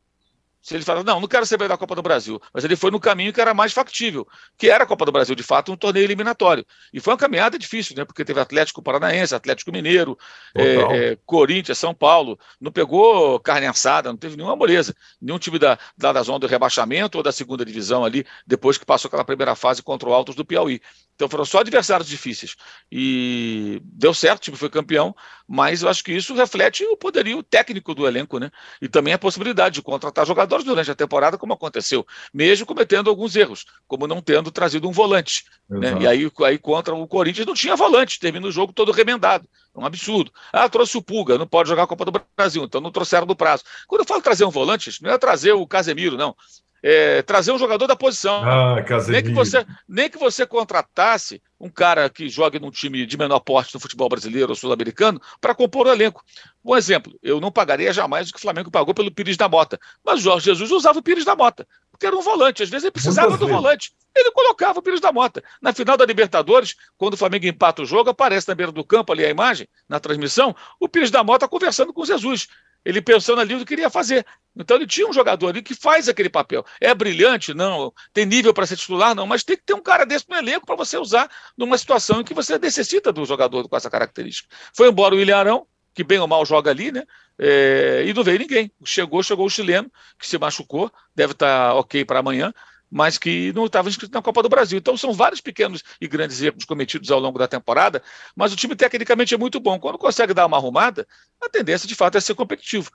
Se 0.63 0.75
ele 0.75 0.83
fala, 0.85 1.03
não, 1.03 1.19
não 1.19 1.27
quero 1.27 1.45
saber 1.45 1.67
da 1.67 1.77
Copa 1.77 1.93
do 1.93 2.01
Brasil, 2.01 2.41
mas 2.53 2.63
ele 2.63 2.77
foi 2.77 2.89
no 2.89 2.97
caminho 2.97 3.33
que 3.33 3.41
era 3.41 3.53
mais 3.53 3.73
factível, 3.73 4.25
que 4.57 4.69
era 4.69 4.85
a 4.85 4.87
Copa 4.87 5.05
do 5.05 5.11
Brasil, 5.11 5.35
de 5.35 5.43
fato, 5.43 5.73
um 5.73 5.75
torneio 5.75 6.05
eliminatório. 6.05 6.65
E 6.93 7.01
foi 7.01 7.11
uma 7.11 7.19
caminhada 7.19 7.59
difícil, 7.59 7.97
né? 7.97 8.05
Porque 8.05 8.23
teve 8.23 8.39
Atlético 8.39 8.81
Paranaense, 8.81 9.35
Atlético 9.35 9.73
Mineiro, 9.73 10.17
é, 10.55 10.75
é, 11.11 11.17
Corinthians, 11.25 11.77
São 11.77 11.93
Paulo. 11.93 12.39
Não 12.61 12.71
pegou 12.71 13.41
carne 13.41 13.67
assada, 13.67 14.07
não 14.07 14.17
teve 14.17 14.37
nenhuma 14.37 14.55
moleza. 14.55 14.95
Nenhum 15.21 15.37
time 15.37 15.59
da, 15.59 15.77
da, 15.97 16.13
da 16.13 16.23
zona 16.23 16.39
do 16.39 16.47
rebaixamento 16.47 17.17
ou 17.17 17.23
da 17.23 17.33
segunda 17.33 17.65
divisão 17.65 18.05
ali, 18.05 18.25
depois 18.47 18.77
que 18.77 18.85
passou 18.85 19.09
aquela 19.09 19.25
primeira 19.25 19.55
fase 19.55 19.83
contra 19.83 20.07
o 20.07 20.13
Altos 20.13 20.33
do 20.33 20.45
Piauí. 20.45 20.79
Então 21.15 21.27
foram 21.27 21.43
só 21.43 21.59
adversários 21.59 22.07
difíceis. 22.07 22.55
E 22.89 23.81
deu 23.83 24.13
certo, 24.13 24.37
o 24.37 24.43
time 24.43 24.57
foi 24.57 24.69
campeão, 24.69 25.13
mas 25.47 25.81
eu 25.81 25.89
acho 25.89 26.03
que 26.03 26.11
isso 26.11 26.33
reflete 26.33 26.83
o 26.85 26.97
poderio 26.97 27.43
técnico 27.43 27.93
do 27.93 28.07
elenco, 28.07 28.39
né? 28.39 28.49
E 28.81 28.87
também 28.87 29.13
a 29.13 29.17
possibilidade 29.17 29.75
de 29.75 29.81
contratar 29.81 30.25
jogadores 30.25 30.65
durante 30.65 30.89
a 30.89 30.95
temporada, 30.95 31.37
como 31.37 31.53
aconteceu, 31.53 32.05
mesmo 32.33 32.65
cometendo 32.65 33.09
alguns 33.09 33.35
erros, 33.35 33.65
como 33.87 34.07
não 34.07 34.21
tendo 34.21 34.51
trazido 34.51 34.87
um 34.87 34.91
volante. 34.91 35.45
Né? 35.69 35.97
E 36.01 36.07
aí, 36.07 36.31
aí 36.45 36.57
contra 36.57 36.95
o 36.95 37.07
Corinthians 37.07 37.45
não 37.45 37.53
tinha 37.53 37.75
volante, 37.75 38.19
termina 38.19 38.47
o 38.47 38.51
jogo 38.51 38.73
todo 38.73 38.91
remendado. 38.91 39.47
É 39.75 39.79
um 39.79 39.85
absurdo. 39.85 40.31
Ah, 40.51 40.69
trouxe 40.69 40.97
o 40.97 41.01
Pulga, 41.01 41.37
não 41.37 41.47
pode 41.47 41.69
jogar 41.69 41.83
a 41.83 41.87
Copa 41.87 42.05
do 42.05 42.21
Brasil, 42.37 42.63
então 42.63 42.79
não 42.79 42.91
trouxeram 42.91 43.25
do 43.25 43.35
prazo. 43.35 43.63
Quando 43.87 44.01
eu 44.01 44.07
falo 44.07 44.21
trazer 44.21 44.45
um 44.45 44.51
volante, 44.51 44.91
não 45.01 45.11
é 45.11 45.17
trazer 45.17 45.53
o 45.53 45.67
Casemiro, 45.67 46.17
não 46.17 46.35
é, 46.83 47.21
trazer 47.21 47.53
um 47.53 47.57
jogador 47.57 47.87
da 47.87 47.95
posição. 47.95 48.43
Ah, 48.43 48.75
nem, 49.07 49.23
que 49.23 49.31
você, 49.31 49.65
nem 49.87 50.09
que 50.09 50.17
você 50.17 50.45
contratasse 50.45 51.41
um 51.57 51.69
cara 51.69 52.09
que 52.09 52.27
jogue 52.27 52.59
num 52.59 52.69
time 52.69 53.05
de 53.05 53.17
menor 53.17 53.39
porte 53.39 53.73
no 53.73 53.79
futebol 53.79 54.09
brasileiro 54.09 54.49
ou 54.49 54.55
sul-americano 54.55 55.21
para 55.39 55.55
compor 55.55 55.87
o 55.87 55.91
elenco. 55.91 56.21
Um 56.63 56.75
exemplo, 56.75 57.17
eu 57.23 57.39
não 57.39 57.51
pagaria 57.51 57.93
jamais 57.93 58.29
o 58.29 58.33
que 58.33 58.37
o 58.37 58.41
Flamengo 58.41 58.69
pagou 58.69 58.93
pelo 58.93 59.09
Pires 59.09 59.37
da 59.37 59.47
Mota. 59.47 59.79
Mas 60.03 60.19
o 60.19 60.23
Jorge 60.23 60.45
Jesus 60.45 60.71
usava 60.71 60.99
o 60.99 61.03
Pires 61.03 61.23
da 61.23 61.37
Mota, 61.37 61.65
porque 61.89 62.05
era 62.05 62.17
um 62.17 62.21
volante. 62.21 62.63
Às 62.63 62.69
vezes 62.69 62.83
ele 62.83 62.91
precisava 62.91 63.29
Muitas 63.29 63.39
do 63.39 63.47
vezes. 63.47 63.61
volante. 63.61 63.93
Ele 64.13 64.31
colocava 64.31 64.79
o 64.79 64.81
Pires 64.81 64.99
da 64.99 65.11
Mota. 65.11 65.41
Na 65.61 65.71
final 65.71 65.95
da 65.95 66.05
Libertadores, 66.05 66.75
quando 66.97 67.13
o 67.13 67.17
Flamengo 67.17 67.45
empata 67.47 67.81
o 67.81 67.85
jogo, 67.85 68.09
aparece 68.09 68.47
na 68.49 68.55
beira 68.55 68.71
do 68.71 68.83
campo 68.83 69.13
ali 69.13 69.25
a 69.25 69.29
imagem, 69.29 69.67
na 69.87 70.01
transmissão, 70.01 70.53
o 70.79 70.89
Pires 70.89 71.11
da 71.11 71.23
Mota 71.23 71.47
conversando 71.47 71.93
com 71.93 72.01
o 72.01 72.05
Jesus. 72.05 72.47
Ele 72.85 73.01
pensando 73.01 73.39
ali 73.41 73.55
o 73.55 73.59
que 73.59 73.65
queria 73.65 73.89
fazer. 73.89 74.25
Então 74.55 74.77
ele 74.77 74.85
tinha 74.85 75.07
um 75.07 75.13
jogador 75.13 75.49
ali 75.49 75.61
que 75.61 75.73
faz 75.73 76.07
aquele 76.07 76.29
papel. 76.29 76.65
É 76.79 76.93
brilhante? 76.93 77.53
Não. 77.53 77.93
Tem 78.13 78.25
nível 78.25 78.53
para 78.53 78.65
ser 78.65 78.77
titular? 78.77 79.15
Não. 79.15 79.25
Mas 79.25 79.43
tem 79.43 79.55
que 79.55 79.63
ter 79.63 79.73
um 79.73 79.81
cara 79.81 80.05
desse 80.05 80.25
no 80.29 80.35
elenco 80.35 80.65
para 80.65 80.75
você 80.75 80.97
usar 80.97 81.29
numa 81.57 81.77
situação 81.77 82.21
em 82.21 82.23
que 82.23 82.33
você 82.33 82.59
necessita 82.59 83.11
do 83.11 83.25
jogador 83.25 83.67
com 83.67 83.75
essa 83.75 83.89
característica. 83.89 84.53
Foi 84.73 84.89
embora 84.89 85.15
o 85.15 85.17
William 85.17 85.37
Arão, 85.37 85.67
que 85.93 86.03
bem 86.03 86.19
ou 86.19 86.27
mal 86.27 86.45
joga 86.45 86.71
ali, 86.71 86.91
né? 86.91 87.03
É, 87.37 88.03
e 88.05 88.13
não 88.13 88.23
veio 88.23 88.39
ninguém. 88.39 88.71
Chegou, 88.83 89.23
chegou 89.23 89.45
o 89.45 89.49
chileno, 89.49 89.91
que 90.19 90.27
se 90.27 90.37
machucou, 90.37 90.91
deve 91.15 91.33
estar 91.33 91.69
tá 91.69 91.73
ok 91.75 92.05
para 92.05 92.19
amanhã, 92.19 92.53
mas 92.93 93.17
que 93.17 93.51
não 93.53 93.65
estava 93.65 93.89
inscrito 93.89 94.13
na 94.13 94.21
Copa 94.21 94.43
do 94.43 94.47
Brasil. 94.47 94.77
Então 94.77 94.95
são 94.95 95.11
vários 95.11 95.41
pequenos 95.41 95.83
e 95.99 96.07
grandes 96.07 96.39
erros 96.39 96.63
cometidos 96.63 97.09
ao 97.09 97.19
longo 97.19 97.39
da 97.39 97.47
temporada, 97.47 98.03
mas 98.35 98.53
o 98.53 98.55
time 98.55 98.75
tecnicamente 98.75 99.33
é 99.33 99.37
muito 99.37 99.59
bom. 99.59 99.79
Quando 99.79 99.97
consegue 99.97 100.31
dar 100.31 100.45
uma 100.45 100.57
arrumada, 100.57 101.07
a 101.41 101.49
tendência 101.49 101.87
de 101.87 101.95
fato 101.95 102.19
é 102.19 102.21
ser 102.21 102.35
competitivo. 102.35 102.91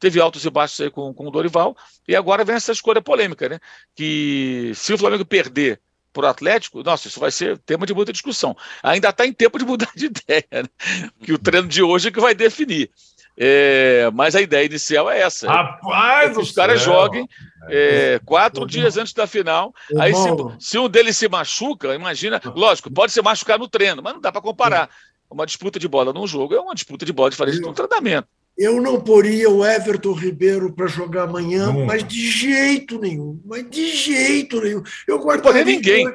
Teve 0.00 0.20
altos 0.20 0.44
e 0.44 0.50
baixos 0.50 0.80
aí 0.80 0.90
com, 0.90 1.14
com 1.14 1.28
o 1.28 1.30
Dorival, 1.30 1.76
e 2.08 2.16
agora 2.16 2.44
vem 2.44 2.56
essa 2.56 2.72
escolha 2.72 3.00
polêmica, 3.00 3.48
né? 3.48 3.60
Que 3.94 4.72
se 4.74 4.92
o 4.92 4.98
Flamengo 4.98 5.24
perder 5.24 5.80
para 6.12 6.26
o 6.26 6.30
Atlético, 6.30 6.82
nossa, 6.82 7.06
isso 7.06 7.20
vai 7.20 7.30
ser 7.30 7.56
tema 7.58 7.86
de 7.86 7.94
muita 7.94 8.12
discussão. 8.12 8.56
Ainda 8.82 9.10
está 9.10 9.24
em 9.24 9.32
tempo 9.32 9.60
de 9.60 9.64
mudar 9.64 9.92
de 9.94 10.06
ideia, 10.26 10.44
né? 10.50 10.64
que 11.22 11.32
o 11.32 11.38
treino 11.38 11.68
de 11.68 11.82
hoje 11.82 12.08
é 12.08 12.10
que 12.10 12.20
vai 12.20 12.34
definir. 12.34 12.90
É, 13.38 14.10
mas 14.14 14.34
a 14.34 14.40
ideia 14.40 14.64
inicial 14.64 15.10
é 15.10 15.20
essa. 15.20 15.46
Rapaz, 15.46 16.30
é 16.30 16.34
que 16.34 16.40
os 16.40 16.52
caras 16.52 16.80
joguem 16.80 17.28
é, 17.68 18.18
quatro 18.24 18.66
dias 18.66 18.96
antes 18.96 19.12
da 19.12 19.26
final. 19.26 19.74
Aí, 19.98 20.14
se, 20.14 20.28
se, 20.58 20.78
um 20.78 20.88
deles 20.88 21.16
se 21.18 21.28
machuca, 21.28 21.94
imagina, 21.94 22.40
lógico, 22.54 22.90
pode 22.90 23.12
se 23.12 23.20
machucar 23.20 23.58
no 23.58 23.68
treino, 23.68 24.02
mas 24.02 24.14
não 24.14 24.20
dá 24.20 24.32
para 24.32 24.40
comparar. 24.40 24.88
Uma 25.28 25.44
disputa 25.44 25.78
de 25.78 25.88
bola 25.88 26.12
num 26.12 26.26
jogo 26.26 26.54
é 26.54 26.60
uma 26.60 26.74
disputa 26.74 27.04
de 27.04 27.12
bola 27.12 27.30
diferente 27.30 27.58
de 27.58 27.66
um 27.66 27.74
treinamento. 27.74 28.28
Eu 28.56 28.80
não 28.80 28.98
poria 28.98 29.50
o 29.50 29.66
Everton 29.66 30.14
Ribeiro 30.14 30.72
para 30.72 30.86
jogar 30.86 31.24
amanhã, 31.24 31.70
mas 31.84 32.02
de 32.02 32.30
jeito 32.30 32.98
nenhum. 32.98 33.38
Mas 33.44 33.68
de 33.68 33.94
jeito 33.94 34.62
nenhum. 34.62 34.82
Eu 35.06 35.18
guardaria. 35.18 35.62
Não 35.62 35.72
ninguém. 35.72 36.06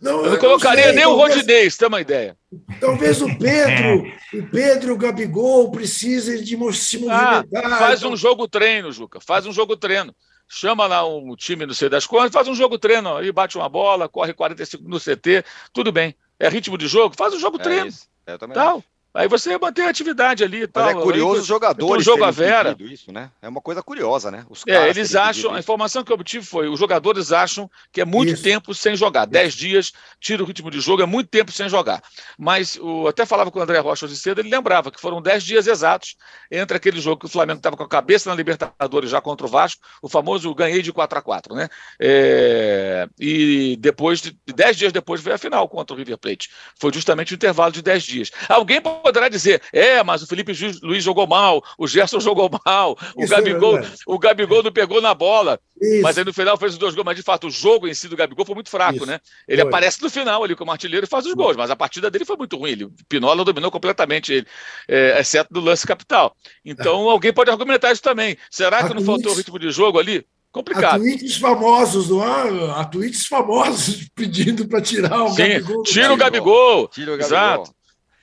Não, 0.00 0.24
eu 0.24 0.32
não 0.32 0.38
colocaria 0.38 0.84
sei, 0.84 0.92
nem 0.92 1.04
talvez, 1.04 1.30
o 1.30 1.34
Rodinei, 1.36 1.70
tem 1.70 1.88
uma 1.88 2.00
ideia. 2.00 2.36
Talvez 2.80 3.22
o 3.22 3.38
Pedro, 3.38 4.04
o 4.34 4.50
Pedro 4.50 4.88
e 4.88 4.92
o 4.92 4.98
Gabigol 4.98 5.70
precisem 5.70 6.42
de 6.42 6.56
se 6.74 6.98
movimentar. 6.98 7.44
Ah, 7.54 7.78
faz 7.78 8.00
então... 8.00 8.12
um 8.12 8.16
jogo 8.16 8.48
treino, 8.48 8.90
Juca. 8.90 9.20
Faz 9.20 9.46
um 9.46 9.52
jogo 9.52 9.76
treino. 9.76 10.14
Chama 10.48 10.86
lá 10.86 11.06
um 11.06 11.34
time, 11.36 11.64
não 11.64 11.74
sei 11.74 11.88
das 11.88 12.06
quantas, 12.06 12.32
faz 12.32 12.48
um 12.48 12.54
jogo 12.54 12.76
treino, 12.76 13.16
aí 13.16 13.30
bate 13.30 13.56
uma 13.56 13.68
bola, 13.68 14.08
corre 14.08 14.34
45 14.34 14.82
no 14.86 14.98
CT, 14.98 15.44
tudo 15.72 15.92
bem. 15.92 16.14
É 16.38 16.48
ritmo 16.48 16.76
de 16.76 16.88
jogo? 16.88 17.14
Faz 17.16 17.32
um 17.32 17.38
jogo 17.38 17.56
é 17.58 17.62
treino. 17.62 17.86
Isso. 17.86 18.08
Eu 18.26 18.38
também 18.38 18.54
Tal. 18.54 18.82
Aí 19.14 19.28
você 19.28 19.58
mantém 19.58 19.84
a 19.84 19.90
atividade 19.90 20.42
ali 20.42 20.62
e 20.62 20.66
tal. 20.66 20.84
Mas 20.84 20.96
é 20.96 21.00
curioso 21.00 21.40
os 21.42 21.46
jogadores 21.46 22.04
jogo 22.04 22.24
a 22.24 22.30
Vera. 22.30 22.74
isso, 22.80 23.12
né? 23.12 23.30
É 23.42 23.48
uma 23.48 23.60
coisa 23.60 23.82
curiosa, 23.82 24.30
né? 24.30 24.46
Os 24.48 24.62
é, 24.66 24.88
eles 24.88 25.14
acham, 25.14 25.54
a 25.54 25.58
informação 25.58 26.02
que 26.02 26.10
eu 26.10 26.14
obtive 26.14 26.44
foi, 26.44 26.68
os 26.68 26.78
jogadores 26.78 27.30
acham 27.30 27.70
que 27.92 28.00
é 28.00 28.04
muito 28.04 28.32
isso. 28.32 28.42
tempo 28.42 28.74
sem 28.74 28.96
jogar. 28.96 29.26
Dez 29.26 29.54
dias, 29.54 29.92
tira 30.18 30.42
o 30.42 30.46
ritmo 30.46 30.70
de 30.70 30.80
jogo, 30.80 31.02
é 31.02 31.06
muito 31.06 31.28
tempo 31.28 31.52
sem 31.52 31.68
jogar. 31.68 32.02
Mas 32.38 32.76
o, 32.76 33.06
até 33.06 33.26
falava 33.26 33.50
com 33.50 33.58
o 33.58 33.62
André 33.62 33.78
Rocha 33.80 34.06
hoje 34.06 34.16
cedo, 34.16 34.40
ele 34.40 34.48
lembrava 34.48 34.90
que 34.90 35.00
foram 35.00 35.20
dez 35.20 35.42
dias 35.42 35.66
exatos 35.66 36.16
entre 36.50 36.76
aquele 36.76 37.00
jogo 37.00 37.20
que 37.20 37.26
o 37.26 37.28
Flamengo 37.28 37.58
estava 37.58 37.76
com 37.76 37.82
a 37.82 37.88
cabeça 37.88 38.30
na 38.30 38.36
Libertadores 38.36 39.10
já 39.10 39.20
contra 39.20 39.46
o 39.46 39.50
Vasco, 39.50 39.82
o 40.00 40.08
famoso 40.08 40.54
ganhei 40.54 40.80
de 40.80 40.92
4 40.92 41.18
a 41.18 41.22
4 41.22 41.54
né? 41.54 41.68
É, 42.00 43.08
e 43.18 43.76
depois, 43.78 44.20
de, 44.20 44.36
dez 44.46 44.76
dias 44.76 44.92
depois, 44.92 45.20
veio 45.20 45.36
a 45.36 45.38
final 45.38 45.68
contra 45.68 45.94
o 45.94 45.98
River 45.98 46.16
Plate. 46.18 46.50
Foi 46.78 46.92
justamente 46.92 47.32
o 47.32 47.34
intervalo 47.34 47.72
de 47.72 47.82
dez 47.82 48.02
dias. 48.02 48.30
Alguém 48.48 48.80
poderá 49.02 49.28
dizer, 49.28 49.60
é, 49.72 50.02
mas 50.02 50.22
o 50.22 50.26
Felipe 50.26 50.52
Luiz 50.82 51.02
jogou 51.02 51.26
mal, 51.26 51.62
o 51.76 51.86
Gerson 51.86 52.18
jogou 52.20 52.50
mal, 52.64 52.96
o 53.16 53.24
Isso 53.24 53.34
é 53.34 53.36
Gabigol, 53.36 53.78
é 53.78 53.86
o 54.06 54.18
Gabigol 54.18 54.62
não 54.62 54.72
pegou 54.72 55.00
na 55.00 55.14
bola. 55.14 55.60
Isso. 55.80 56.02
Mas 56.02 56.16
aí 56.16 56.24
no 56.24 56.32
final 56.32 56.56
fez 56.56 56.72
os 56.74 56.78
dois 56.78 56.94
gols, 56.94 57.04
mas 57.04 57.16
de 57.16 57.22
fato 57.22 57.48
o 57.48 57.50
jogo 57.50 57.88
em 57.88 57.94
si 57.94 58.08
do 58.08 58.16
Gabigol 58.16 58.46
foi 58.46 58.54
muito 58.54 58.70
fraco, 58.70 58.98
Isso. 58.98 59.06
né? 59.06 59.18
Ele 59.48 59.62
foi. 59.62 59.68
aparece 59.68 60.00
no 60.00 60.08
final 60.08 60.44
ali 60.44 60.54
como 60.54 60.70
artilheiro 60.70 61.04
e 61.04 61.08
faz 61.08 61.26
os 61.26 61.34
gols, 61.34 61.56
mas 61.56 61.70
a 61.70 61.76
partida 61.76 62.08
dele 62.08 62.24
foi 62.24 62.36
muito 62.36 62.56
ruim. 62.56 62.70
Ele, 62.70 62.88
Pinola 63.08 63.44
dominou 63.44 63.70
completamente 63.70 64.32
ele, 64.32 64.46
é, 64.86 65.18
exceto 65.20 65.52
do 65.52 65.60
lance 65.60 65.84
capital. 65.84 66.36
Então 66.64 67.08
é. 67.08 67.12
alguém 67.12 67.32
pode 67.32 67.50
argumentar 67.50 67.90
isso 67.90 68.02
também. 68.02 68.36
Será 68.50 68.86
que 68.86 68.94
não 68.94 69.02
faltou 69.02 69.34
ritmo 69.34 69.58
de 69.58 69.72
jogo 69.72 69.98
ali? 69.98 70.24
Complicado. 70.52 70.96
Há 70.96 70.98
tweets 70.98 71.36
famosos, 71.38 72.10
não 72.10 72.22
há? 72.22 72.80
Há 72.80 72.84
tweets 72.84 73.26
famosos 73.26 74.06
pedindo 74.14 74.68
para 74.68 74.82
tirar 74.82 75.24
o 75.24 75.30
Sim, 75.30 75.48
Gabigol. 75.48 75.82
Tira 75.82 76.12
o 76.12 76.16
Gabigol. 76.16 76.88
Tira 76.88 77.14
o 77.14 77.16
Gabigol. 77.16 77.26
Exato. 77.26 77.74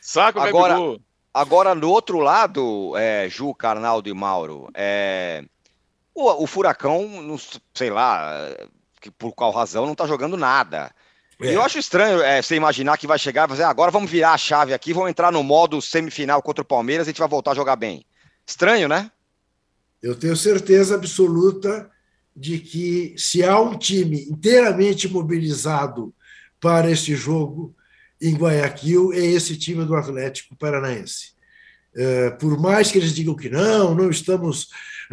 Saca 0.10 0.40
o 0.40 0.42
agora, 0.42 0.74
Gabigol. 0.74 1.02
Agora, 1.32 1.76
no 1.76 1.88
outro 1.88 2.18
lado, 2.18 2.98
é, 2.98 3.30
Ju, 3.30 3.54
Carnaldo 3.54 4.10
e 4.10 4.14
Mauro, 4.14 4.68
é, 4.74 5.46
o, 6.16 6.44
o, 6.44 6.48
Furacão, 6.48 7.22
não, 7.22 7.40
sei 7.76 7.92
lá, 7.92 8.50
que 9.00 9.12
por 9.12 9.34
qual 9.34 9.52
razão, 9.52 9.86
não 9.86 9.92
está 9.92 10.08
jogando 10.08 10.36
nada. 10.36 10.92
É. 11.40 11.56
Eu 11.56 11.62
acho 11.62 11.78
estranho 11.78 12.24
é, 12.24 12.42
você 12.42 12.56
imaginar 12.56 12.98
que 12.98 13.06
vai 13.06 13.20
chegar 13.20 13.46
e 13.46 13.50
fazer, 13.50 13.64
ah, 13.64 13.70
agora 13.70 13.92
vamos 13.92 14.10
virar 14.10 14.34
a 14.34 14.38
chave 14.38 14.74
aqui, 14.74 14.94
vamos 14.94 15.12
entrar 15.12 15.32
no 15.32 15.44
modo 15.44 15.80
semifinal 15.80 16.42
contra 16.42 16.64
o 16.64 16.68
Palmeiras 16.68 17.06
e 17.06 17.10
a 17.10 17.12
gente 17.12 17.20
vai 17.20 17.30
voltar 17.30 17.52
a 17.52 17.56
jogar 17.56 17.76
bem. 17.76 18.04
Estranho, 18.48 18.88
né? 18.88 19.12
Eu 20.02 20.16
tenho 20.16 20.36
certeza 20.36 20.96
absoluta 20.96 21.88
de 22.36 22.58
que 22.58 23.14
se 23.16 23.44
há 23.44 23.60
um 23.60 23.78
time 23.78 24.24
inteiramente 24.24 25.08
mobilizado 25.08 26.12
para 26.60 26.90
esse 26.90 27.16
jogo, 27.16 27.76
em 28.22 28.36
Guayaquil 28.36 29.14
é 29.14 29.20
esse 29.20 29.56
time 29.58 29.86
do 29.86 29.96
Atlético 29.96 30.56
Paranaense. 30.56 31.34
É, 31.96 32.30
por 32.32 32.60
mais 32.60 32.92
que 32.92 32.98
eles 32.98 33.14
digam 33.14 33.36
que 33.36 33.50
não, 33.50 33.96
não 33.96 34.10
estamos 34.10 34.68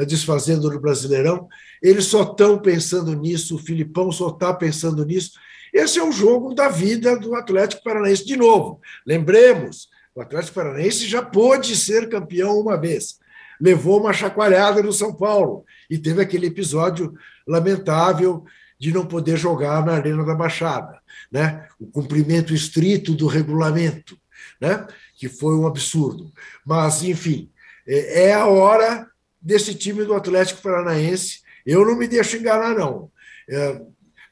desfazendo 0.06 0.70
no 0.70 0.80
Brasileirão, 0.80 1.48
eles 1.82 2.06
só 2.06 2.22
estão 2.22 2.58
pensando 2.58 3.14
nisso, 3.14 3.56
o 3.56 3.58
Filipão 3.58 4.12
só 4.12 4.28
está 4.28 4.52
pensando 4.52 5.04
nisso. 5.04 5.32
Esse 5.72 5.98
é 5.98 6.04
o 6.04 6.12
jogo 6.12 6.54
da 6.54 6.68
vida 6.68 7.18
do 7.18 7.34
Atlético 7.34 7.82
Paranaense. 7.82 8.24
De 8.24 8.36
novo, 8.36 8.80
lembremos, 9.06 9.88
o 10.14 10.20
Atlético 10.20 10.54
Paranaense 10.54 11.06
já 11.06 11.22
pôde 11.22 11.76
ser 11.76 12.08
campeão 12.08 12.58
uma 12.58 12.76
vez. 12.76 13.18
Levou 13.60 14.00
uma 14.00 14.12
chacoalhada 14.12 14.82
no 14.82 14.92
São 14.92 15.14
Paulo 15.14 15.64
e 15.90 15.98
teve 15.98 16.20
aquele 16.20 16.46
episódio 16.46 17.14
lamentável 17.46 18.44
de 18.78 18.92
não 18.92 19.06
poder 19.06 19.36
jogar 19.36 19.84
na 19.84 19.92
Arena 19.92 20.24
da 20.24 20.34
Baixada, 20.34 21.00
né? 21.30 21.66
o 21.80 21.86
cumprimento 21.86 22.54
estrito 22.54 23.14
do 23.14 23.26
regulamento, 23.26 24.18
né? 24.60 24.86
que 25.14 25.28
foi 25.28 25.54
um 25.56 25.66
absurdo. 25.66 26.32
Mas, 26.64 27.02
enfim, 27.02 27.50
é, 27.86 28.28
é 28.28 28.34
a 28.34 28.46
hora 28.46 29.08
desse 29.40 29.74
time 29.74 30.04
do 30.04 30.14
Atlético 30.14 30.60
Paranaense. 30.60 31.40
Eu 31.64 31.84
não 31.86 31.96
me 31.96 32.06
deixo 32.06 32.36
enganar, 32.36 32.74
não. 32.74 33.10
É, 33.48 33.80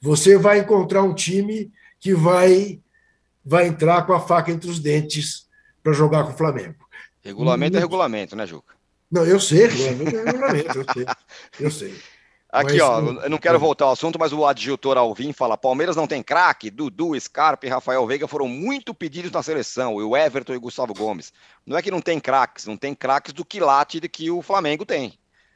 você 0.01 0.36
vai 0.36 0.59
encontrar 0.59 1.03
um 1.03 1.14
time 1.14 1.72
que 1.99 2.12
vai, 2.14 2.80
vai 3.45 3.66
entrar 3.66 4.03
com 4.07 4.12
a 4.12 4.20
faca 4.20 4.51
entre 4.51 4.68
os 4.68 4.78
dentes 4.78 5.49
para 5.82 5.92
jogar 5.92 6.24
com 6.24 6.32
o 6.32 6.36
Flamengo. 6.36 6.84
Regulamento 7.22 7.76
é 7.76 7.80
regulamento, 7.80 8.36
né, 8.36 8.47
Juca? 8.47 8.74
Não, 9.11 9.24
eu 9.24 9.40
sei, 9.40 9.66
regulamento 9.68 10.16
é 10.16 10.24
regulamento, 10.24 10.78
eu 10.78 10.84
sei. 10.92 11.07
Eu 11.61 11.70
sei. 11.70 11.95
Aqui, 12.55 12.79
mas, 12.79 12.81
ó, 12.83 13.01
eu 13.01 13.29
não 13.29 13.37
quero 13.37 13.59
voltar 13.59 13.87
ao 13.87 13.91
assunto, 13.91 14.17
mas 14.17 14.33
o 14.33 14.47
adjutor 14.47 14.97
Alvim 14.97 15.33
fala: 15.33 15.57
Palmeiras 15.57 15.97
não 15.97 16.07
tem 16.07 16.23
craque, 16.23 16.71
Dudu, 16.71 17.19
Scarpa 17.19 17.67
e 17.67 17.69
Rafael 17.69 18.07
Veiga 18.07 18.29
foram 18.29 18.47
muito 18.47 18.95
pedidos 18.95 19.33
na 19.33 19.43
seleção, 19.43 20.01
e 20.01 20.05
o 20.05 20.17
Everton 20.17 20.53
e 20.53 20.57
o 20.57 20.61
Gustavo 20.61 20.95
Gomes. 20.95 21.33
Não 21.67 21.77
é 21.77 21.83
que 21.83 21.91
não 21.91 22.01
tem 22.01 22.21
craques, 22.21 22.65
não 22.67 22.77
tem 22.77 22.95
craques 22.95 23.33
do 23.33 23.45
quilate 23.45 23.99
de 23.99 24.09
que 24.09 24.31
o 24.31 24.41
Flamengo 24.41 24.87
tem. 24.87 25.15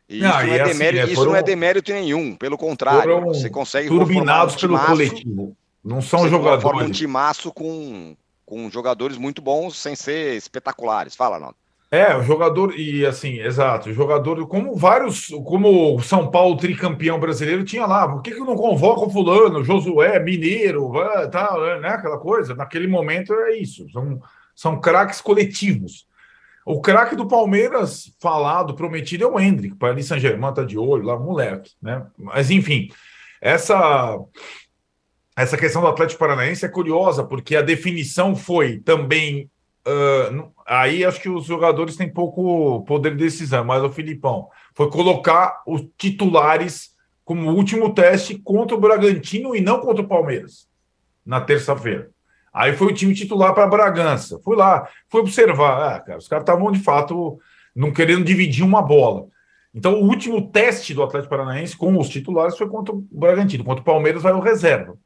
E 0.09 0.19
não, 0.19 0.29
isso, 0.29 0.47
não 0.49 0.55
é, 0.55 0.61
assim, 0.61 0.73
demérito, 0.73 1.07
né, 1.07 1.13
isso 1.13 1.25
não 1.25 1.37
é 1.37 1.43
demérito 1.43 1.93
nenhum, 1.93 2.35
pelo 2.35 2.59
contrário, 2.59 3.21
você 3.27 3.49
consegue 3.49 3.87
turbinados 3.87 4.57
um 4.57 4.59
pelo 4.59 4.81
coletivo. 4.81 5.57
Não 5.85 6.03
são 6.03 6.29
jogadores. 6.29 6.63
Forma 6.63 6.83
um 6.83 6.91
timaço 6.91 7.53
com, 7.53 8.17
com 8.45 8.69
jogadores 8.71 9.17
muito 9.17 9.41
bons 9.41 9.77
sem 9.77 9.95
ser 9.95 10.37
espetaculares. 10.37 11.15
Fala, 11.15 11.39
Naldo. 11.39 11.57
É, 11.91 12.15
o 12.15 12.23
jogador, 12.23 12.79
e 12.79 13.07
assim, 13.07 13.39
exato, 13.41 13.89
o 13.89 13.95
jogador, 13.95 14.47
como 14.47 14.77
vários, 14.77 15.29
como 15.47 15.97
o 15.97 16.03
São 16.03 16.31
Paulo 16.31 16.59
tricampeão 16.59 17.19
brasileiro 17.19 17.65
tinha 17.65 17.87
lá, 17.87 18.07
por 18.07 18.21
que, 18.21 18.33
que 18.33 18.41
não 18.41 18.57
convoca 18.57 19.07
o 19.07 19.11
fulano, 19.11 19.65
Josué, 19.65 20.19
Mineiro, 20.19 20.93
tal, 21.33 21.81
né, 21.81 21.89
aquela 21.89 22.19
coisa? 22.19 22.55
Naquele 22.55 22.87
momento 22.87 23.33
é 23.33 23.57
isso, 23.57 23.91
são, 23.91 24.21
são 24.55 24.81
craques 24.81 25.23
coletivos. 25.23 26.07
O 26.67 26.83
craque 26.83 27.17
do 27.17 27.27
Palmeiras, 27.27 28.15
falado, 28.21 28.75
prometido, 28.75 29.25
é 29.25 29.27
o 29.27 29.41
Hendrick, 29.41 29.75
para 29.77 29.89
ali 29.89 30.03
Saint-Germain 30.03 30.53
tá 30.53 30.65
de 30.65 30.77
olho, 30.77 31.05
lá, 31.05 31.19
moleque, 31.19 31.71
né? 31.81 32.07
Mas 32.19 32.51
enfim, 32.51 32.91
essa 33.41 34.19
essa 35.35 35.57
questão 35.57 35.81
do 35.81 35.89
Atlético 35.89 36.19
Paranaense 36.19 36.67
é 36.67 36.69
curiosa, 36.69 37.25
porque 37.25 37.57
a 37.57 37.63
definição 37.63 38.37
foi 38.37 38.81
também 38.81 39.49
Uh, 39.89 40.53
aí 40.67 41.03
acho 41.03 41.21
que 41.21 41.31
os 41.31 41.47
jogadores 41.47 41.97
têm 41.97 42.13
pouco 42.13 42.85
poder 42.85 43.13
de 43.13 43.25
decisão, 43.25 43.65
mas 43.65 43.83
o 43.83 43.89
Filipão 43.89 44.49
foi 44.75 44.91
colocar 44.91 45.63
os 45.67 45.83
titulares 45.97 46.91
como 47.25 47.53
último 47.53 47.95
teste 47.95 48.39
contra 48.39 48.77
o 48.77 48.81
Bragantino 48.81 49.57
e 49.57 49.61
não 49.63 49.81
contra 49.81 50.03
o 50.03 50.09
Palmeiras 50.09 50.69
na 51.25 51.41
terça-feira. 51.41 52.11
Aí 52.53 52.75
foi 52.75 52.89
o 52.89 52.95
time 52.95 53.15
titular 53.15 53.55
para 53.55 53.67
Bragança. 53.67 54.39
Fui 54.43 54.57
lá, 54.57 54.89
fui 55.09 55.21
observar. 55.21 55.95
Ah, 55.95 56.01
cara, 56.01 56.19
os 56.19 56.29
caras 56.29 56.43
estavam 56.43 56.71
de 56.73 56.81
fato 56.81 57.39
não 57.75 57.93
querendo 57.93 58.25
dividir 58.25 58.65
uma 58.65 58.83
bola. 58.83 59.27
Então, 59.75 60.01
o 60.01 60.07
último 60.07 60.51
teste 60.51 60.93
do 60.93 61.03
Atlético 61.03 61.31
Paranaense 61.31 61.77
com 61.77 61.97
os 61.99 62.09
titulares 62.09 62.57
foi 62.59 62.69
contra 62.69 62.95
o 62.95 63.07
Bragantino. 63.13 63.65
Contra 63.65 63.83
o 63.83 63.85
Palmeiras 63.85 64.23
vai 64.23 64.33
o 64.33 64.41
reserva. 64.41 64.99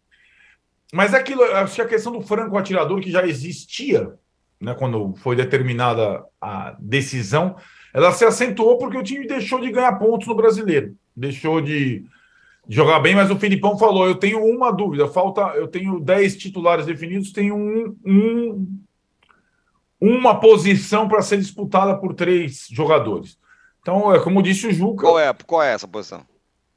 Mas 0.92 1.14
aquilo, 1.14 1.42
acho 1.42 1.74
que 1.74 1.82
a 1.82 1.88
questão 1.88 2.12
do 2.12 2.22
franco 2.22 2.56
atirador 2.56 3.00
que 3.00 3.10
já 3.10 3.26
existia 3.26 4.14
né, 4.62 4.74
quando 4.74 5.12
foi 5.16 5.34
determinada 5.34 6.24
a 6.40 6.76
decisão, 6.78 7.56
ela 7.92 8.12
se 8.12 8.24
acentuou 8.24 8.78
porque 8.78 8.96
o 8.96 9.02
time 9.02 9.26
deixou 9.26 9.60
de 9.60 9.72
ganhar 9.72 9.98
pontos 9.98 10.28
no 10.28 10.36
brasileiro, 10.36 10.94
deixou 11.16 11.60
de 11.60 12.04
jogar 12.68 13.00
bem, 13.00 13.16
mas 13.16 13.28
o 13.28 13.38
Filipão 13.38 13.76
falou: 13.76 14.06
eu 14.06 14.14
tenho 14.14 14.38
uma 14.38 14.70
dúvida, 14.70 15.08
falta, 15.08 15.40
eu 15.56 15.66
tenho 15.66 15.98
10 15.98 16.36
titulares 16.36 16.86
definidos, 16.86 17.32
tenho 17.32 17.56
um, 17.56 17.96
um 18.06 18.78
uma 20.00 20.38
posição 20.38 21.08
para 21.08 21.22
ser 21.22 21.38
disputada 21.38 21.96
por 21.96 22.14
três 22.14 22.66
jogadores. 22.70 23.38
Então, 23.80 24.14
é 24.14 24.20
como 24.20 24.42
disse 24.42 24.68
o 24.68 24.72
Juca. 24.72 25.06
Qual 25.06 25.18
é, 25.18 25.32
qual 25.46 25.62
é 25.62 25.72
essa 25.72 25.86
posição? 25.86 26.24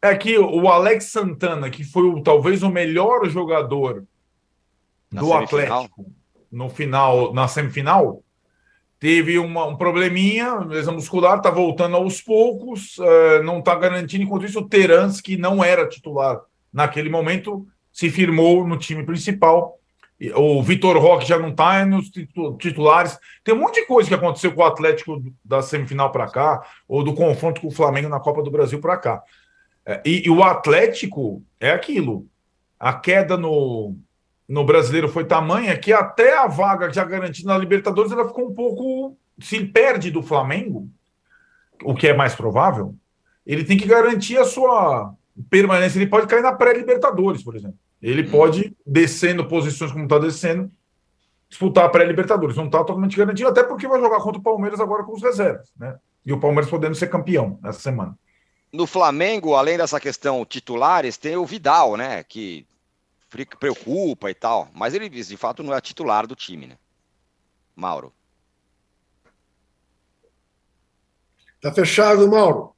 É 0.02 0.16
que 0.16 0.38
o 0.38 0.68
Alex 0.68 1.06
Santana, 1.06 1.70
que 1.70 1.84
foi 1.84 2.04
o, 2.04 2.22
talvez 2.22 2.62
o 2.62 2.70
melhor 2.70 3.28
jogador 3.28 4.06
Na 5.12 5.22
do. 5.22 5.34
Atlético 5.34 6.06
no 6.56 6.70
final, 6.70 7.34
na 7.34 7.50
semifinal, 7.50 8.24
teve 8.98 9.38
uma, 9.38 9.66
um 9.66 9.76
probleminha, 9.76 10.56
lesão 10.60 10.94
muscular, 10.94 11.38
está 11.38 11.52
voltando 11.52 11.98
aos 11.98 12.22
poucos, 12.22 12.98
uh, 12.98 13.44
não 13.44 13.60
está 13.60 13.76
garantindo. 13.76 14.24
Enquanto 14.24 14.46
isso, 14.46 14.60
o 14.60 14.70
Terans, 14.70 15.20
que 15.20 15.36
não 15.36 15.62
era 15.62 15.88
titular 15.88 16.40
naquele 16.72 17.10
momento, 17.10 17.68
se 17.92 18.10
firmou 18.10 18.66
no 18.66 18.78
time 18.78 19.04
principal. 19.04 19.78
O 20.34 20.64
Vitor 20.64 20.98
Roque 20.98 21.28
já 21.28 21.38
não 21.38 21.50
está 21.50 21.86
nos 21.86 22.10
titulares. 22.58 23.20
Tem 23.44 23.54
um 23.54 23.60
monte 23.60 23.82
de 23.82 23.86
coisa 23.86 24.08
que 24.08 24.16
aconteceu 24.16 24.54
com 24.54 24.62
o 24.62 24.66
Atlético 24.66 25.22
da 25.44 25.62
semifinal 25.62 26.10
para 26.10 26.32
cá, 26.32 26.66
ou 26.88 27.04
do 27.04 27.14
confronto 27.14 27.60
com 27.60 27.68
o 27.68 27.72
Flamengo 27.72 28.08
na 28.08 28.22
Copa 28.22 28.42
do 28.42 28.50
Brasil 28.50 28.80
para 28.80 28.96
cá. 28.96 29.22
É, 29.86 30.02
e, 30.06 30.26
e, 30.26 30.30
o 30.30 30.42
Atlético 30.42 31.44
é 31.60 31.72
aquilo. 31.72 32.26
A 32.80 32.94
queda 32.94 33.36
no, 33.36 33.98
no 34.48 34.64
brasileiro 34.64 35.10
foi 35.10 35.26
tamanha 35.26 35.78
que 35.78 35.92
até 35.92 36.38
a 36.38 36.48
vaga 36.48 36.92
já 36.92 37.04
garantida 37.04 37.50
na 37.50 37.58
Libertadores 37.58 38.12
ela 38.12 38.28
ficou 38.28 38.50
um 38.50 38.54
pouco. 38.54 39.18
Se 39.40 39.66
perde 39.66 40.12
do 40.12 40.24
Flamengo, 40.24 40.88
o 41.84 41.94
que 41.94 42.08
é 42.08 42.16
mais 42.16 42.36
provável, 42.36 42.96
ele 43.46 43.64
tem 43.66 43.78
que 43.78 43.88
garantir 43.88 44.38
a 44.38 44.46
sua 44.46 45.14
permanência. 45.50 45.98
Ele 45.98 46.08
pode 46.08 46.28
cair 46.28 46.42
na 46.42 46.54
pré-Libertadores, 46.54 47.44
por 47.44 47.56
exemplo. 47.56 47.78
Ele 48.02 48.28
hum. 48.28 48.32
pode, 48.32 48.76
descendo 48.86 49.48
posições 49.48 49.92
como 49.92 50.06
está 50.06 50.20
descendo, 50.20 50.72
disputar 51.50 51.86
a 51.86 51.90
pré-Libertadores. 51.90 52.56
Não 52.56 52.66
está 52.66 52.80
totalmente 52.80 53.18
garantido, 53.18 53.50
até 53.50 53.64
porque 53.64 53.88
vai 53.88 54.00
jogar 54.00 54.20
contra 54.20 54.40
o 54.40 54.44
Palmeiras 54.44 54.80
agora 54.80 55.04
com 55.04 55.14
os 55.14 55.22
reservas, 55.22 55.70
né? 55.78 55.98
E 56.26 56.34
o 56.34 56.40
Palmeiras 56.40 56.70
podendo 56.70 56.96
ser 56.96 57.08
campeão 57.08 57.60
nessa 57.62 57.80
semana. 57.80 58.18
No 58.72 58.88
Flamengo, 58.88 59.54
além 59.54 59.78
dessa 59.78 60.00
questão 60.00 60.44
titulares, 60.46 61.18
tem 61.18 61.38
o 61.38 61.46
Vidal, 61.46 61.96
né? 61.96 62.24
Que 62.24 62.66
preocupa 63.44 64.30
e 64.30 64.36
tal, 64.36 64.70
mas 64.74 64.94
ele 64.94 65.10
de 65.10 65.36
fato 65.36 65.64
não 65.64 65.74
é 65.74 65.82
titular 65.82 66.28
do 66.28 66.36
time, 66.36 66.68
né? 66.68 66.78
Mauro. 67.76 68.14
Tá 71.60 71.74
fechado, 71.74 72.30
Mauro. 72.30 72.75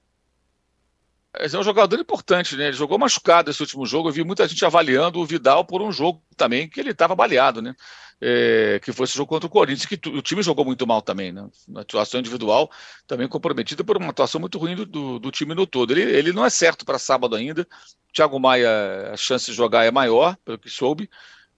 É 1.33 1.57
um 1.57 1.63
jogador 1.63 1.99
importante, 1.99 2.55
né? 2.55 2.67
Ele 2.67 2.77
jogou 2.77 2.97
machucado 2.97 3.51
esse 3.51 3.61
último 3.61 3.85
jogo. 3.85 4.09
Eu 4.09 4.13
vi 4.13 4.23
muita 4.23 4.47
gente 4.47 4.63
avaliando 4.65 5.19
o 5.19 5.25
Vidal 5.25 5.65
por 5.65 5.81
um 5.81 5.91
jogo 5.91 6.23
também 6.35 6.67
que 6.67 6.79
ele 6.79 6.91
estava 6.91 7.15
baleado, 7.15 7.61
né? 7.61 7.75
É, 8.19 8.79
que 8.83 8.91
foi 8.91 9.03
esse 9.03 9.15
jogo 9.15 9.29
contra 9.29 9.45
o 9.45 9.49
Corinthians, 9.49 9.85
que 9.85 10.09
o 10.09 10.21
time 10.23 10.41
jogou 10.41 10.65
muito 10.65 10.87
mal 10.87 11.01
também, 11.01 11.31
né? 11.31 11.47
Na 11.67 11.81
atuação 11.81 12.19
individual, 12.19 12.71
também 13.05 13.27
comprometida 13.27 13.83
por 13.83 13.97
uma 13.97 14.09
atuação 14.09 14.41
muito 14.41 14.57
ruim 14.57 14.75
do, 14.75 14.85
do, 14.85 15.19
do 15.19 15.31
time 15.31 15.53
no 15.53 15.67
todo. 15.67 15.91
Ele, 15.91 16.01
ele 16.01 16.33
não 16.33 16.43
é 16.43 16.49
certo 16.49 16.83
para 16.85 16.97
sábado 16.97 17.35
ainda. 17.35 17.67
Thiago 18.11 18.39
Maia, 18.39 19.11
a 19.13 19.17
chance 19.17 19.45
de 19.45 19.53
jogar 19.53 19.85
é 19.85 19.91
maior, 19.91 20.35
pelo 20.43 20.57
que 20.57 20.69
soube, 20.69 21.07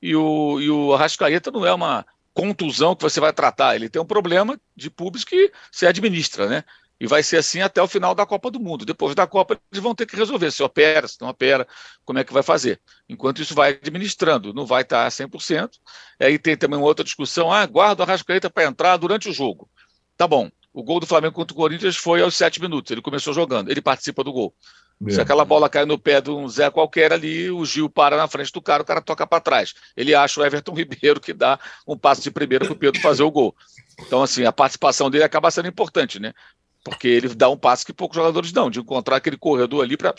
e 0.01 0.15
o, 0.15 0.59
e 0.59 0.69
o 0.69 0.93
Arrascaeta 0.93 1.51
não 1.51 1.65
é 1.65 1.73
uma 1.73 2.05
contusão 2.33 2.95
que 2.95 3.03
você 3.03 3.19
vai 3.19 3.33
tratar, 3.33 3.75
ele 3.75 3.89
tem 3.89 4.01
um 4.01 4.05
problema 4.05 4.59
de 4.75 4.89
públicos 4.89 5.25
que 5.25 5.51
se 5.71 5.85
administra, 5.85 6.47
né? 6.47 6.63
E 6.99 7.07
vai 7.07 7.23
ser 7.23 7.37
assim 7.37 7.61
até 7.61 7.81
o 7.81 7.87
final 7.87 8.13
da 8.13 8.25
Copa 8.25 8.51
do 8.51 8.59
Mundo. 8.59 8.85
Depois 8.85 9.15
da 9.15 9.25
Copa, 9.25 9.59
eles 9.71 9.81
vão 9.81 9.95
ter 9.95 10.05
que 10.05 10.15
resolver 10.15 10.51
se 10.51 10.61
opera, 10.61 11.07
se 11.07 11.19
não 11.21 11.29
opera, 11.29 11.67
como 12.03 12.19
é 12.19 12.23
que 12.23 12.33
vai 12.33 12.43
fazer. 12.43 12.81
Enquanto 13.07 13.41
isso 13.41 13.55
vai 13.55 13.71
administrando, 13.71 14.53
não 14.53 14.65
vai 14.65 14.81
estar 14.81 15.05
a 15.05 15.09
100%. 15.09 15.69
Aí 16.19 16.37
tem 16.37 16.57
também 16.57 16.77
uma 16.77 16.87
outra 16.87 17.03
discussão: 17.05 17.51
ah, 17.51 17.65
guarda 17.65 18.03
o 18.03 18.05
Arrascaeta 18.05 18.49
para 18.49 18.65
entrar 18.65 18.97
durante 18.97 19.29
o 19.29 19.33
jogo. 19.33 19.69
Tá 20.17 20.27
bom. 20.27 20.49
O 20.73 20.83
gol 20.83 20.99
do 20.99 21.07
Flamengo 21.07 21.33
contra 21.33 21.53
o 21.53 21.57
Corinthians 21.57 21.97
foi 21.97 22.21
aos 22.21 22.35
sete 22.35 22.61
minutos. 22.61 22.91
Ele 22.91 23.01
começou 23.01 23.33
jogando, 23.33 23.71
ele 23.71 23.81
participa 23.81 24.23
do 24.23 24.31
gol. 24.31 24.53
Se 25.07 25.21
aquela 25.21 25.45
bola 25.45 25.69
cai 25.69 25.85
no 25.85 25.97
pé 25.97 26.19
de 26.19 26.29
um 26.29 26.47
Zé 26.49 26.69
qualquer 26.69 27.13
ali, 27.13 27.49
o 27.49 27.63
Gil 27.63 27.89
para 27.89 28.17
na 28.17 28.27
frente 28.27 28.51
do 28.51 28.61
cara, 28.61 28.83
o 28.83 28.85
cara 28.85 29.01
toca 29.01 29.25
para 29.25 29.39
trás. 29.39 29.73
Ele 29.95 30.13
acha 30.13 30.41
o 30.41 30.45
Everton 30.45 30.73
Ribeiro 30.75 31.21
que 31.21 31.31
dá 31.31 31.57
um 31.87 31.97
passo 31.97 32.21
de 32.21 32.29
primeiro 32.29 32.65
para 32.65 32.73
o 32.73 32.77
Pedro 32.77 33.01
fazer 33.01 33.23
o 33.23 33.31
gol. 33.31 33.55
Então, 34.01 34.21
assim, 34.21 34.43
a 34.43 34.51
participação 34.51 35.09
dele 35.09 35.23
acaba 35.23 35.49
sendo 35.51 35.69
importante, 35.69 36.19
né? 36.19 36.33
Porque 36.83 37.07
ele 37.07 37.29
dá 37.29 37.49
um 37.49 37.57
passo 37.57 37.85
que 37.85 37.93
poucos 37.93 38.15
jogadores 38.15 38.51
dão, 38.51 38.69
de 38.69 38.79
encontrar 38.79 39.17
aquele 39.17 39.37
corredor 39.37 39.83
ali 39.83 39.97
para 39.97 40.13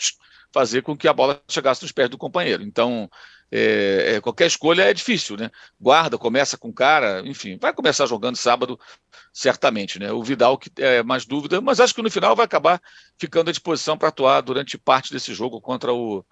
fazer 0.53 0.81
com 0.83 0.95
que 0.95 1.07
a 1.07 1.13
bola 1.13 1.41
chegasse 1.47 1.81
nos 1.81 1.91
pés 1.91 2.09
do 2.09 2.17
companheiro. 2.17 2.61
Então, 2.63 3.09
é, 3.51 4.15
é, 4.15 4.21
qualquer 4.21 4.47
escolha 4.47 4.83
é 4.83 4.93
difícil, 4.93 5.35
né? 5.35 5.51
Guarda, 5.79 6.17
começa 6.17 6.57
com 6.57 6.71
cara, 6.71 7.21
enfim, 7.25 7.57
vai 7.59 7.73
começar 7.73 8.05
jogando 8.05 8.37
sábado, 8.37 8.79
certamente, 9.33 9.99
né? 9.99 10.11
O 10.11 10.23
Vidal 10.23 10.57
que 10.57 10.71
é 10.77 11.03
mais 11.03 11.25
dúvida, 11.25 11.59
mas 11.59 11.81
acho 11.81 11.93
que 11.93 12.01
no 12.01 12.09
final 12.09 12.33
vai 12.33 12.45
acabar 12.45 12.81
ficando 13.19 13.49
à 13.49 13.51
disposição 13.51 13.97
para 13.97 14.07
atuar 14.07 14.39
durante 14.41 14.77
parte 14.77 15.11
desse 15.11 15.33
jogo 15.33 15.59
contra 15.59 15.93
o 15.93 16.23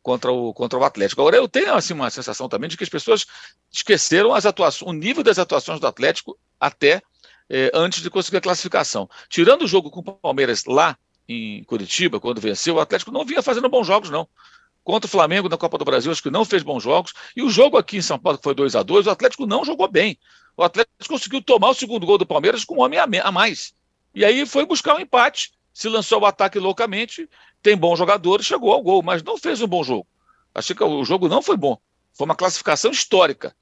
contra 0.00 0.30
o 0.30 0.54
contra 0.54 0.78
o 0.78 0.84
Atlético. 0.84 1.20
Agora 1.20 1.36
eu 1.36 1.48
tenho 1.48 1.74
assim 1.74 1.94
uma 1.94 2.10
sensação 2.10 2.48
também 2.48 2.70
de 2.70 2.76
que 2.76 2.84
as 2.84 2.90
pessoas 2.90 3.26
esqueceram 3.72 4.32
as 4.32 4.46
atuações, 4.46 4.88
o 4.88 4.94
nível 4.94 5.24
das 5.24 5.38
atuações 5.38 5.80
do 5.80 5.86
Atlético 5.86 6.38
até 6.60 7.02
é, 7.48 7.70
antes 7.74 8.02
de 8.02 8.10
conseguir 8.10 8.38
a 8.38 8.40
classificação. 8.40 9.08
Tirando 9.28 9.62
o 9.62 9.68
jogo 9.68 9.90
com 9.90 10.00
o 10.00 10.02
Palmeiras 10.02 10.64
lá 10.64 10.96
em 11.28 11.62
Curitiba, 11.64 12.20
quando 12.20 12.40
venceu, 12.40 12.76
o 12.76 12.80
Atlético 12.80 13.10
não 13.10 13.24
vinha 13.24 13.42
fazendo 13.42 13.68
bons 13.68 13.86
jogos 13.86 14.10
não 14.10 14.28
Contra 14.88 15.06
o 15.06 15.10
Flamengo 15.10 15.50
na 15.50 15.58
Copa 15.58 15.76
do 15.76 15.84
Brasil, 15.84 16.10
acho 16.10 16.22
que 16.22 16.30
não 16.30 16.46
fez 16.46 16.62
bons 16.62 16.82
jogos. 16.82 17.12
E 17.36 17.42
o 17.42 17.50
jogo 17.50 17.76
aqui 17.76 17.98
em 17.98 18.02
São 18.02 18.18
Paulo, 18.18 18.38
que 18.38 18.44
foi 18.44 18.54
2 18.54 18.74
a 18.74 18.82
2 18.82 19.06
o 19.06 19.10
Atlético 19.10 19.44
não 19.44 19.62
jogou 19.62 19.86
bem. 19.86 20.18
O 20.56 20.62
Atlético 20.62 20.96
conseguiu 21.06 21.42
tomar 21.42 21.68
o 21.68 21.74
segundo 21.74 22.06
gol 22.06 22.16
do 22.16 22.24
Palmeiras 22.24 22.64
com 22.64 22.76
um 22.76 22.80
homem 22.80 22.98
a 22.98 23.30
mais. 23.30 23.74
E 24.14 24.24
aí 24.24 24.46
foi 24.46 24.64
buscar 24.64 24.96
um 24.96 25.00
empate, 25.00 25.52
se 25.74 25.90
lançou 25.90 26.22
o 26.22 26.24
ataque 26.24 26.58
loucamente, 26.58 27.28
tem 27.62 27.76
bons 27.76 27.98
jogadores, 27.98 28.46
chegou 28.46 28.72
ao 28.72 28.82
gol, 28.82 29.02
mas 29.02 29.22
não 29.22 29.36
fez 29.36 29.60
um 29.60 29.66
bom 29.66 29.84
jogo. 29.84 30.06
Achei 30.54 30.74
que 30.74 30.82
o 30.82 31.04
jogo 31.04 31.28
não 31.28 31.42
foi 31.42 31.56
bom. 31.58 31.78
Foi 32.14 32.24
uma 32.24 32.34
classificação 32.34 32.90
histórica. 32.90 33.54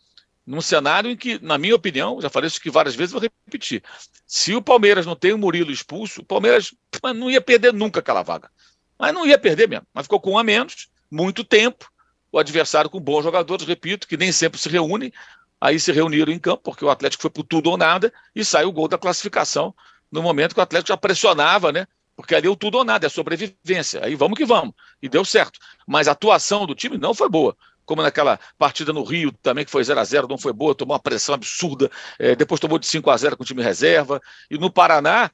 Num 0.47 0.61
cenário 0.61 1.11
em 1.11 1.17
que, 1.17 1.41
na 1.43 1.59
minha 1.59 1.75
opinião, 1.75 2.21
já 2.21 2.31
falei 2.31 2.47
isso 2.47 2.59
aqui 2.59 2.71
várias 2.71 2.95
vezes, 2.95 3.13
vou 3.13 3.21
repetir. 3.21 3.83
Se 4.27 4.55
o 4.55 4.63
Palmeiras 4.63 5.05
não 5.05 5.17
tem 5.17 5.33
o 5.33 5.39
Murilo 5.39 5.73
expulso, 5.73 6.21
o 6.21 6.25
Palmeiras 6.25 6.73
não 7.17 7.29
ia 7.29 7.41
perder 7.41 7.73
nunca 7.73 7.99
aquela 7.99 8.23
vaga. 8.23 8.49
Mas 8.97 9.13
não 9.13 9.27
ia 9.27 9.39
perder 9.39 9.69
mesmo. 9.69 9.87
Mas 9.93 10.05
ficou 10.05 10.21
com 10.21 10.33
um 10.33 10.39
a 10.39 10.45
menos, 10.45 10.89
muito 11.11 11.43
tempo. 11.43 11.91
O 12.31 12.39
adversário 12.39 12.89
com 12.89 13.01
bons 13.01 13.25
jogadores, 13.25 13.67
repito, 13.67 14.07
que 14.07 14.17
nem 14.17 14.31
sempre 14.31 14.61
se 14.61 14.69
reúnem. 14.69 15.13
Aí 15.61 15.81
se 15.81 15.91
reuniram 15.91 16.33
em 16.33 16.39
campo, 16.39 16.63
porque 16.63 16.85
o 16.85 16.91
Atlético 16.91 17.23
foi 17.23 17.31
por 17.31 17.43
tudo 17.43 17.71
ou 17.71 17.77
nada, 17.77 18.13
e 18.35 18.45
saiu 18.45 18.69
o 18.69 18.73
gol 18.73 18.87
da 18.87 18.99
classificação 18.99 19.75
no 20.13 20.23
momento 20.23 20.55
que 20.55 20.61
o 20.61 20.63
Atlético 20.63 20.89
já 20.89 20.97
pressionava, 20.97 21.73
né? 21.73 21.87
Porque 22.15 22.35
ali 22.35 22.47
é 22.47 22.51
o 22.51 22.57
tudo 22.57 22.79
ou 22.79 22.85
nada, 22.85 23.07
é 23.07 23.09
sobrevivência. 23.09 24.05
Aí 24.05 24.15
vamos 24.15 24.39
que 24.39 24.45
vamos. 24.45 24.75
E 25.03 25.09
deu 25.09 25.25
certo. 25.25 25.59
Mas 25.87 26.09
a 26.09 26.13
atuação 26.13 26.67
do 26.67 26.75
time 26.75 26.97
não 26.97 27.13
foi 27.13 27.29
boa. 27.29 27.57
Como 27.87 28.03
naquela 28.03 28.39
partida 28.59 28.93
no 28.93 29.03
Rio 29.05 29.33
também, 29.41 29.65
que 29.65 29.71
foi 29.71 29.83
0 29.83 29.99
a 29.99 30.05
0 30.05 30.29
não 30.29 30.37
foi 30.37 30.53
boa, 30.53 30.75
tomou 30.75 30.93
uma 30.95 31.01
pressão 31.01 31.35
absurda. 31.35 31.91
É, 32.19 32.37
depois 32.37 32.61
tomou 32.61 32.79
de 32.79 32.87
5 32.87 33.09
a 33.09 33.17
0 33.17 33.37
com 33.37 33.45
o 33.45 33.47
time 33.47 33.63
reserva. 33.63 34.21
E 34.51 34.59
no 34.59 34.71
Paraná, 34.71 35.31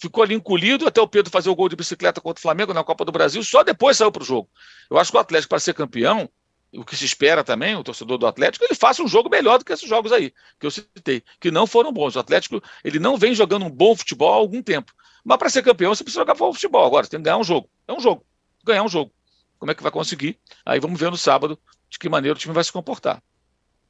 ficou 0.00 0.22
ali 0.22 0.34
encolhido 0.34 0.86
até 0.86 1.00
o 1.00 1.06
Pedro 1.06 1.30
fazer 1.30 1.50
o 1.50 1.54
gol 1.54 1.68
de 1.68 1.76
bicicleta 1.76 2.20
contra 2.20 2.38
o 2.38 2.42
Flamengo 2.42 2.72
na 2.72 2.82
Copa 2.82 3.04
do 3.04 3.12
Brasil, 3.12 3.42
só 3.44 3.62
depois 3.62 3.98
saiu 3.98 4.10
para 4.10 4.22
o 4.22 4.26
jogo. 4.26 4.48
Eu 4.88 4.98
acho 4.98 5.10
que 5.10 5.16
o 5.16 5.20
Atlético, 5.20 5.50
para 5.50 5.60
ser 5.60 5.74
campeão, 5.74 6.28
o 6.72 6.84
que 6.84 6.96
se 6.96 7.04
espera 7.04 7.44
também, 7.44 7.76
o 7.76 7.84
torcedor 7.84 8.16
do 8.16 8.26
Atlético, 8.26 8.64
ele 8.64 8.74
faça 8.74 9.02
um 9.02 9.08
jogo 9.08 9.28
melhor 9.28 9.58
do 9.58 9.64
que 9.64 9.72
esses 9.72 9.88
jogos 9.88 10.10
aí, 10.10 10.32
que 10.58 10.66
eu 10.66 10.70
citei, 10.70 11.22
que 11.38 11.50
não 11.50 11.66
foram 11.66 11.92
bons. 11.92 12.16
O 12.16 12.20
Atlético, 12.20 12.62
ele 12.82 12.98
não 12.98 13.18
vem 13.18 13.34
jogando 13.34 13.66
um 13.66 13.70
bom 13.70 13.94
futebol 13.94 14.32
há 14.32 14.36
algum 14.36 14.62
tempo. 14.62 14.92
Mas 15.22 15.36
para 15.36 15.50
ser 15.50 15.62
campeão, 15.62 15.94
você 15.94 16.02
precisa 16.02 16.22
jogar 16.22 16.34
bom 16.34 16.52
futebol. 16.52 16.86
Agora, 16.86 17.04
você 17.04 17.10
tem 17.10 17.20
que 17.20 17.24
ganhar 17.24 17.36
um 17.36 17.44
jogo. 17.44 17.68
É 17.86 17.92
um 17.92 18.00
jogo. 18.00 18.24
Ganhar 18.64 18.82
um 18.82 18.88
jogo. 18.88 19.12
Como 19.58 19.70
é 19.70 19.74
que 19.74 19.82
vai 19.82 19.92
conseguir? 19.92 20.38
Aí 20.64 20.80
vamos 20.80 20.98
ver 20.98 21.10
no 21.10 21.16
sábado 21.18 21.58
de 21.90 21.98
que 21.98 22.08
maneira 22.08 22.36
o 22.36 22.38
time 22.38 22.54
vai 22.54 22.64
se 22.64 22.72
comportar. 22.72 23.22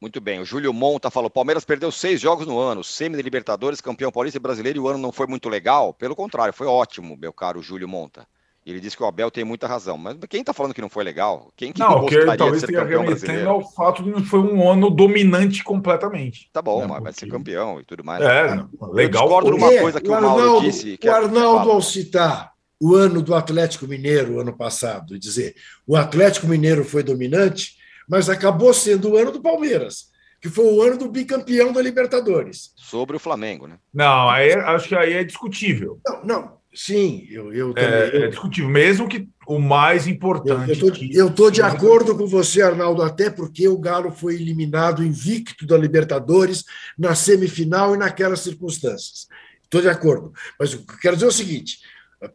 Muito 0.01 0.18
bem, 0.18 0.40
o 0.40 0.44
Júlio 0.44 0.72
Monta 0.72 1.11
falou: 1.11 1.28
Palmeiras 1.28 1.64
perdeu 1.64 1.92
seis 1.92 2.20
jogos 2.20 2.46
no 2.46 2.59
ano, 2.59 2.82
semi 2.82 3.16
de 3.16 3.22
Libertadores, 3.22 3.82
campeão 3.82 4.11
paulista 4.11 4.38
e 4.38 4.40
brasileiro, 4.40 4.78
e 4.78 4.80
o 4.80 4.88
ano 4.88 4.98
não 4.98 5.12
foi 5.12 5.26
muito 5.26 5.48
legal. 5.48 5.92
Pelo 5.92 6.16
contrário, 6.16 6.55
foi 6.55 6.66
ótimo, 6.66 7.16
meu 7.16 7.32
caro 7.32 7.62
Júlio 7.62 7.86
Monta. 7.86 8.26
Ele 8.64 8.78
disse 8.78 8.96
que 8.96 9.03
o 9.03 9.07
Abel 9.07 9.30
tem 9.30 9.42
muita 9.42 9.66
razão. 9.66 9.96
Mas 9.96 10.16
quem 10.28 10.40
está 10.40 10.53
falando 10.53 10.74
que 10.74 10.80
não 10.80 10.88
foi 10.88 11.03
legal? 11.03 11.51
Quem 11.57 11.72
que 11.72 11.80
não, 11.80 12.07
que 12.07 12.36
talvez 12.36 12.62
tenha 12.62 12.84
remetendo 12.84 13.48
ao 13.48 13.72
fato 13.72 14.03
de 14.03 14.11
não 14.11 14.22
foi 14.22 14.40
um 14.40 14.70
ano 14.70 14.90
dominante 14.90 15.64
completamente. 15.64 16.48
Tá 16.53 16.61
bom, 16.61 16.82
né? 16.82 16.86
mas 16.86 17.03
vai 17.03 17.12
ser 17.12 17.26
campeão 17.26 17.80
e 17.80 17.84
tudo 17.84 18.05
mais. 18.05 18.22
É, 18.22 18.42
legal. 18.53 18.68
Eu 18.92 19.09
discordo 19.09 19.51
numa 19.51 19.80
coisa 19.80 20.01
que 20.01 20.09
o, 20.09 20.14
Arnaldo, 20.14 20.42
Mauro 20.42 20.61
disse. 20.61 20.98
Que 20.98 21.09
o 21.09 21.12
Arnaldo, 21.12 21.70
ao 21.70 21.80
citar 21.80 22.53
o 22.78 22.94
ano 22.94 23.22
do 23.22 23.34
Atlético 23.34 23.86
Mineiro, 23.86 24.40
ano 24.40 24.57
passado, 24.57 25.14
e 25.14 25.18
dizer 25.18 25.55
o 25.86 25.96
Atlético 25.96 26.46
Mineiro 26.46 26.84
foi 26.84 27.03
dominante, 27.03 27.76
mas 28.11 28.28
acabou 28.28 28.74
sendo 28.74 29.11
o 29.11 29.16
ano 29.16 29.30
do 29.30 29.40
Palmeiras, 29.40 30.11
que 30.40 30.48
foi 30.48 30.64
o 30.64 30.82
ano 30.82 30.98
do 30.98 31.08
bicampeão 31.08 31.72
da 31.72 31.80
Libertadores. 31.80 32.72
Sobre 32.74 33.14
o 33.14 33.20
Flamengo, 33.20 33.68
né? 33.68 33.78
Não, 33.94 34.28
aí, 34.28 34.52
acho 34.52 34.88
que 34.88 34.96
aí 34.96 35.12
é 35.12 35.22
discutível. 35.22 36.00
Não, 36.04 36.24
não 36.24 36.61
sim, 36.74 37.26
eu, 37.30 37.52
eu 37.52 37.74
também. 37.74 37.90
É, 37.90 38.16
eu... 38.16 38.24
é 38.24 38.28
discutível, 38.28 38.68
mesmo 38.68 39.08
que 39.08 39.28
o 39.46 39.58
mais 39.58 40.06
importante. 40.06 40.80
Eu 41.12 41.28
estou 41.28 41.50
de 41.50 41.62
acordo 41.62 42.16
com 42.16 42.26
você, 42.26 42.62
Arnaldo, 42.62 43.02
até 43.02 43.30
porque 43.30 43.68
o 43.68 43.78
Galo 43.78 44.11
foi 44.11 44.34
eliminado 44.34 45.04
invicto 45.04 45.66
da 45.66 45.76
Libertadores 45.76 46.64
na 46.98 47.14
semifinal 47.14 47.94
e 47.94 47.98
naquelas 47.98 48.40
circunstâncias. 48.40 49.26
Estou 49.62 49.80
de 49.80 49.88
acordo. 49.88 50.32
Mas 50.58 50.72
eu 50.72 50.80
quero 51.00 51.16
dizer 51.16 51.26
é 51.26 51.28
o 51.28 51.32
seguinte: 51.32 51.78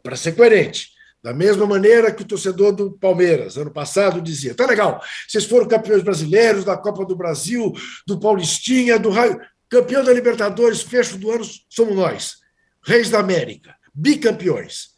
para 0.02 0.16
ser 0.16 0.32
coerente, 0.32 0.95
da 1.26 1.34
mesma 1.34 1.66
maneira 1.66 2.12
que 2.12 2.22
o 2.22 2.24
torcedor 2.24 2.70
do 2.70 2.92
Palmeiras, 2.92 3.56
ano 3.56 3.72
passado, 3.72 4.22
dizia: 4.22 4.54
tá 4.54 4.64
legal, 4.64 5.02
vocês 5.26 5.44
foram 5.44 5.66
campeões 5.66 6.00
brasileiros 6.00 6.64
da 6.64 6.76
Copa 6.76 7.04
do 7.04 7.16
Brasil, 7.16 7.72
do 8.06 8.20
Paulistinha, 8.20 8.96
do 8.96 9.10
Raio. 9.10 9.40
Campeão 9.68 10.04
da 10.04 10.12
Libertadores, 10.12 10.82
fecho 10.82 11.18
do 11.18 11.28
ano, 11.32 11.44
somos 11.68 11.96
nós. 11.96 12.36
Reis 12.80 13.10
da 13.10 13.18
América, 13.18 13.74
bicampeões. 13.92 14.90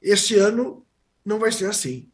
Este 0.00 0.36
ano 0.36 0.86
não 1.22 1.38
vai 1.38 1.52
ser 1.52 1.66
assim. 1.66 2.08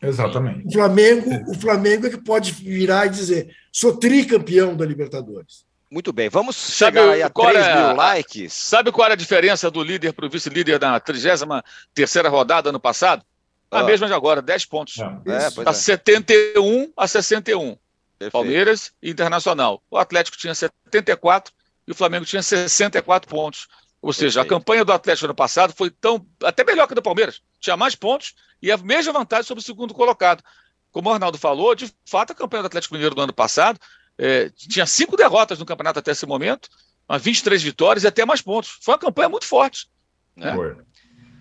Exatamente. 0.00 0.66
O 0.66 0.72
Flamengo, 0.72 1.30
o 1.50 1.54
Flamengo 1.54 2.06
é 2.06 2.10
que 2.10 2.24
pode 2.24 2.52
virar 2.52 3.04
e 3.04 3.10
dizer: 3.10 3.54
sou 3.70 3.98
tricampeão 3.98 4.74
da 4.74 4.86
Libertadores. 4.86 5.66
Muito 5.90 6.12
bem, 6.12 6.28
vamos 6.28 6.54
chegar 6.56 7.00
sabe, 7.02 7.14
aí 7.14 7.22
a 7.22 7.28
3 7.28 7.56
é, 7.56 7.74
mil 7.74 7.96
likes. 7.96 8.52
Sabe 8.52 8.92
qual 8.92 9.06
era 9.06 9.14
a 9.14 9.16
diferença 9.16 9.68
do 9.68 9.82
líder 9.82 10.12
para 10.12 10.24
o 10.24 10.30
vice-líder 10.30 10.78
na 10.80 11.00
33 11.00 11.42
rodada 12.30 12.68
ano 12.68 12.78
passado? 12.78 13.24
A 13.68 13.80
ah. 13.80 13.82
mesma 13.82 14.06
de 14.06 14.12
agora, 14.12 14.40
10 14.40 14.66
pontos. 14.66 14.98
É, 14.98 15.68
é, 15.68 15.72
71 15.72 16.82
é. 16.82 16.88
a 16.96 17.08
61. 17.08 17.76
Perfeito. 18.18 18.32
Palmeiras 18.32 18.92
e 19.02 19.10
Internacional. 19.10 19.82
O 19.90 19.98
Atlético 19.98 20.36
tinha 20.36 20.54
74 20.54 21.52
e 21.88 21.90
o 21.90 21.94
Flamengo 21.94 22.24
tinha 22.24 22.42
64 22.42 23.28
pontos. 23.28 23.66
Ou 24.00 24.12
seja, 24.12 24.40
Perfeito. 24.40 24.54
a 24.54 24.58
campanha 24.58 24.84
do 24.84 24.92
Atlético 24.92 25.26
ano 25.26 25.34
passado 25.34 25.72
foi 25.74 25.90
tão 25.90 26.24
até 26.44 26.62
melhor 26.62 26.86
que 26.86 26.92
a 26.92 26.96
do 26.96 27.02
Palmeiras. 27.02 27.42
Tinha 27.58 27.76
mais 27.76 27.96
pontos 27.96 28.34
e 28.62 28.70
a 28.70 28.76
mesma 28.76 29.12
vantagem 29.12 29.44
sobre 29.44 29.60
o 29.60 29.64
segundo 29.64 29.92
colocado. 29.92 30.42
Como 30.92 31.08
o 31.08 31.12
Arnaldo 31.12 31.38
falou, 31.38 31.74
de 31.74 31.92
fato, 32.04 32.32
a 32.32 32.34
campanha 32.34 32.62
do 32.62 32.66
Atlético 32.66 32.94
Mineiro 32.94 33.14
do 33.14 33.22
ano 33.22 33.32
passado 33.32 33.78
é, 34.18 34.50
tinha 34.50 34.86
cinco 34.86 35.16
derrotas 35.16 35.58
no 35.58 35.66
campeonato 35.66 35.98
até 35.98 36.10
esse 36.12 36.26
momento, 36.26 36.68
mas 37.08 37.22
23 37.22 37.62
vitórias 37.62 38.04
e 38.04 38.06
até 38.06 38.24
mais 38.24 38.42
pontos. 38.42 38.78
Foi 38.80 38.94
uma 38.94 39.00
campanha 39.00 39.28
muito 39.28 39.46
forte. 39.46 39.88
Né? 40.36 40.54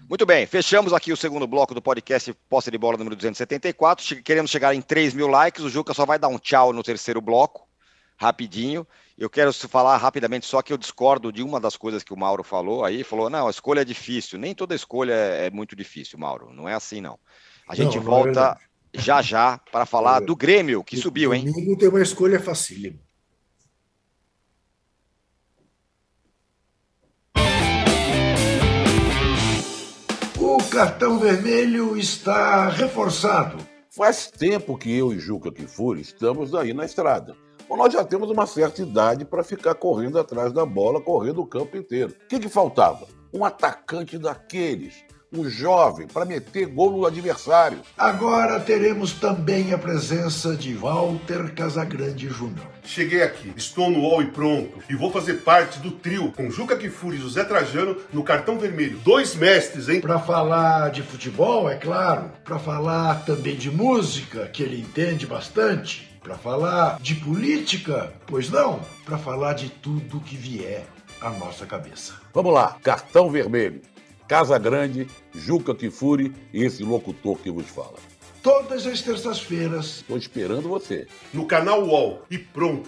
Muito 0.10 0.26
bem, 0.26 0.48
fechamos 0.48 0.92
aqui 0.92 1.14
o 1.14 1.18
segundo 1.18 1.46
bloco 1.46 1.76
do 1.76 1.82
podcast 1.82 2.34
Posse 2.50 2.72
de 2.72 2.78
Bola 2.80 2.98
número 2.98 3.16
274. 3.16 4.24
Queremos 4.24 4.50
chegar 4.50 4.74
em 4.74 4.82
3 4.82 5.14
mil 5.14 5.28
likes. 5.28 5.64
O 5.64 5.70
Juca 5.70 5.94
só 5.94 6.06
vai 6.06 6.18
dar 6.18 6.30
um 6.30 6.40
tchau 6.40 6.74
no 6.74 6.82
terceiro 6.82 7.22
bloco, 7.22 7.68
rapidinho. 8.18 8.88
Eu 9.16 9.30
quero 9.30 9.54
falar 9.54 9.98
rapidamente 9.98 10.48
só 10.48 10.62
que 10.62 10.74
eu 10.74 10.78
discordo 10.78 11.32
de 11.32 11.44
uma 11.44 11.60
das 11.60 11.78
coisas 11.78 12.04
que 12.04 12.14
o 12.14 12.18
Mauro 12.18 12.44
falou 12.44 12.84
aí. 12.84 13.04
Falou, 13.04 13.30
não, 13.30 13.48
a 13.48 13.52
escolha 13.52 13.82
é 13.82 13.86
difícil. 13.86 14.40
Nem 14.40 14.56
toda 14.56 14.74
escolha 14.74 15.14
é, 15.14 15.48
é 15.48 15.50
muito 15.52 15.76
difícil, 15.76 16.18
Mauro. 16.18 16.52
Não 16.52 16.68
é 16.68 16.74
assim, 16.74 17.02
não. 17.02 17.20
A 17.68 17.76
gente 17.76 17.98
não, 17.98 18.04
volta. 18.04 18.42
Não 18.42 18.52
é 18.52 18.69
já 18.94 19.22
já 19.22 19.60
para 19.72 19.86
falar 19.86 20.20
do 20.20 20.36
Grêmio, 20.36 20.84
que 20.84 20.98
subiu, 20.98 21.34
hein? 21.34 21.46
Domingo 21.46 21.78
tem 21.78 21.90
uma 21.90 22.02
escolha 22.02 22.40
facílima. 22.40 23.00
O 30.40 30.58
cartão 30.70 31.20
vermelho 31.20 31.98
está 31.98 32.70
reforçado. 32.70 33.58
Faz 33.92 34.28
tempo 34.28 34.78
que 34.78 34.96
eu 34.96 35.12
e 35.12 35.20
Juca 35.20 35.52
Kifuri 35.52 36.02
estamos 36.02 36.56
aí 36.56 36.74
na 36.74 36.86
estrada. 36.86 37.36
Bom, 37.68 37.78
nós 37.78 37.94
já 37.94 38.04
temos 38.04 38.32
uma 38.32 38.48
certa 38.48 38.82
idade 38.82 39.26
para 39.26 39.44
ficar 39.44 39.76
correndo 39.76 40.18
atrás 40.18 40.52
da 40.52 40.66
bola, 40.66 41.02
correndo 41.02 41.42
o 41.42 41.46
campo 41.46 41.78
inteiro. 41.78 42.16
O 42.24 42.28
que, 42.28 42.40
que 42.40 42.50
faltava? 42.50 43.08
Um 43.34 43.46
atacante 43.46 44.18
daqueles 44.18 45.04
um 45.32 45.48
jovem 45.48 46.08
para 46.08 46.26
meter 46.26 46.66
gol 46.66 46.92
no 46.92 47.06
adversário. 47.06 47.80
Agora 47.98 48.60
teremos 48.60 49.14
também 49.14 49.74
a 49.74 49.78
presença 49.78 50.56
de 50.56 50.74
Walter 50.74 51.54
Casagrande 51.54 52.28
Júnior. 52.28 52.66
Cheguei 52.84 53.22
aqui, 53.22 53.54
estou 53.56 53.92
no 53.92 54.00
UOL 54.00 54.24
e 54.24 54.32
pronto, 54.32 54.80
e 54.90 54.96
vou 54.96 55.12
fazer 55.12 55.36
parte 55.36 55.80
do 55.80 55.92
trio 55.92 56.32
com 56.32 56.50
Juca 56.50 56.76
Kifuri 56.76 57.18
e 57.18 57.22
José 57.22 57.44
Trajano 57.44 57.96
no 58.12 58.24
cartão 58.24 58.58
vermelho. 58.58 59.00
Dois 59.04 59.36
mestres, 59.36 59.88
hein? 59.88 60.02
Para 60.02 60.20
falar 60.20 60.90
de 60.90 61.04
futebol, 61.04 61.70
é 61.70 61.76
claro, 61.76 62.32
para 62.44 62.58
falar 62.58 63.24
também 63.26 63.56
de 63.56 63.70
música, 63.70 64.48
que 64.48 64.64
ele 64.64 64.80
entende 64.82 65.28
bastante, 65.28 66.10
para 66.24 66.36
falar 66.36 67.00
de 67.00 67.14
política, 67.16 68.12
pois 68.26 68.50
não, 68.50 68.80
para 69.06 69.20
falar 69.20 69.54
de 69.54 69.70
tudo 69.70 70.20
que 70.22 70.36
vier 70.36 70.86
à 71.22 71.30
nossa 71.30 71.68
cabeça. 71.68 72.14
Vamos 72.34 72.54
lá, 72.54 72.76
cartão 72.82 73.30
vermelho. 73.30 73.82
Casa 74.30 74.60
Grande, 74.60 75.08
Juca 75.34 75.74
Kifuri 75.74 76.32
e 76.54 76.64
esse 76.64 76.84
locutor 76.84 77.36
que 77.40 77.50
vos 77.50 77.66
fala. 77.66 77.96
Todas 78.44 78.86
as 78.86 79.02
terças-feiras. 79.02 80.02
Estou 80.02 80.18
esperando 80.20 80.70
você. 80.70 81.08
No 81.34 81.48
canal 81.48 81.84
UOL. 81.84 82.22
E 82.30 82.38
pronto. 82.38 82.88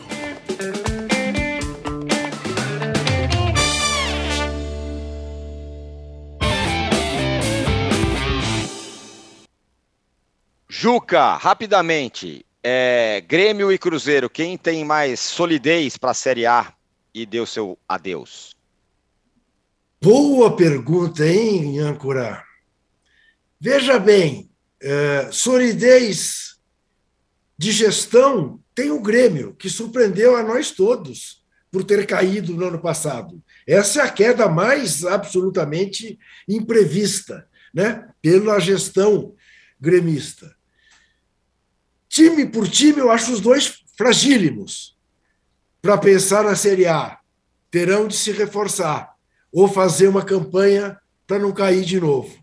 Juca, 10.70 11.38
rapidamente. 11.38 12.46
É, 12.64 13.24
Grêmio 13.28 13.72
e 13.72 13.80
Cruzeiro, 13.80 14.30
quem 14.30 14.60
tem 14.60 14.86
mais 14.86 15.20
solidez 15.20 15.98
para 15.98 16.12
a 16.12 16.14
Série 16.14 16.46
A 16.46 16.72
e 17.12 17.26
deu 17.26 17.48
seu 17.48 17.80
adeus? 17.90 18.61
Boa 20.04 20.56
pergunta, 20.56 21.24
hein, 21.24 21.78
âncora? 21.78 22.44
Veja 23.60 24.00
bem, 24.00 24.50
é, 24.82 25.30
solidez 25.32 26.58
de 27.56 27.72
gestão 27.72 28.60
tem 28.74 28.90
o 28.90 29.00
Grêmio, 29.00 29.54
que 29.54 29.70
surpreendeu 29.70 30.36
a 30.36 30.42
nós 30.42 30.72
todos 30.72 31.46
por 31.72 31.84
ter 31.84 32.08
caído 32.08 32.56
no 32.56 32.66
ano 32.66 32.82
passado. 32.82 33.44
Essa 33.68 34.02
é 34.02 34.04
a 34.04 34.12
queda 34.12 34.50
mais 34.50 35.06
absolutamente 35.06 36.18
imprevista, 36.50 37.48
né? 37.72 38.10
Pela 38.24 38.60
gestão 38.60 39.36
gremista. 39.80 40.56
Time 42.10 42.48
por 42.48 42.68
time, 42.68 42.98
eu 42.98 43.12
acho 43.12 43.32
os 43.32 43.40
dois 43.40 43.84
fragílimos 43.96 44.98
para 45.80 45.96
pensar 45.96 46.44
na 46.44 46.56
Série 46.56 46.88
A. 46.88 47.20
Terão 47.70 48.08
de 48.08 48.16
se 48.16 48.32
reforçar 48.32 49.11
ou 49.52 49.68
fazer 49.68 50.08
uma 50.08 50.24
campanha 50.24 50.98
para 51.28 51.40
não 51.40 51.52
cair 51.52 51.84
de 51.84 52.00
novo. 52.00 52.42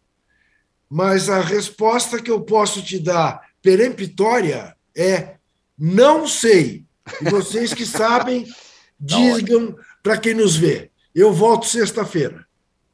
Mas 0.88 1.28
a 1.28 1.40
resposta 1.40 2.22
que 2.22 2.30
eu 2.30 2.40
posso 2.40 2.82
te 2.82 2.98
dar 2.98 3.48
peremptória 3.62 4.74
é 4.96 5.36
não 5.78 6.26
sei. 6.26 6.84
E 7.20 7.30
vocês 7.30 7.72
que 7.72 7.86
sabem, 7.86 8.46
digam 8.98 9.76
para 10.02 10.18
quem 10.18 10.34
nos 10.34 10.56
vê. 10.56 10.90
Eu 11.14 11.32
volto 11.32 11.66
sexta-feira. 11.66 12.46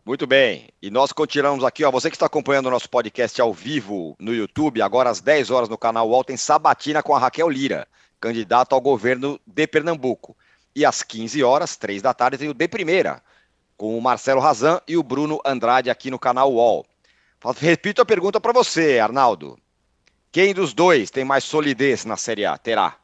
Muito 0.04 0.26
bem. 0.26 0.68
E 0.82 0.90
nós 0.90 1.12
continuamos 1.12 1.64
aqui, 1.64 1.82
ó. 1.82 1.90
Você 1.90 2.10
que 2.10 2.16
está 2.16 2.26
acompanhando 2.26 2.66
o 2.66 2.70
nosso 2.70 2.90
podcast 2.90 3.40
ao 3.40 3.54
vivo 3.54 4.14
no 4.18 4.34
YouTube, 4.34 4.82
agora 4.82 5.08
às 5.08 5.20
10 5.20 5.50
horas 5.50 5.68
no 5.68 5.78
canal 5.78 6.08
UOL, 6.08 6.22
tem 6.22 6.36
Sabatina 6.36 7.02
com 7.02 7.14
a 7.14 7.18
Raquel 7.18 7.48
Lira, 7.48 7.88
candidato 8.20 8.74
ao 8.74 8.80
governo 8.80 9.40
de 9.46 9.66
Pernambuco. 9.66 10.36
E 10.76 10.84
às 10.84 11.02
15 11.02 11.42
horas, 11.42 11.76
3 11.76 12.02
da 12.02 12.12
tarde, 12.12 12.36
tem 12.36 12.50
o 12.50 12.54
De 12.54 12.68
Primeira, 12.68 13.22
com 13.76 13.96
o 13.96 14.02
Marcelo 14.02 14.40
Razan 14.40 14.80
e 14.86 14.96
o 14.96 15.02
Bruno 15.02 15.40
Andrade 15.44 15.90
aqui 15.90 16.10
no 16.10 16.18
canal 16.18 16.52
UOL. 16.52 16.86
Repito 17.58 18.00
a 18.00 18.06
pergunta 18.06 18.40
para 18.40 18.52
você, 18.52 18.98
Arnaldo. 18.98 19.58
Quem 20.32 20.54
dos 20.54 20.72
dois 20.72 21.10
tem 21.10 21.24
mais 21.24 21.44
solidez 21.44 22.04
na 22.04 22.16
Série 22.16 22.44
A? 22.44 22.56
Terá? 22.56 22.96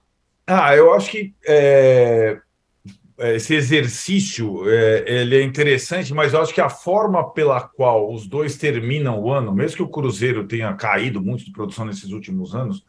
Ah, 0.46 0.74
eu 0.74 0.92
acho 0.92 1.10
que 1.10 1.34
é, 1.46 2.40
é, 3.18 3.36
esse 3.36 3.54
exercício 3.54 4.68
é, 4.68 5.04
ele 5.06 5.36
é 5.36 5.42
interessante, 5.42 6.12
mas 6.14 6.32
eu 6.32 6.40
acho 6.40 6.54
que 6.54 6.60
a 6.60 6.70
forma 6.70 7.32
pela 7.32 7.60
qual 7.60 8.12
os 8.12 8.26
dois 8.26 8.56
terminam 8.56 9.20
o 9.20 9.30
ano, 9.30 9.54
mesmo 9.54 9.76
que 9.76 9.82
o 9.82 9.88
Cruzeiro 9.88 10.48
tenha 10.48 10.72
caído 10.72 11.20
muito 11.20 11.44
de 11.44 11.52
produção 11.52 11.84
nesses 11.84 12.10
últimos 12.10 12.54
anos, 12.54 12.84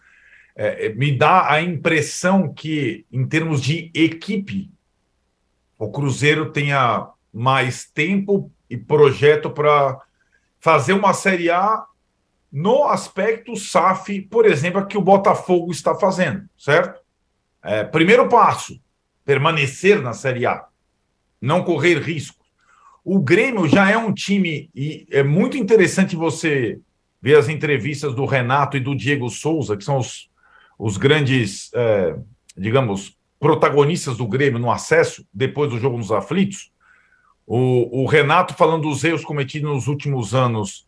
é, 0.55 0.87
é 0.87 0.89
me 0.93 1.15
dá 1.15 1.51
a 1.51 1.61
impressão 1.61 2.51
que, 2.51 3.05
em 3.11 3.27
termos 3.27 3.61
de 3.61 3.91
equipe, 3.93 4.71
o 5.77 5.91
Cruzeiro 5.91 6.51
tenha 6.51 7.09
mais 7.33 7.85
tempo 7.85 8.51
e 8.69 8.77
projeto 8.77 9.49
para 9.49 9.99
fazer 10.59 10.93
uma 10.93 11.13
Série 11.13 11.49
A 11.49 11.85
no 12.51 12.85
aspecto 12.85 13.55
SAF, 13.55 14.21
por 14.23 14.45
exemplo, 14.45 14.85
que 14.85 14.97
o 14.97 15.01
Botafogo 15.01 15.71
está 15.71 15.95
fazendo, 15.95 16.43
certo? 16.57 16.99
É, 17.63 17.83
primeiro 17.83 18.27
passo, 18.27 18.79
permanecer 19.23 20.01
na 20.01 20.13
Série 20.13 20.45
A, 20.45 20.65
não 21.39 21.63
correr 21.63 21.99
risco. 21.99 22.43
O 23.03 23.19
Grêmio 23.19 23.67
já 23.67 23.89
é 23.89 23.97
um 23.97 24.13
time, 24.13 24.69
e 24.75 25.07
é 25.09 25.23
muito 25.23 25.57
interessante 25.57 26.15
você 26.15 26.79
ver 27.21 27.37
as 27.37 27.47
entrevistas 27.47 28.13
do 28.13 28.25
Renato 28.25 28.75
e 28.75 28.79
do 28.79 28.95
Diego 28.95 29.29
Souza, 29.29 29.77
que 29.77 29.83
são 29.83 29.97
os, 29.97 30.29
os 30.77 30.97
grandes, 30.97 31.71
é, 31.73 32.15
digamos, 32.57 33.17
protagonistas 33.39 34.17
do 34.17 34.27
Grêmio 34.27 34.59
no 34.59 34.71
acesso, 34.71 35.25
depois 35.33 35.69
do 35.69 35.79
jogo 35.79 35.97
nos 35.97 36.11
aflitos. 36.11 36.71
O, 37.45 38.03
o 38.03 38.05
Renato 38.05 38.53
falando 38.53 38.83
dos 38.83 39.03
erros 39.03 39.25
cometidos 39.25 39.69
nos 39.69 39.87
últimos 39.87 40.33
anos 40.33 40.87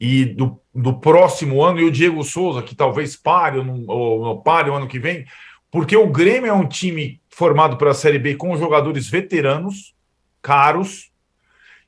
e 0.00 0.24
do, 0.24 0.58
do 0.74 0.98
próximo 0.98 1.62
ano, 1.62 1.80
e 1.80 1.84
o 1.84 1.90
Diego 1.90 2.24
Souza, 2.24 2.62
que 2.62 2.74
talvez 2.74 3.16
pare 3.16 3.58
ou, 3.58 3.86
ou 3.88 4.40
pare 4.40 4.70
o 4.70 4.74
ano 4.74 4.88
que 4.88 4.98
vem, 4.98 5.26
porque 5.70 5.96
o 5.96 6.08
Grêmio 6.08 6.48
é 6.48 6.52
um 6.52 6.66
time 6.66 7.20
formado 7.28 7.76
para 7.76 7.90
a 7.90 7.94
Série 7.94 8.18
B 8.18 8.34
com 8.34 8.56
jogadores 8.56 9.08
veteranos, 9.08 9.94
caros, 10.42 11.10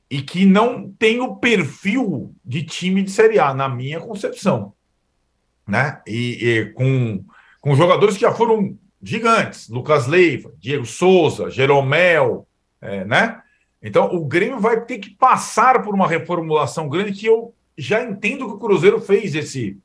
e 0.09 0.21
que 0.21 0.45
não 0.45 0.91
tem 0.91 1.19
o 1.21 1.35
perfil 1.35 2.33
de 2.45 2.63
time 2.63 3.01
de 3.01 3.09
Série 3.09 3.39
A, 3.39 3.53
na 3.53 3.67
minha 3.67 3.99
concepção. 3.99 4.73
Né? 5.67 6.01
E, 6.05 6.47
e 6.47 6.65
com, 6.73 7.25
com 7.59 7.75
jogadores 7.75 8.15
que 8.15 8.21
já 8.21 8.31
foram 8.31 8.77
gigantes, 9.01 9.67
Lucas 9.67 10.07
Leiva, 10.07 10.53
Diego 10.59 10.85
Souza, 10.85 11.49
Jeromel, 11.49 12.47
é, 12.79 13.03
né? 13.05 13.41
Então 13.83 14.15
o 14.15 14.25
Grêmio 14.25 14.59
vai 14.59 14.79
ter 14.81 14.97
que 14.97 15.09
passar 15.09 15.83
por 15.83 15.93
uma 15.93 16.07
reformulação 16.07 16.87
grande 16.87 17.11
que 17.11 17.25
eu 17.25 17.53
já 17.77 18.01
entendo 18.01 18.47
que 18.47 18.53
o 18.53 18.59
Cruzeiro 18.59 19.01
fez 19.01 19.35
esse, 19.35 19.77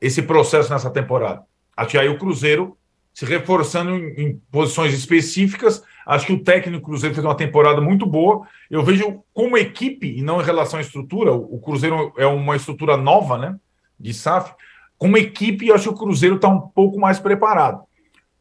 esse 0.00 0.22
processo 0.22 0.72
nessa 0.72 0.88
temporada. 0.88 1.42
Acho 1.76 1.90
que 1.90 1.98
aí 1.98 2.08
o 2.08 2.18
Cruzeiro 2.18 2.78
se 3.12 3.24
reforçando 3.24 3.90
em, 3.96 4.20
em, 4.20 4.42
posições 4.50 4.92
específicas. 4.92 5.82
Acho 6.06 6.26
que 6.26 6.32
o 6.32 6.42
técnico 6.42 6.86
Cruzeiro 6.86 7.14
fez 7.14 7.24
uma 7.24 7.36
temporada 7.36 7.80
muito 7.80 8.04
boa. 8.04 8.46
Eu 8.70 8.82
vejo 8.82 9.22
como 9.32 9.56
equipe, 9.56 10.18
e 10.18 10.22
não 10.22 10.40
em 10.40 10.44
relação 10.44 10.78
à 10.78 10.82
estrutura, 10.82 11.32
o, 11.32 11.54
o 11.54 11.60
Cruzeiro 11.60 12.12
é 12.16 12.26
uma 12.26 12.56
estrutura 12.56 12.96
nova, 12.96 13.38
né? 13.38 13.56
De 13.98 14.12
SAF. 14.12 14.52
Como 14.98 15.16
equipe, 15.16 15.72
acho 15.72 15.84
que 15.84 15.94
o 15.94 15.98
Cruzeiro 15.98 16.36
está 16.36 16.48
um 16.48 16.60
pouco 16.60 16.98
mais 16.98 17.18
preparado. 17.18 17.84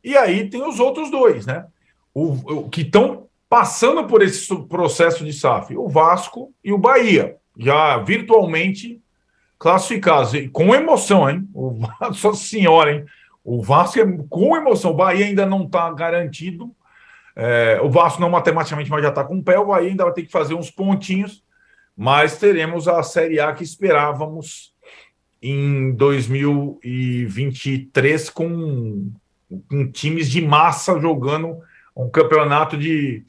E 0.03 0.17
aí 0.17 0.49
tem 0.49 0.67
os 0.67 0.79
outros 0.79 1.09
dois, 1.09 1.45
né? 1.45 1.65
O, 2.13 2.63
o 2.63 2.69
que 2.69 2.81
estão 2.81 3.27
passando 3.53 4.07
por 4.07 4.23
esse 4.23 4.55
processo 4.65 5.23
de 5.23 5.31
SAF, 5.31 5.77
o 5.77 5.87
Vasco 5.87 6.51
e 6.63 6.73
o 6.73 6.77
Bahia 6.79 7.35
já 7.55 7.99
virtualmente 7.99 8.99
classificados. 9.59 10.31
Com 10.51 10.73
emoção, 10.73 11.29
hein? 11.29 11.47
O, 11.53 11.77
nossa 12.01 12.33
senhora, 12.49 12.91
hein? 12.91 13.05
O 13.43 13.61
Vasco 13.61 13.99
é 13.99 14.05
com 14.27 14.57
emoção. 14.57 14.89
O 14.89 14.95
Bahia 14.95 15.27
ainda 15.27 15.45
não 15.45 15.65
está 15.65 15.93
garantido. 15.93 16.75
É, 17.35 17.79
o 17.83 17.91
Vasco 17.91 18.19
não 18.19 18.31
matematicamente, 18.31 18.89
mas 18.89 19.03
já 19.03 19.09
está 19.09 19.23
com 19.23 19.37
o 19.37 19.43
pé. 19.43 19.59
O 19.59 19.67
Bahia 19.67 19.91
ainda 19.91 20.05
vai 20.05 20.13
ter 20.13 20.23
que 20.23 20.31
fazer 20.31 20.55
uns 20.55 20.71
pontinhos. 20.71 21.43
Mas 21.95 22.39
teremos 22.39 22.87
a 22.87 23.03
Série 23.03 23.39
A 23.39 23.53
que 23.53 23.63
esperávamos 23.63 24.73
em 25.39 25.91
2023 25.91 28.31
com, 28.31 29.11
com 29.69 29.91
times 29.91 30.27
de 30.27 30.41
massa 30.41 30.99
jogando 30.99 31.61
um 31.95 32.09
campeonato 32.09 32.77
de 32.77 33.25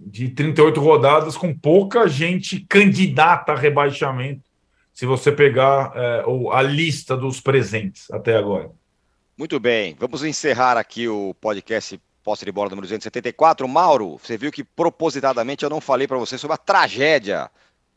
de 0.00 0.30
38 0.30 0.80
rodadas 0.80 1.36
com 1.36 1.54
pouca 1.54 2.08
gente 2.08 2.60
candidata 2.60 3.52
a 3.52 3.56
rebaixamento, 3.56 4.42
se 4.94 5.04
você 5.04 5.30
pegar 5.30 5.92
é, 5.94 6.24
a 6.52 6.62
lista 6.62 7.16
dos 7.16 7.40
presentes 7.40 8.10
até 8.10 8.36
agora. 8.36 8.70
Muito 9.36 9.60
bem, 9.60 9.94
vamos 9.98 10.24
encerrar 10.24 10.76
aqui 10.78 11.06
o 11.06 11.34
podcast 11.34 12.00
Posse 12.22 12.44
de 12.44 12.52
Bola 12.52 12.70
número 12.70 12.86
274. 12.86 13.66
Mauro, 13.68 14.18
você 14.18 14.36
viu 14.36 14.50
que 14.50 14.64
propositadamente 14.64 15.64
eu 15.64 15.70
não 15.70 15.80
falei 15.80 16.06
para 16.06 16.18
você 16.18 16.36
sobre 16.38 16.54
a 16.54 16.58
tragédia 16.58 17.50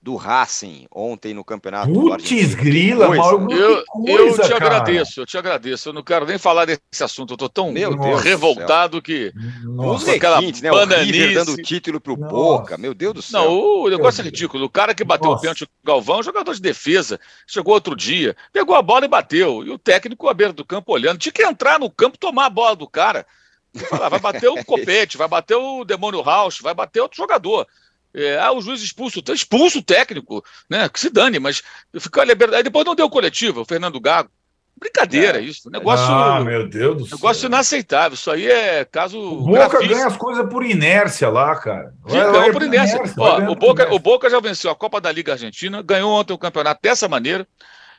do 0.04 0.18
Racing 0.18 0.86
ontem 0.91 1.34
no 1.34 1.45
campeonato. 1.45 1.93
Putz, 1.93 2.54
grila, 2.56 3.16
Mauro, 3.16 3.47
eu, 3.49 3.82
eu 4.06 4.34
te 4.34 4.49
cara. 4.49 4.56
agradeço, 4.58 5.22
eu 5.22 5.26
te 5.26 5.38
agradeço. 5.38 5.88
Eu 5.89 5.93
não 5.93 6.04
quero 6.04 6.26
nem 6.26 6.38
falar 6.38 6.66
desse 6.66 7.01
assunto. 7.01 7.34
Eu 7.34 7.38
tô 7.38 7.47
tão 7.47 7.72
Meu 7.72 7.95
Deus 7.95 8.22
revoltado 8.22 9.01
que. 9.01 9.32
Os 9.66 10.04
requintes, 10.04 10.62
né? 10.62 10.74
O 10.74 10.86
River 10.86 11.34
dando 11.34 11.56
título 11.56 12.01
pro 12.01 12.18
Nossa. 12.18 12.34
Boca. 12.34 12.78
Meu 12.78 12.93
Deus 12.93 13.14
do 13.14 13.22
céu. 13.22 13.45
Não, 13.45 13.84
o 13.84 13.89
negócio 13.89 14.20
é 14.20 14.26
ridículo. 14.26 14.66
O 14.66 14.70
cara 14.70 14.93
que 14.93 15.06
bateu 15.06 15.30
Nossa. 15.30 15.39
o 15.39 15.41
pênalti 15.41 15.66
Galvão, 15.82 16.22
jogador 16.22 16.54
de 16.54 16.62
defesa, 16.62 17.18
chegou 17.47 17.74
outro 17.74 17.95
dia, 17.95 18.36
pegou 18.51 18.76
a 18.76 18.82
bola 18.82 19.06
e 19.06 19.08
bateu. 19.08 19.64
E 19.64 19.72
o 19.72 19.80
técnico 19.80 20.28
à 20.28 20.34
beira 20.34 20.51
do 20.51 20.66
campo 20.66 20.91
olhando. 20.91 21.18
Tinha 21.18 21.32
que 21.32 21.43
entrar 21.43 21.80
no 21.80 21.89
campo 21.89 22.18
tomar 22.18 22.47
a 22.47 22.49
bola 22.49 22.76
do 22.76 22.89
cara. 22.89 23.26
Falar, 23.89 24.10
vai 24.10 24.20
bater 24.20 24.49
o 24.49 24.64
Copete, 24.66 25.18
vai 25.18 25.30
bater 25.30 25.56
o 25.56 25.86
Demônio 25.86 26.22
Rausch, 26.22 26.62
vai 26.62 26.74
bater 26.74 26.99
outro 26.99 27.18
jogador. 27.18 27.66
É, 28.14 28.38
ah, 28.38 28.51
o 28.51 28.61
juiz 28.61 28.82
expulso, 28.82 29.22
tá 29.22 29.34
expulso 29.34 29.80
o 29.80 29.84
técnico, 29.84 30.43
né? 30.70 30.88
Que 30.88 30.99
se 30.99 31.09
dane, 31.09 31.39
mas 31.39 31.64
ficou 31.99 32.22
a 32.22 32.26
liberdade. 32.26 32.57
Aí 32.57 32.64
depois 32.64 32.86
não 32.86 32.93
deu 32.93 33.09
coletiva, 33.09 33.61
o 33.61 33.66
Fernando 33.66 33.99
Gago. 33.99 34.30
Brincadeira, 34.76 35.39
é. 35.39 35.41
isso. 35.41 35.70
Negócio, 35.70 36.05
ah, 36.05 36.41
meu 36.41 36.68
Deus 36.68 37.09
do 37.09 37.16
negócio 37.16 37.41
céu. 37.41 37.47
inaceitável. 37.47 38.16
Isso 38.16 38.30
aí 38.30 38.47
é 38.47 38.86
caso. 38.86 39.20
O 39.20 39.45
Boca 39.45 39.80
ganha 39.80 40.07
as 40.07 40.18
coisas 40.18 40.47
por 40.49 40.64
inércia 40.64 41.30
lá, 41.30 41.55
cara. 41.55 41.93
Não, 42.05 42.51
por 42.51 42.64
inércia. 42.64 42.97
inércia. 42.97 43.16
Ó, 43.18 43.51
o, 43.51 43.55
Boca, 43.55 43.84
inércia. 43.84 43.95
o 43.95 43.99
Boca 43.99 44.30
já 44.30 44.39
venceu 44.39 44.70
a 44.70 44.76
Copa 44.76 44.99
da 44.99 45.11
Liga 45.11 45.34
Argentina, 45.34 45.82
ganhou 45.82 46.11
ontem 46.11 46.34
o 46.34 46.38
campeonato 46.38 46.82
dessa 46.82 47.07
maneira 47.07 47.47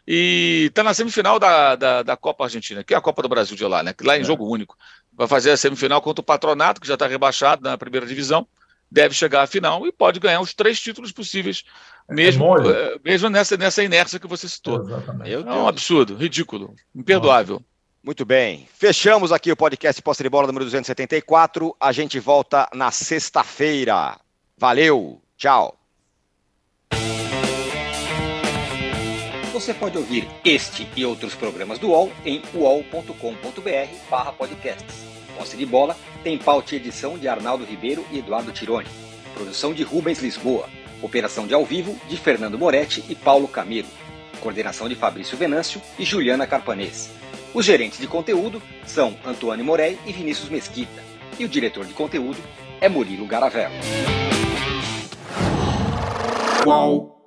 e 0.07 0.67
está 0.69 0.83
na 0.83 0.93
semifinal 0.93 1.39
da, 1.39 1.75
da, 1.77 2.03
da, 2.03 2.17
Copa 2.17 2.45
Argentina, 2.45 2.85
que 2.85 2.93
é 2.93 2.97
a 2.97 3.01
Copa 3.01 3.23
do 3.23 3.29
Brasil 3.29 3.57
de 3.57 3.65
lá, 3.65 3.83
né? 3.83 3.95
Lá 4.03 4.19
em 4.19 4.21
é. 4.21 4.25
jogo 4.25 4.47
único. 4.47 4.77
Vai 5.12 5.27
fazer 5.27 5.53
a 5.53 5.57
semifinal 5.57 6.03
contra 6.03 6.21
o 6.21 6.25
Patronato, 6.25 6.81
que 6.81 6.89
já 6.89 6.95
está 6.95 7.07
rebaixado 7.07 7.62
na 7.62 7.79
primeira 7.79 8.07
divisão 8.07 8.47
deve 8.95 9.15
chegar 9.15 9.43
à 9.43 9.47
final 9.47 9.87
e 9.87 9.93
pode 9.93 10.19
ganhar 10.21 10.41
os 10.41 10.55
três 10.55 10.81
títulos 10.81 11.11
possíveis, 11.11 11.65
é 12.09 12.15
mesmo, 12.15 12.47
é 12.71 12.97
mesmo 13.05 13.29
nessa, 13.29 13.57
nessa 13.57 13.83
inércia 13.83 14.21
que 14.21 14.29
você 14.29 14.49
citou. 14.49 14.87
É, 15.25 15.33
é 15.33 15.39
um 15.39 15.67
absurdo, 15.67 16.15
ridículo, 16.15 16.73
imperdoável. 16.95 17.57
Nossa. 17.57 17.67
Muito 18.05 18.25
bem. 18.25 18.69
Fechamos 18.73 19.33
aqui 19.33 19.51
o 19.51 19.57
podcast 19.57 20.01
Posse 20.01 20.23
de 20.23 20.29
Bola 20.29 20.47
número 20.47 20.65
274. 20.67 21.75
A 21.81 21.91
gente 21.91 22.21
volta 22.21 22.69
na 22.73 22.91
sexta-feira. 22.91 24.21
Valeu, 24.57 25.21
tchau. 25.37 25.77
Você 29.53 29.73
pode 29.73 29.97
ouvir 29.97 30.29
este 30.45 30.87
e 30.95 31.07
outros 31.07 31.35
programas 31.35 31.79
do 31.79 31.89
UOL 31.89 32.13
em 32.25 32.43
uol.com.br/podcasts. 32.55 35.14
Posse 35.37 35.57
de 35.57 35.66
bola 35.66 35.97
tem 36.22 36.39
pauta 36.39 36.74
e 36.74 36.78
edição 36.78 37.18
de 37.18 37.28
Arnaldo 37.28 37.64
Ribeiro 37.64 38.05
e 38.11 38.18
Eduardo 38.18 38.53
Tironi. 38.53 38.89
Produção 39.35 39.74
de 39.74 39.82
Rubens 39.82 40.20
Lisboa. 40.20 40.68
Operação 41.03 41.47
de 41.47 41.55
ao 41.55 41.64
vivo 41.64 41.99
de 42.09 42.16
Fernando 42.16 42.59
Moretti 42.59 43.05
e 43.09 43.14
Paulo 43.14 43.49
Camilo. 43.49 43.89
Coordenação 44.41 44.89
de 44.89 44.95
Fabrício 44.95 45.37
Venâncio 45.37 45.80
e 45.99 46.05
Juliana 46.05 46.47
Carpanês. 46.47 47.11
Os 47.53 47.64
gerentes 47.64 47.99
de 47.99 48.07
conteúdo 48.07 48.62
são 48.87 49.16
Antônio 49.24 49.64
Morei 49.64 49.99
e 50.07 50.12
Vinícius 50.12 50.49
Mesquita. 50.49 51.03
E 51.39 51.45
o 51.45 51.49
diretor 51.49 51.85
de 51.85 51.95
conteúdo 51.95 52.39
é 52.80 52.89
Murilo 52.89 53.26
Garavello. 53.26 53.74
Qual? 56.62 57.24